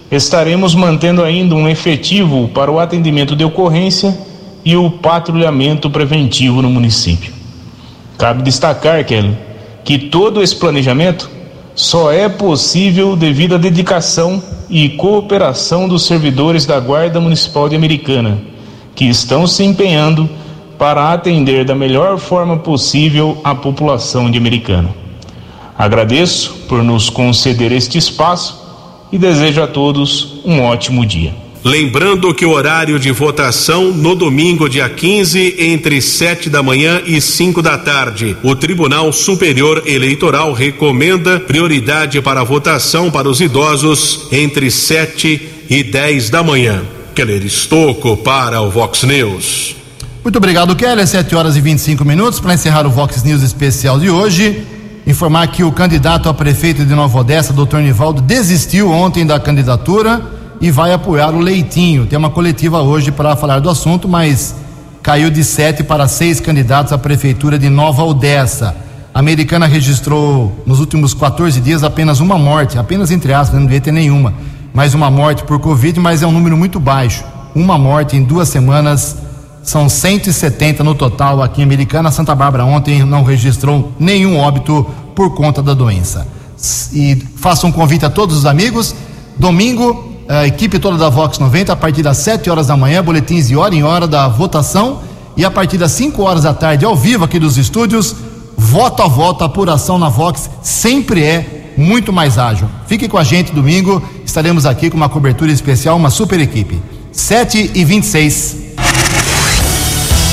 estaremos 0.09 0.73
mantendo 0.73 1.23
ainda 1.23 1.53
um 1.53 1.69
efetivo 1.69 2.47
para 2.47 2.71
o 2.71 2.79
atendimento 2.79 3.35
de 3.35 3.43
ocorrência 3.43 4.28
e 4.70 4.78
o 4.78 4.91
patrulhamento 4.91 5.89
preventivo 5.89 6.61
no 6.61 6.70
município. 6.70 7.34
Cabe 8.20 8.43
destacar, 8.43 9.03
Kelly, 9.03 9.36
que 9.84 9.97
todo 9.97 10.43
esse 10.43 10.55
planejamento 10.55 11.28
só 11.74 12.11
é 12.11 12.30
possível 12.30 13.15
devido 13.15 13.55
à 13.55 13.57
dedicação 13.57 14.43
e 14.70 14.89
cooperação 14.89 15.88
dos 15.88 16.05
servidores 16.05 16.67
da 16.67 16.80
Guarda 16.80 17.20
Municipal 17.20 17.67
de 17.67 17.76
Americana, 17.76 18.38
que 18.93 19.05
estão 19.05 19.47
se 19.47 19.63
empenhando 19.63 20.30
para 20.78 21.13
atender 21.13 21.65
da 21.65 21.74
melhor 21.74 22.20
forma 22.20 22.55
possível 22.55 23.41
a 23.43 23.55
população 23.55 24.30
de 24.30 24.38
Americana. 24.38 24.89
Agradeço 25.76 26.53
por 26.67 26.84
nos 26.84 27.09
conceder 27.09 27.72
este 27.72 27.97
espaço 27.97 28.61
e 29.11 29.17
desejo 29.17 29.63
a 29.63 29.67
todos 29.67 30.36
um 30.45 30.61
ótimo 30.61 31.03
dia. 31.07 31.48
Lembrando 31.64 32.34
que 32.34 32.45
o 32.45 32.51
horário 32.51 32.97
de 32.97 33.12
votação 33.12 33.91
no 33.91 34.16
domingo, 34.16 34.70
dia 34.70 34.88
15, 34.88 35.55
entre 35.60 36.01
7 36.01 36.49
da 36.49 36.64
manhã 36.64 37.01
e 37.05 37.20
5 37.20 37.62
da 37.62 37.78
tarde. 37.78 38.38
O 38.41 38.55
Tribunal 38.55 39.12
Superior 39.12 39.84
Eleitoral 39.86 40.53
recomenda 40.53 41.38
prioridade 41.38 42.22
para 42.22 42.39
a 42.39 42.45
votação 42.45 43.12
para 43.12 43.28
os 43.28 43.41
idosos 43.41 44.30
entre 44.32 44.72
7 44.72 45.49
e 45.70 45.84
10 45.84 46.30
da 46.30 46.41
manhã. 46.41 46.82
Keller 47.14 47.45
Estocco 47.45 48.16
para 48.16 48.62
o 48.62 48.72
Vox 48.72 49.03
News. 49.03 49.76
Muito 50.24 50.38
obrigado, 50.38 50.74
Keller. 50.78 51.05
7 51.05 51.36
horas 51.36 51.57
e 51.57 51.62
25 51.62 52.05
minutos 52.05 52.39
para 52.39 52.53
encerrar 52.53 52.88
o 52.88 52.89
Vox 52.89 53.22
News 53.22 53.41
especial 53.41 53.99
de 53.99 54.10
hoje. 54.10 54.64
Informar 55.05 55.47
que 55.47 55.66
o 55.66 55.74
candidato 55.74 56.30
a 56.30 56.34
prefeito 56.34 56.86
de 56.86 56.95
Nova 56.95 57.20
Odessa, 57.20 57.51
doutor 57.51 57.82
Nivaldo, 57.82 58.22
desistiu 58.22 58.89
ontem 58.89 59.26
da 59.26 59.38
candidatura 59.41 60.38
e 60.62 60.72
vai 60.72 60.93
apoiar 60.93 61.34
o 61.34 61.39
Leitinho. 61.39 62.05
Tem 62.05 62.18
uma 62.18 62.30
coletiva 62.30 62.82
hoje 62.82 63.12
para 63.12 63.36
falar 63.36 63.60
do 63.60 63.70
assunto, 63.70 64.07
mas 64.07 64.55
caiu 65.01 65.30
de 65.30 65.43
sete 65.43 65.84
para 65.84 66.07
seis 66.07 66.39
candidatos 66.39 66.91
à 66.91 66.97
prefeitura 66.97 67.57
de 67.57 67.70
Nova 67.70 68.03
Odessa. 68.03 68.76
A 69.14 69.20
americana 69.20 69.66
registrou 69.66 70.64
nos 70.66 70.80
últimos 70.80 71.14
14 71.14 71.60
dias 71.62 71.84
apenas 71.84 72.20
uma 72.20 72.38
morte, 72.38 72.78
apenas 72.78 73.10
entre 73.12 73.34
aspas, 73.34 73.57
não 73.57 73.66
devia 73.66 73.82
ter 73.82 73.91
nenhuma, 73.91 74.34
mas 74.74 74.93
uma 74.93 75.10
morte 75.10 75.43
por 75.43 75.60
Covid, 75.60 75.99
mas 75.99 76.22
é 76.22 76.28
um 76.28 76.32
número 76.32 76.55
muito 76.55 76.80
baixo. 76.80 77.24
Uma 77.55 77.78
morte 77.78 78.16
em 78.16 78.24
duas 78.24 78.49
semanas, 78.49 79.18
são 79.64 79.89
170 79.89 80.84
no 80.84 80.95
total 80.95 81.41
aqui 81.41 81.62
em 81.62 81.64
Americana. 81.64 82.12
Santa 82.12 82.34
Bárbara 82.36 82.66
ontem 82.66 83.03
não 83.03 83.24
registrou 83.24 83.91
nenhum 83.99 84.38
óbito 84.38 84.86
por 85.16 85.34
conta 85.36 85.62
da 85.62 85.74
doença. 85.74 86.28
E 86.93 87.16
faço 87.36 87.68
um 87.68 87.72
convite 87.72 88.05
a 88.05 88.10
todos 88.10 88.38
os 88.38 88.45
amigos. 88.45 88.95
Domingo, 89.38 90.09
a 90.30 90.45
equipe 90.45 90.77
toda 90.77 90.95
da 90.95 91.09
Vox 91.09 91.39
90, 91.39 91.73
a 91.73 91.75
partir 91.75 92.03
das 92.03 92.17
7 92.17 92.51
horas 92.51 92.67
da 92.67 92.77
manhã, 92.77 93.03
boletins 93.03 93.47
de 93.47 93.55
hora 93.55 93.73
em 93.73 93.82
hora 93.82 94.05
da 94.07 94.27
votação. 94.27 94.99
E 95.36 95.43
a 95.43 95.49
partir 95.49 95.80
das 95.80 95.91
5 95.93 96.21
horas 96.21 96.43
da 96.43 96.53
tarde, 96.53 96.85
ao 96.85 96.95
vivo 96.95 97.26
aqui 97.26 97.39
dos 97.39 97.57
estúdios, 97.57 98.15
voto 98.56 99.01
a 99.01 99.07
voto, 99.07 99.43
a 99.43 99.47
apuração 99.47 99.97
na 99.97 100.07
Vox 100.07 100.47
sempre 100.61 101.23
é 101.23 101.73
muito 101.76 102.14
mais 102.14 102.38
ágil. 102.38 102.69
Fique 102.85 103.07
com 103.07 103.18
a 103.18 103.23
gente 103.23 103.51
domingo, 103.51 104.03
estaremos 104.23 104.68
aqui 104.68 104.91
com 104.91 104.97
uma 104.97 105.10
cobertura 105.10 105.51
especial, 105.51 105.97
uma 105.97 106.11
super 106.11 106.39
equipe. 106.39 106.80
7 107.11 107.72
e 107.73 107.84
26. 107.84 108.57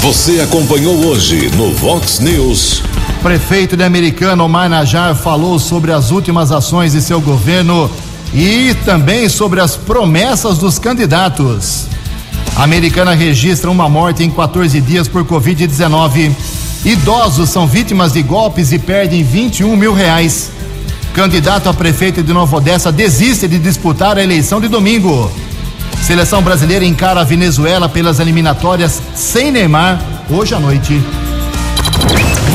Você 0.03 0.43
acompanhou 0.43 0.95
hoje 1.07 1.51
no 1.57 1.73
Vox 1.73 2.21
News. 2.21 2.83
Prefeito 3.23 3.79
de 3.79 3.83
Americana, 3.83 4.45
Omar 4.45 4.69
Najar, 4.69 5.15
falou 5.15 5.59
sobre 5.59 5.91
as 5.91 6.11
últimas 6.11 6.53
ações 6.53 6.93
de 6.93 7.01
seu 7.01 7.19
governo 7.19 7.91
e 8.33 8.75
também 8.85 9.29
sobre 9.29 9.61
as 9.61 9.77
promessas 9.77 10.59
dos 10.59 10.79
candidatos. 10.79 11.87
A 12.57 12.63
americana 12.65 13.15
registra 13.15 13.71
uma 13.71 13.89
morte 13.89 14.23
em 14.23 14.31
14 14.31 14.81
dias 14.81 15.09
por 15.09 15.25
Covid-19. 15.25 16.33
Idosos 16.85 17.51
são 17.51 17.67
vítimas 17.67 18.13
de 18.13 18.23
golpes 18.23 18.73
e 18.73 18.79
perdem 18.79 19.23
21 19.23 19.77
mil 19.77 19.93
reais. 19.93 20.51
Candidato 21.13 21.69
a 21.69 21.75
prefeito 21.75 22.23
de 22.23 22.33
Nova 22.33 22.57
Odessa 22.57 22.93
desiste 22.93 23.49
de 23.49 23.59
disputar 23.59 24.17
a 24.17 24.23
eleição 24.23 24.61
de 24.61 24.69
domingo. 24.69 25.31
Seleção 26.03 26.43
brasileira 26.43 26.85
encara 26.85 27.21
a 27.21 27.25
Venezuela 27.25 27.89
pelas 27.89 28.21
eliminatórias 28.21 29.03
sem 29.15 29.51
Neymar 29.51 30.01
hoje 30.31 30.55
à 30.55 30.61
noite. 30.61 31.03